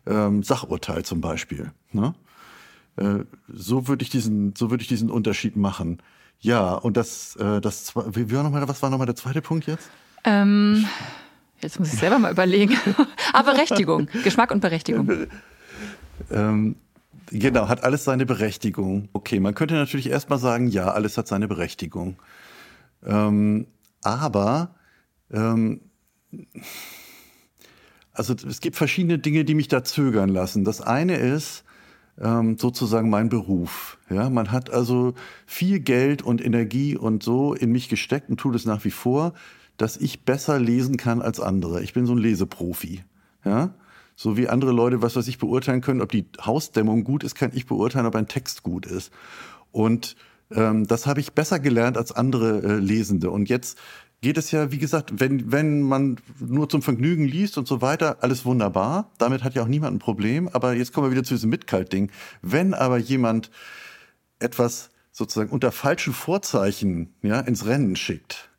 ähm, 0.06 0.42
Sachurteil 0.42 1.04
zum 1.04 1.20
Beispiel. 1.20 1.72
Ne? 1.92 2.14
Äh, 2.99 3.24
so 3.49 3.86
würde 3.86 4.03
ich 4.03 4.11
diesen, 4.11 4.55
so 4.57 4.70
würde 4.70 4.82
ich 4.82 4.88
diesen 4.88 5.11
Unterschied 5.11 5.57
machen. 5.57 6.03
Ja, 6.40 6.74
und 6.74 6.96
das, 6.96 7.36
äh, 7.36 7.61
das, 7.61 7.94
wie, 7.96 8.32
war 8.32 8.42
noch 8.42 8.51
mal, 8.51 8.66
was 8.68 8.82
war 8.82 8.90
nochmal 8.90 9.07
der 9.07 9.16
zweite 9.16 9.42
Punkt 9.42 9.66
jetzt? 9.66 9.88
Ähm, 10.24 10.84
jetzt 11.61 11.78
muss 11.78 11.92
ich 11.92 11.99
selber 11.99 12.18
mal 12.18 12.32
überlegen. 12.32 12.76
Aber 13.32 13.53
Berechtigung, 13.53 14.09
Geschmack 14.24 14.51
und 14.51 14.61
Berechtigung. 14.61 15.26
Ähm, 16.30 16.76
genau, 17.30 17.68
hat 17.68 17.84
alles 17.84 18.05
seine 18.05 18.26
Berechtigung. 18.26 19.09
Okay, 19.12 19.40
man 19.40 19.55
könnte 19.55 19.74
natürlich 19.74 20.11
erstmal 20.11 20.38
sagen, 20.38 20.68
ja, 20.68 20.90
alles 20.90 21.18
hat 21.18 21.28
seine 21.28 21.49
Berechtigung. 21.49 22.16
Ähm, 23.05 23.66
aber 24.03 24.74
ähm, 25.32 25.80
also 28.12 28.34
es 28.34 28.61
gibt 28.61 28.76
verschiedene 28.76 29.18
Dinge, 29.18 29.44
die 29.44 29.55
mich 29.55 29.68
da 29.68 29.84
zögern 29.84 30.28
lassen. 30.28 30.64
Das 30.64 30.80
eine 30.80 31.16
ist, 31.16 31.64
ähm, 32.20 32.58
sozusagen 32.58 33.10
mein 33.10 33.28
Beruf. 33.28 33.98
Ja, 34.10 34.30
man 34.30 34.50
hat 34.50 34.70
also 34.70 35.14
viel 35.46 35.80
Geld 35.80 36.22
und 36.22 36.44
Energie 36.44 36.96
und 36.96 37.22
so 37.22 37.54
in 37.54 37.72
mich 37.72 37.88
gesteckt 37.88 38.28
und 38.30 38.38
tut 38.38 38.54
es 38.54 38.64
nach 38.64 38.84
wie 38.84 38.90
vor, 38.90 39.34
dass 39.76 39.96
ich 39.96 40.24
besser 40.24 40.58
lesen 40.58 40.96
kann 40.96 41.22
als 41.22 41.40
andere. 41.40 41.82
Ich 41.82 41.92
bin 41.92 42.06
so 42.06 42.14
ein 42.14 42.18
Leseprofi. 42.18 43.04
Ja, 43.44 43.74
so 44.16 44.36
wie 44.36 44.48
andere 44.48 44.72
Leute, 44.72 45.02
was 45.02 45.14
weiß 45.16 45.28
ich, 45.28 45.38
beurteilen 45.38 45.80
können, 45.80 46.00
ob 46.00 46.10
die 46.10 46.26
Hausdämmung 46.44 47.04
gut 47.04 47.24
ist, 47.24 47.34
kann 47.34 47.52
ich 47.54 47.66
beurteilen, 47.66 48.06
ob 48.06 48.16
ein 48.16 48.28
Text 48.28 48.62
gut 48.62 48.86
ist. 48.86 49.12
Und 49.72 50.16
Ähm, 50.50 50.86
das 50.86 51.06
habe 51.06 51.20
ich 51.20 51.34
besser 51.34 51.58
gelernt 51.60 51.98
als 51.98 52.10
andere 52.10 52.62
äh, 52.62 52.78
Lesende. 52.78 53.30
Und 53.30 53.50
jetzt 53.50 53.76
geht 54.20 54.36
es 54.36 54.50
ja, 54.50 54.72
wie 54.72 54.78
gesagt, 54.78 55.20
wenn, 55.20 55.52
wenn 55.52 55.82
man 55.82 56.16
nur 56.40 56.68
zum 56.68 56.82
Vergnügen 56.82 57.24
liest 57.24 57.56
und 57.56 57.68
so 57.68 57.80
weiter, 57.80 58.18
alles 58.20 58.44
wunderbar. 58.44 59.12
Damit 59.18 59.44
hat 59.44 59.54
ja 59.54 59.62
auch 59.62 59.68
niemand 59.68 59.96
ein 59.96 60.00
Problem. 60.00 60.48
Aber 60.48 60.74
jetzt 60.74 60.92
kommen 60.92 61.06
wir 61.06 61.12
wieder 61.12 61.24
zu 61.24 61.34
diesem 61.34 61.50
Mitkalt-Ding. 61.50 62.10
Wenn 62.42 62.74
aber 62.74 62.98
jemand 62.98 63.50
etwas 64.40 64.90
sozusagen 65.12 65.50
unter 65.50 65.72
falschen 65.72 66.12
Vorzeichen 66.12 67.14
ja, 67.22 67.40
ins 67.40 67.66
Rennen 67.66 67.96
schickt 67.96 68.50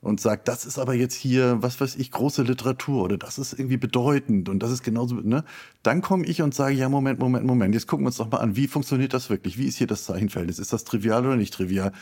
und 0.00 0.20
sagt, 0.20 0.48
das 0.48 0.66
ist 0.66 0.78
aber 0.78 0.94
jetzt 0.94 1.14
hier, 1.14 1.62
was 1.62 1.80
weiß 1.80 1.94
ich, 1.96 2.10
große 2.10 2.42
Literatur 2.42 3.04
oder 3.04 3.16
das 3.16 3.38
ist 3.38 3.52
irgendwie 3.52 3.76
bedeutend 3.76 4.48
und 4.48 4.60
das 4.60 4.72
ist 4.72 4.82
genauso, 4.82 5.14
ne? 5.14 5.44
Dann 5.84 6.02
komme 6.02 6.26
ich 6.26 6.42
und 6.42 6.54
sage, 6.54 6.74
ja, 6.74 6.88
Moment, 6.88 7.20
Moment, 7.20 7.46
Moment, 7.46 7.72
jetzt 7.72 7.86
gucken 7.86 8.04
wir 8.04 8.08
uns 8.08 8.16
doch 8.16 8.30
mal 8.30 8.38
an, 8.38 8.56
wie 8.56 8.66
funktioniert 8.66 9.14
das 9.14 9.30
wirklich? 9.30 9.58
Wie 9.58 9.66
ist 9.66 9.78
hier 9.78 9.86
das 9.86 10.04
Zeichenverhältnis? 10.04 10.58
Ist 10.58 10.72
das 10.72 10.82
trivial 10.84 11.24
oder 11.24 11.36
nicht 11.36 11.54
trivial? 11.54 11.92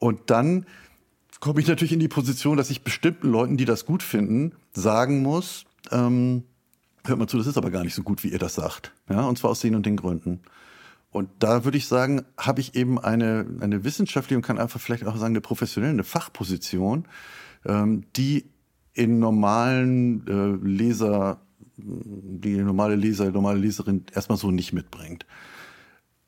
Und 0.00 0.30
dann 0.30 0.66
komme 1.40 1.60
ich 1.60 1.68
natürlich 1.68 1.92
in 1.92 2.00
die 2.00 2.08
Position, 2.08 2.56
dass 2.56 2.70
ich 2.70 2.82
bestimmten 2.82 3.28
Leuten, 3.28 3.56
die 3.56 3.64
das 3.64 3.86
gut 3.86 4.02
finden, 4.02 4.52
sagen 4.72 5.22
muss, 5.22 5.64
ähm, 5.90 6.44
hört 7.04 7.18
mal 7.18 7.26
zu, 7.26 7.38
das 7.38 7.46
ist 7.46 7.56
aber 7.56 7.70
gar 7.70 7.84
nicht 7.84 7.94
so 7.94 8.02
gut, 8.02 8.24
wie 8.24 8.28
ihr 8.28 8.38
das 8.38 8.54
sagt. 8.54 8.92
Ja, 9.08 9.22
und 9.22 9.38
zwar 9.38 9.50
aus 9.50 9.60
den 9.60 9.74
und 9.74 9.86
den 9.86 9.96
Gründen. 9.96 10.40
Und 11.10 11.30
da 11.38 11.64
würde 11.64 11.78
ich 11.78 11.86
sagen, 11.86 12.22
habe 12.36 12.60
ich 12.60 12.74
eben 12.74 12.98
eine, 12.98 13.46
eine 13.60 13.84
wissenschaftliche 13.84 14.36
und 14.36 14.42
kann 14.42 14.58
einfach 14.58 14.80
vielleicht 14.80 15.06
auch 15.06 15.16
sagen, 15.16 15.32
eine 15.32 15.40
professionelle, 15.40 15.92
eine 15.92 16.04
Fachposition, 16.04 17.06
ähm, 17.64 18.04
die 18.16 18.50
in 18.92 19.18
normalen 19.18 20.26
äh, 20.26 20.66
Leser, 20.66 21.40
die 21.76 22.56
normale 22.56 22.96
Leser, 22.96 23.30
normale 23.30 23.58
Leserin 23.58 24.04
erstmal 24.12 24.38
so 24.38 24.50
nicht 24.50 24.72
mitbringt. 24.72 25.24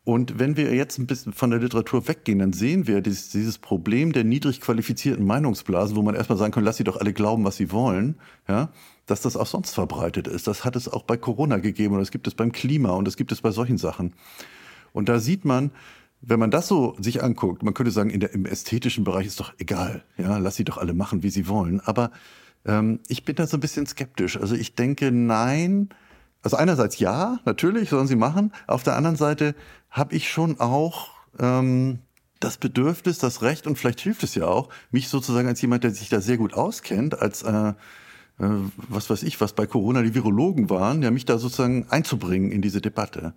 Und 0.04 0.38
wenn 0.38 0.56
wir 0.56 0.74
jetzt 0.74 0.98
ein 0.98 1.06
bisschen 1.06 1.32
von 1.32 1.50
der 1.50 1.60
Literatur 1.60 2.08
weggehen, 2.08 2.38
dann 2.38 2.54
sehen 2.54 2.86
wir 2.86 3.02
dieses, 3.02 3.28
dieses 3.28 3.58
Problem 3.58 4.12
der 4.12 4.24
niedrig 4.24 4.60
qualifizierten 4.60 5.26
Meinungsblasen, 5.26 5.94
wo 5.94 6.02
man 6.02 6.14
erstmal 6.14 6.38
sagen 6.38 6.52
kann, 6.52 6.64
lass 6.64 6.78
sie 6.78 6.84
doch 6.84 6.96
alle 6.96 7.12
glauben, 7.12 7.44
was 7.44 7.56
sie 7.56 7.70
wollen, 7.70 8.16
ja, 8.48 8.70
dass 9.06 9.20
das 9.20 9.36
auch 9.36 9.46
sonst 9.46 9.74
verbreitet 9.74 10.26
ist. 10.26 10.46
Das 10.46 10.64
hat 10.64 10.74
es 10.74 10.88
auch 10.88 11.02
bei 11.02 11.18
Corona 11.18 11.58
gegeben 11.58 11.94
und 11.94 12.00
das 12.00 12.10
gibt 12.10 12.26
es 12.26 12.34
beim 12.34 12.50
Klima 12.50 12.90
und 12.90 13.04
das 13.04 13.16
gibt 13.16 13.30
es 13.30 13.42
bei 13.42 13.50
solchen 13.50 13.76
Sachen. 13.76 14.14
Und 14.92 15.08
da 15.08 15.18
sieht 15.18 15.44
man, 15.44 15.70
wenn 16.22 16.40
man 16.40 16.50
das 16.50 16.68
so 16.68 16.96
sich 16.98 17.22
anguckt, 17.22 17.62
man 17.62 17.74
könnte 17.74 17.92
sagen, 17.92 18.18
der, 18.18 18.32
im 18.32 18.46
ästhetischen 18.46 19.04
Bereich 19.04 19.26
ist 19.26 19.40
doch 19.40 19.52
egal, 19.58 20.04
ja, 20.16 20.38
lass 20.38 20.56
sie 20.56 20.64
doch 20.64 20.78
alle 20.78 20.94
machen, 20.94 21.22
wie 21.22 21.30
sie 21.30 21.46
wollen. 21.46 21.80
Aber 21.80 22.10
ähm, 22.64 23.00
ich 23.08 23.24
bin 23.24 23.36
da 23.36 23.46
so 23.46 23.56
ein 23.56 23.60
bisschen 23.60 23.86
skeptisch. 23.86 24.38
Also 24.38 24.54
ich 24.54 24.74
denke, 24.74 25.10
nein. 25.12 25.88
Also 26.42 26.56
einerseits 26.56 26.98
ja, 26.98 27.38
natürlich 27.44 27.90
sollen 27.90 28.06
sie 28.06 28.16
machen. 28.16 28.52
Auf 28.66 28.82
der 28.82 28.96
anderen 28.96 29.16
Seite 29.16 29.54
habe 29.90 30.14
ich 30.14 30.30
schon 30.30 30.60
auch 30.60 31.08
ähm, 31.38 32.00
das 32.38 32.56
Bedürfnis, 32.56 33.18
das 33.18 33.42
Recht 33.42 33.66
und 33.66 33.76
vielleicht 33.76 34.00
hilft 34.00 34.22
es 34.22 34.34
ja 34.34 34.46
auch, 34.46 34.68
mich 34.90 35.08
sozusagen 35.08 35.48
als 35.48 35.60
jemand, 35.60 35.84
der 35.84 35.90
sich 35.90 36.08
da 36.08 36.20
sehr 36.20 36.38
gut 36.38 36.54
auskennt, 36.54 37.20
als 37.20 37.42
äh, 37.42 37.74
äh, 38.40 38.48
was 38.88 39.10
weiß 39.10 39.22
ich, 39.22 39.40
was 39.40 39.52
bei 39.52 39.66
Corona 39.66 40.02
die 40.02 40.14
Virologen 40.14 40.70
waren, 40.70 41.02
ja 41.02 41.10
mich 41.10 41.26
da 41.26 41.38
sozusagen 41.38 41.86
einzubringen 41.90 42.50
in 42.50 42.62
diese 42.62 42.80
Debatte. 42.80 43.34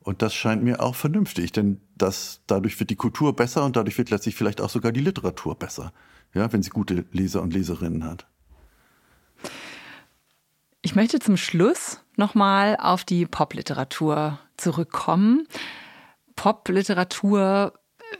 Und 0.00 0.20
das 0.22 0.34
scheint 0.34 0.62
mir 0.62 0.82
auch 0.82 0.94
vernünftig, 0.94 1.50
denn 1.52 1.80
das, 1.96 2.42
dadurch 2.46 2.78
wird 2.78 2.90
die 2.90 2.96
Kultur 2.96 3.34
besser 3.34 3.64
und 3.64 3.76
dadurch 3.76 3.96
wird 3.96 4.10
letztlich 4.10 4.36
vielleicht 4.36 4.60
auch 4.60 4.70
sogar 4.70 4.92
die 4.92 5.00
Literatur 5.00 5.54
besser, 5.54 5.92
ja, 6.34 6.52
wenn 6.52 6.62
sie 6.62 6.70
gute 6.70 7.06
Leser 7.10 7.42
und 7.42 7.54
Leserinnen 7.54 8.04
hat. 8.04 8.26
Ich 10.82 10.94
möchte 10.94 11.18
zum 11.18 11.38
Schluss 11.38 12.00
nochmal 12.16 12.76
auf 12.78 13.04
die 13.04 13.24
Popliteratur 13.24 14.38
zurückkommen. 14.58 15.48
Popliteratur 16.36 17.72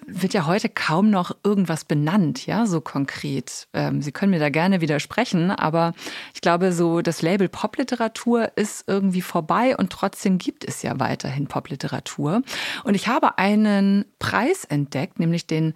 wird 0.06 0.34
ja 0.34 0.46
heute 0.46 0.68
kaum 0.68 1.10
noch 1.10 1.36
irgendwas 1.44 1.84
benannt, 1.84 2.46
ja, 2.46 2.66
so 2.66 2.80
konkret. 2.80 3.68
Ähm, 3.72 4.02
Sie 4.02 4.12
können 4.12 4.30
mir 4.30 4.38
da 4.38 4.48
gerne 4.48 4.80
widersprechen, 4.80 5.50
aber 5.50 5.92
ich 6.34 6.40
glaube, 6.40 6.72
so 6.72 7.00
das 7.00 7.22
Label 7.22 7.48
Popliteratur 7.48 8.52
ist 8.56 8.84
irgendwie 8.88 9.22
vorbei 9.22 9.76
und 9.76 9.90
trotzdem 9.90 10.38
gibt 10.38 10.64
es 10.64 10.82
ja 10.82 10.98
weiterhin 10.98 11.46
Popliteratur. 11.46 12.42
Und 12.84 12.94
ich 12.94 13.08
habe 13.08 13.38
einen 13.38 14.04
Preis 14.18 14.64
entdeckt, 14.64 15.18
nämlich 15.20 15.46
den 15.46 15.74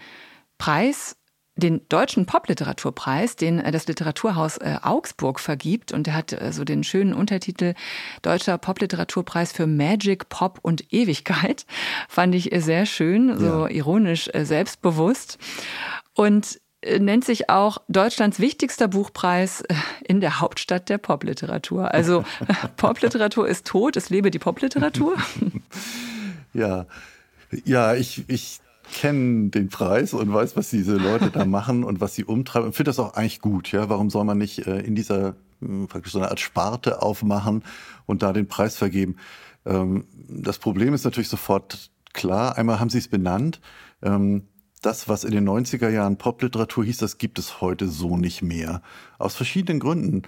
Preis 0.58 1.16
den 1.58 1.80
deutschen 1.88 2.24
Popliteraturpreis, 2.24 3.36
den 3.36 3.58
äh, 3.58 3.72
das 3.72 3.86
Literaturhaus 3.86 4.58
äh, 4.58 4.76
Augsburg 4.82 5.40
vergibt. 5.40 5.92
Und 5.92 6.06
der 6.06 6.14
hat 6.14 6.32
äh, 6.32 6.52
so 6.52 6.64
den 6.64 6.84
schönen 6.84 7.12
Untertitel 7.12 7.74
Deutscher 8.22 8.56
Popliteraturpreis 8.58 9.52
für 9.52 9.66
Magic, 9.66 10.28
Pop 10.28 10.60
und 10.62 10.92
Ewigkeit. 10.92 11.66
Fand 12.08 12.34
ich 12.34 12.50
sehr 12.58 12.86
schön, 12.86 13.36
so 13.38 13.66
ja. 13.66 13.68
ironisch 13.68 14.30
selbstbewusst. 14.34 15.38
Und 16.14 16.60
nennt 17.00 17.24
sich 17.24 17.50
auch 17.50 17.78
Deutschlands 17.88 18.38
wichtigster 18.38 18.86
Buchpreis 18.86 19.64
in 20.04 20.20
der 20.20 20.40
Hauptstadt 20.40 20.88
der 20.88 20.98
Popliteratur. 20.98 21.92
Also 21.92 22.24
Popliteratur 22.76 23.48
ist 23.48 23.66
tot, 23.66 23.96
es 23.96 24.10
lebe 24.10 24.30
die 24.30 24.38
Popliteratur. 24.38 25.16
Ja, 26.54 26.86
ja, 27.64 27.94
ich, 27.94 28.24
ich 28.28 28.60
kenne 28.92 29.50
den 29.50 29.68
Preis 29.68 30.14
und 30.14 30.32
weiß, 30.32 30.56
was 30.56 30.70
diese 30.70 30.96
Leute 30.96 31.30
da 31.30 31.44
machen 31.46 31.84
und 31.84 32.00
was 32.00 32.14
sie 32.14 32.24
umtreiben. 32.24 32.66
Und 32.68 32.74
finde 32.74 32.90
das 32.90 32.98
auch 32.98 33.14
eigentlich 33.14 33.40
gut. 33.40 33.72
Ja, 33.72 33.88
warum 33.88 34.10
soll 34.10 34.24
man 34.24 34.38
nicht 34.38 34.66
äh, 34.66 34.80
in 34.80 34.94
dieser 34.94 35.36
äh, 35.62 35.86
praktisch 35.86 36.12
so 36.12 36.18
eine 36.18 36.30
Art 36.30 36.40
Sparte 36.40 37.02
aufmachen 37.02 37.64
und 38.06 38.22
da 38.22 38.32
den 38.32 38.48
Preis 38.48 38.76
vergeben? 38.76 39.16
Ähm, 39.66 40.04
das 40.28 40.58
Problem 40.58 40.94
ist 40.94 41.04
natürlich 41.04 41.28
sofort 41.28 41.90
klar. 42.12 42.56
Einmal 42.56 42.80
haben 42.80 42.90
sie 42.90 42.98
es 42.98 43.08
benannt. 43.08 43.60
Ähm, 44.02 44.48
das, 44.82 45.08
was 45.08 45.24
in 45.24 45.32
den 45.32 45.48
90er 45.48 45.88
Jahren 45.88 46.18
Popliteratur 46.18 46.84
hieß, 46.84 46.98
das 46.98 47.18
gibt 47.18 47.38
es 47.38 47.60
heute 47.60 47.88
so 47.88 48.16
nicht 48.16 48.42
mehr. 48.42 48.82
Aus 49.18 49.34
verschiedenen 49.34 49.80
Gründen. 49.80 50.22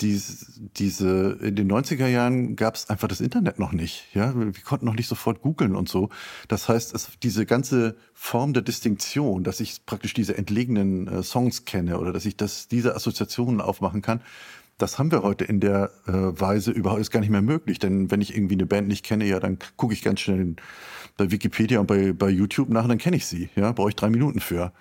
Dies, 0.00 0.60
diese, 0.76 1.38
in 1.42 1.56
den 1.56 1.70
90er 1.70 2.06
Jahren 2.06 2.54
gab 2.54 2.76
es 2.76 2.88
einfach 2.88 3.08
das 3.08 3.20
Internet 3.20 3.58
noch 3.58 3.72
nicht. 3.72 4.06
Ja, 4.14 4.32
wir 4.36 4.52
konnten 4.64 4.86
noch 4.86 4.94
nicht 4.94 5.08
sofort 5.08 5.42
googeln 5.42 5.74
und 5.74 5.88
so. 5.88 6.08
Das 6.46 6.68
heißt, 6.68 6.94
es, 6.94 7.10
diese 7.22 7.46
ganze 7.46 7.96
Form 8.14 8.52
der 8.52 8.62
Distinktion, 8.62 9.42
dass 9.42 9.58
ich 9.58 9.84
praktisch 9.84 10.14
diese 10.14 10.38
entlegenen 10.38 11.08
äh, 11.08 11.22
Songs 11.24 11.64
kenne 11.64 11.98
oder 11.98 12.12
dass 12.12 12.26
ich 12.26 12.36
das, 12.36 12.68
diese 12.68 12.94
Assoziationen 12.94 13.60
aufmachen 13.60 14.02
kann, 14.02 14.20
das 14.78 14.98
haben 14.98 15.10
wir 15.10 15.22
heute 15.22 15.44
in 15.44 15.60
der 15.60 15.90
äh, 16.06 16.12
Weise 16.12 16.70
überhaupt 16.70 17.00
ist 17.00 17.10
gar 17.10 17.20
nicht 17.20 17.30
mehr 17.30 17.42
möglich. 17.42 17.78
Denn 17.78 18.10
wenn 18.10 18.20
ich 18.20 18.36
irgendwie 18.36 18.54
eine 18.54 18.66
Band 18.66 18.88
nicht 18.88 19.04
kenne, 19.04 19.24
ja, 19.24 19.40
dann 19.40 19.58
gucke 19.76 19.94
ich 19.94 20.02
ganz 20.02 20.20
schnell 20.20 20.54
bei 21.16 21.30
Wikipedia 21.30 21.80
und 21.80 21.86
bei, 21.86 22.12
bei 22.12 22.28
YouTube 22.28 22.68
nach, 22.68 22.86
dann 22.86 22.98
kenne 22.98 23.16
ich 23.16 23.26
sie. 23.26 23.48
Ja, 23.56 23.72
brauche 23.72 23.88
ich 23.88 23.96
drei 23.96 24.10
Minuten 24.10 24.40
für. 24.40 24.72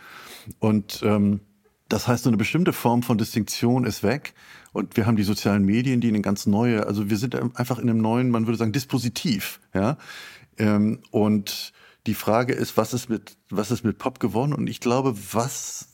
Und 0.59 1.01
ähm, 1.03 1.39
das 1.89 2.07
heißt, 2.07 2.23
so 2.23 2.29
eine 2.29 2.37
bestimmte 2.37 2.73
Form 2.73 3.03
von 3.03 3.17
Distinktion 3.17 3.85
ist 3.85 4.03
weg. 4.03 4.33
Und 4.73 4.97
wir 4.97 5.05
haben 5.05 5.15
die 5.15 5.23
sozialen 5.23 5.63
Medien, 5.63 6.01
die 6.01 6.09
eine 6.09 6.21
ganz 6.21 6.47
neue, 6.47 6.85
also 6.87 7.09
wir 7.09 7.17
sind 7.17 7.35
einfach 7.57 7.79
in 7.79 7.89
einem 7.89 8.01
neuen, 8.01 8.29
man 8.29 8.47
würde 8.47 8.57
sagen, 8.57 8.71
Dispositiv, 8.71 9.59
ja. 9.73 9.97
Ähm, 10.57 10.99
und 11.11 11.73
die 12.07 12.13
Frage 12.13 12.53
ist, 12.53 12.77
was 12.77 12.93
ist 12.93 13.09
mit, 13.09 13.37
was 13.49 13.71
ist 13.71 13.83
mit 13.83 13.97
Pop 13.97 14.19
geworden? 14.19 14.53
Und 14.53 14.67
ich 14.67 14.79
glaube, 14.79 15.15
was, 15.31 15.89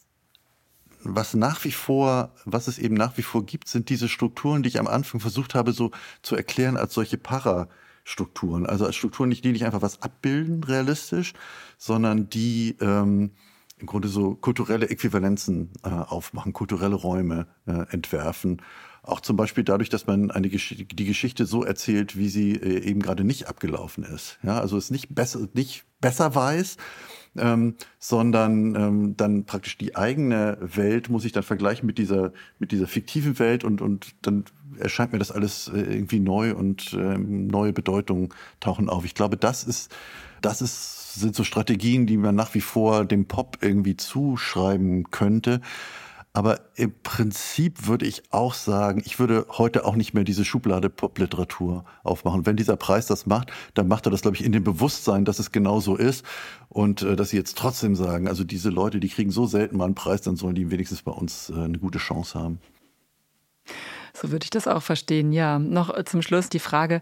was 1.04 1.34
nach 1.34 1.64
wie 1.64 1.72
vor, 1.72 2.34
was 2.46 2.68
es 2.68 2.80
eben 2.80 2.96
nach 2.96 3.18
wie 3.18 3.22
vor 3.22 3.46
gibt, 3.46 3.68
sind 3.68 3.90
diese 3.90 4.10
Strukturen, 4.10 4.64
die 4.64 4.70
ich 4.70 4.80
am 4.80 4.88
Anfang 4.88 5.20
versucht 5.20 5.56
habe, 5.56 5.74
so 5.74 5.92
zu 6.22 6.36
erklären 6.36 6.78
als 6.78 6.94
solche 6.94 7.18
Parastrukturen. 7.18 8.66
Also 8.66 8.86
als 8.86 8.96
Strukturen, 8.96 9.32
die 9.32 9.52
nicht 9.52 9.66
einfach 9.66 9.82
was 9.82 10.02
abbilden, 10.02 10.64
realistisch, 10.64 11.34
sondern 11.78 12.30
die, 12.30 12.78
ähm, 12.82 13.32
im 13.82 13.88
Grunde 13.88 14.08
so 14.08 14.36
kulturelle 14.36 14.90
Äquivalenzen 14.90 15.72
äh, 15.84 15.90
aufmachen, 15.90 16.54
kulturelle 16.54 16.96
Räume 16.96 17.48
äh, 17.66 17.86
entwerfen. 17.90 18.62
Auch 19.04 19.20
zum 19.20 19.36
Beispiel 19.36 19.64
dadurch, 19.64 19.90
dass 19.90 20.06
man 20.06 20.30
eine 20.30 20.50
Gesch 20.50 20.76
die 20.78 21.06
Geschichte 21.06 21.48
so 21.48 21.64
erzählt, 21.64 22.16
wie 22.16 22.30
sie 22.30 22.54
äh, 22.54 22.84
eben 22.84 23.02
gerade 23.02 23.24
nicht 23.24 23.48
abgelaufen 23.48 24.04
ist. 24.04 24.38
Ja, 24.44 24.60
also 24.60 24.78
es 24.78 24.92
nicht 24.92 25.14
besser, 25.14 25.48
nicht 25.54 25.86
besser 26.00 26.36
weiß, 26.36 26.78
ähm, 27.38 27.76
sondern 27.98 28.76
ähm, 28.76 29.18
dann 29.18 29.46
praktisch 29.46 29.78
die 29.78 29.96
eigene 29.96 30.58
Welt 30.62 31.10
muss 31.10 31.26
ich 31.26 31.32
dann 31.32 31.44
vergleichen 31.44 31.88
mit 31.88 31.98
dieser 31.98 32.32
mit 32.60 32.72
dieser 32.72 32.88
fiktiven 32.88 33.40
Welt 33.40 33.64
und 33.64 33.82
und 33.82 34.14
dann 34.22 34.46
erscheint 34.78 35.14
mir 35.14 35.20
das 35.20 35.32
alles 35.32 35.70
äh, 35.70 35.80
irgendwie 35.80 36.20
neu 36.20 36.54
und 36.54 36.94
äh, 36.94 37.18
neue 37.18 37.74
Bedeutungen 37.74 38.30
tauchen 38.60 38.90
auf. 38.90 39.06
Ich 39.06 39.16
glaube, 39.16 39.38
das 39.38 39.64
ist 39.64 39.92
das 40.42 40.62
ist 40.62 41.01
sind 41.20 41.36
so 41.36 41.44
Strategien, 41.44 42.08
die 42.08 42.18
man 42.18 42.36
nach 42.36 42.54
wie 42.54 42.62
vor 42.62 43.06
dem 43.06 43.28
Pop 43.28 43.58
irgendwie 43.62 43.98
zuschreiben 43.98 45.10
könnte. 45.12 45.62
Aber 46.34 46.62
im 46.76 46.94
Prinzip 47.04 47.88
würde 47.88 48.06
ich 48.06 48.24
auch 48.32 48.54
sagen, 48.54 49.02
ich 49.06 49.20
würde 49.20 49.46
heute 49.50 49.84
auch 49.84 49.98
nicht 49.98 50.14
mehr 50.14 50.24
diese 50.24 50.46
Schublade 50.46 50.90
Popliteratur 50.90 51.84
aufmachen. 52.04 52.46
Wenn 52.46 52.56
dieser 52.56 52.78
Preis 52.78 53.06
das 53.06 53.26
macht, 53.26 53.52
dann 53.74 53.90
macht 53.90 54.08
er 54.08 54.12
das, 54.12 54.22
glaube 54.22 54.38
ich, 54.38 54.46
in 54.46 54.54
dem 54.54 54.64
Bewusstsein, 54.64 55.26
dass 55.26 55.40
es 55.40 55.52
genau 55.52 55.82
so 55.82 55.98
ist. 55.98 56.26
Und 56.70 57.02
äh, 57.02 57.18
dass 57.18 57.32
sie 57.32 57.38
jetzt 57.38 57.58
trotzdem 57.58 57.96
sagen, 57.96 58.30
also 58.30 58.46
diese 58.46 58.70
Leute, 58.70 59.02
die 59.02 59.10
kriegen 59.10 59.32
so 59.32 59.46
selten 59.46 59.76
mal 59.76 59.86
einen 59.86 59.96
Preis, 59.96 60.22
dann 60.22 60.38
sollen 60.38 60.56
die 60.56 60.72
wenigstens 60.72 61.02
bei 61.02 61.12
uns 61.12 61.50
äh, 61.50 61.60
eine 61.60 61.80
gute 61.80 62.00
Chance 62.00 62.40
haben. 62.40 62.60
So 64.14 64.32
würde 64.32 64.46
ich 64.46 64.52
das 64.52 64.68
auch 64.68 64.84
verstehen, 64.84 65.34
ja. 65.34 65.60
Noch 65.60 65.96
äh, 65.96 66.06
zum 66.06 66.22
Schluss 66.22 66.48
die 66.48 66.60
Frage, 66.60 67.02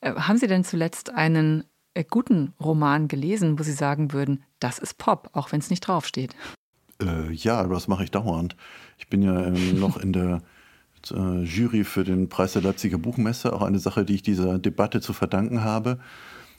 äh, 0.00 0.14
haben 0.14 0.38
Sie 0.38 0.46
denn 0.46 0.64
zuletzt 0.64 1.10
einen 1.10 1.64
äh, 1.94 2.04
guten 2.08 2.52
Roman 2.60 3.08
gelesen, 3.08 3.58
wo 3.58 3.62
Sie 3.62 3.72
sagen 3.72 4.12
würden, 4.12 4.44
das 4.58 4.78
ist 4.78 4.98
Pop, 4.98 5.30
auch 5.32 5.52
wenn 5.52 5.60
es 5.60 5.70
nicht 5.70 5.80
draufsteht? 5.80 6.36
Äh, 7.02 7.32
ja, 7.32 7.66
das 7.66 7.88
mache 7.88 8.04
ich 8.04 8.10
dauernd. 8.10 8.56
Ich 8.98 9.08
bin 9.08 9.22
ja 9.22 9.46
ähm, 9.46 9.80
noch 9.80 9.96
in 9.96 10.12
der 10.12 10.42
äh, 11.10 11.42
Jury 11.42 11.84
für 11.84 12.04
den 12.04 12.28
Preis 12.28 12.52
der 12.52 12.62
Leipziger 12.62 12.98
Buchmesse, 12.98 13.52
auch 13.52 13.62
eine 13.62 13.78
Sache, 13.78 14.04
die 14.04 14.14
ich 14.14 14.22
dieser 14.22 14.58
Debatte 14.58 15.00
zu 15.00 15.12
verdanken 15.12 15.64
habe. 15.64 15.98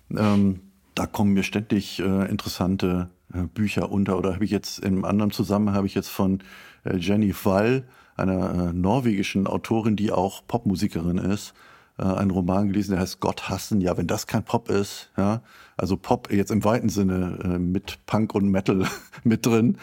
Ähm, 0.09 0.61
da 0.95 1.05
kommen 1.05 1.33
mir 1.33 1.43
ständig 1.43 1.99
äh, 1.99 2.29
interessante 2.29 3.09
äh, 3.33 3.43
Bücher 3.43 3.91
unter. 3.91 4.17
Oder 4.17 4.33
habe 4.33 4.45
ich 4.45 4.51
jetzt 4.51 4.79
im 4.79 5.05
anderen 5.05 5.31
Zusammenhang 5.31 5.75
habe 5.75 5.87
ich 5.87 5.95
jetzt 5.95 6.09
von 6.09 6.39
Jenny 6.83 7.33
Wall, 7.43 7.83
einer 8.17 8.73
norwegischen 8.73 9.45
Autorin, 9.45 9.95
die 9.95 10.11
auch 10.11 10.41
Popmusikerin 10.47 11.19
ist, 11.19 11.53
äh, 11.97 12.03
einen 12.03 12.31
Roman 12.31 12.67
gelesen, 12.67 12.91
der 12.91 13.01
heißt 13.01 13.19
Gott 13.19 13.49
hassen. 13.49 13.81
Ja, 13.81 13.97
wenn 13.97 14.07
das 14.07 14.27
kein 14.27 14.43
Pop 14.43 14.69
ist, 14.69 15.09
ja, 15.17 15.41
also 15.77 15.97
Pop 15.97 16.31
jetzt 16.31 16.51
im 16.51 16.63
weiten 16.63 16.89
Sinne 16.89 17.39
äh, 17.43 17.59
mit 17.59 18.05
Punk 18.05 18.35
und 18.35 18.49
Metal 18.49 18.87
mit 19.23 19.45
drin, 19.45 19.77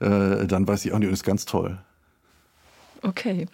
äh, 0.00 0.46
dann 0.46 0.66
weiß 0.66 0.84
ich 0.84 0.92
auch 0.92 0.98
nicht, 0.98 1.08
und 1.08 1.14
ist 1.14 1.24
ganz 1.24 1.44
toll. 1.44 1.78
Okay. 3.02 3.46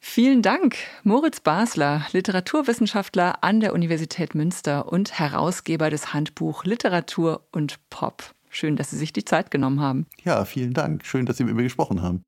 Vielen 0.00 0.40
Dank, 0.40 0.76
Moritz 1.02 1.40
Basler, 1.40 2.06
Literaturwissenschaftler 2.12 3.44
an 3.44 3.60
der 3.60 3.74
Universität 3.74 4.34
Münster 4.34 4.90
und 4.90 5.18
Herausgeber 5.18 5.90
des 5.90 6.14
Handbuch 6.14 6.64
Literatur 6.64 7.42
und 7.52 7.78
Pop. 7.90 8.34
Schön, 8.48 8.76
dass 8.76 8.90
Sie 8.90 8.96
sich 8.96 9.12
die 9.12 9.24
Zeit 9.24 9.50
genommen 9.50 9.80
haben. 9.80 10.06
Ja, 10.24 10.46
vielen 10.46 10.72
Dank. 10.72 11.04
Schön, 11.04 11.26
dass 11.26 11.36
Sie 11.36 11.44
mit 11.44 11.54
mir 11.54 11.64
gesprochen 11.64 12.00
haben. 12.00 12.22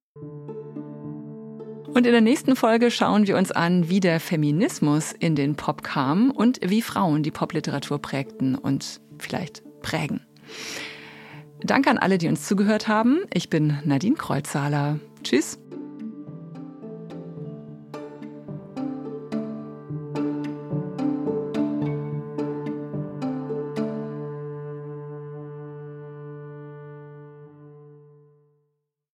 Und 1.94 2.06
in 2.06 2.12
der 2.12 2.20
nächsten 2.20 2.54
Folge 2.54 2.90
schauen 2.90 3.26
wir 3.26 3.36
uns 3.36 3.50
an, 3.50 3.88
wie 3.88 4.00
der 4.00 4.20
Feminismus 4.20 5.12
in 5.12 5.34
den 5.34 5.56
Pop 5.56 5.82
kam 5.82 6.30
und 6.30 6.60
wie 6.62 6.82
Frauen 6.82 7.22
die 7.22 7.30
Popliteratur 7.30 7.98
prägten 7.98 8.54
und 8.54 9.00
vielleicht 9.18 9.62
prägen. 9.82 10.20
Danke 11.60 11.90
an 11.90 11.98
alle, 11.98 12.18
die 12.18 12.28
uns 12.28 12.46
zugehört 12.46 12.88
haben. 12.88 13.20
Ich 13.32 13.50
bin 13.50 13.78
Nadine 13.84 14.16
Kreuzhaler. 14.16 15.00
Tschüss. 15.24 15.58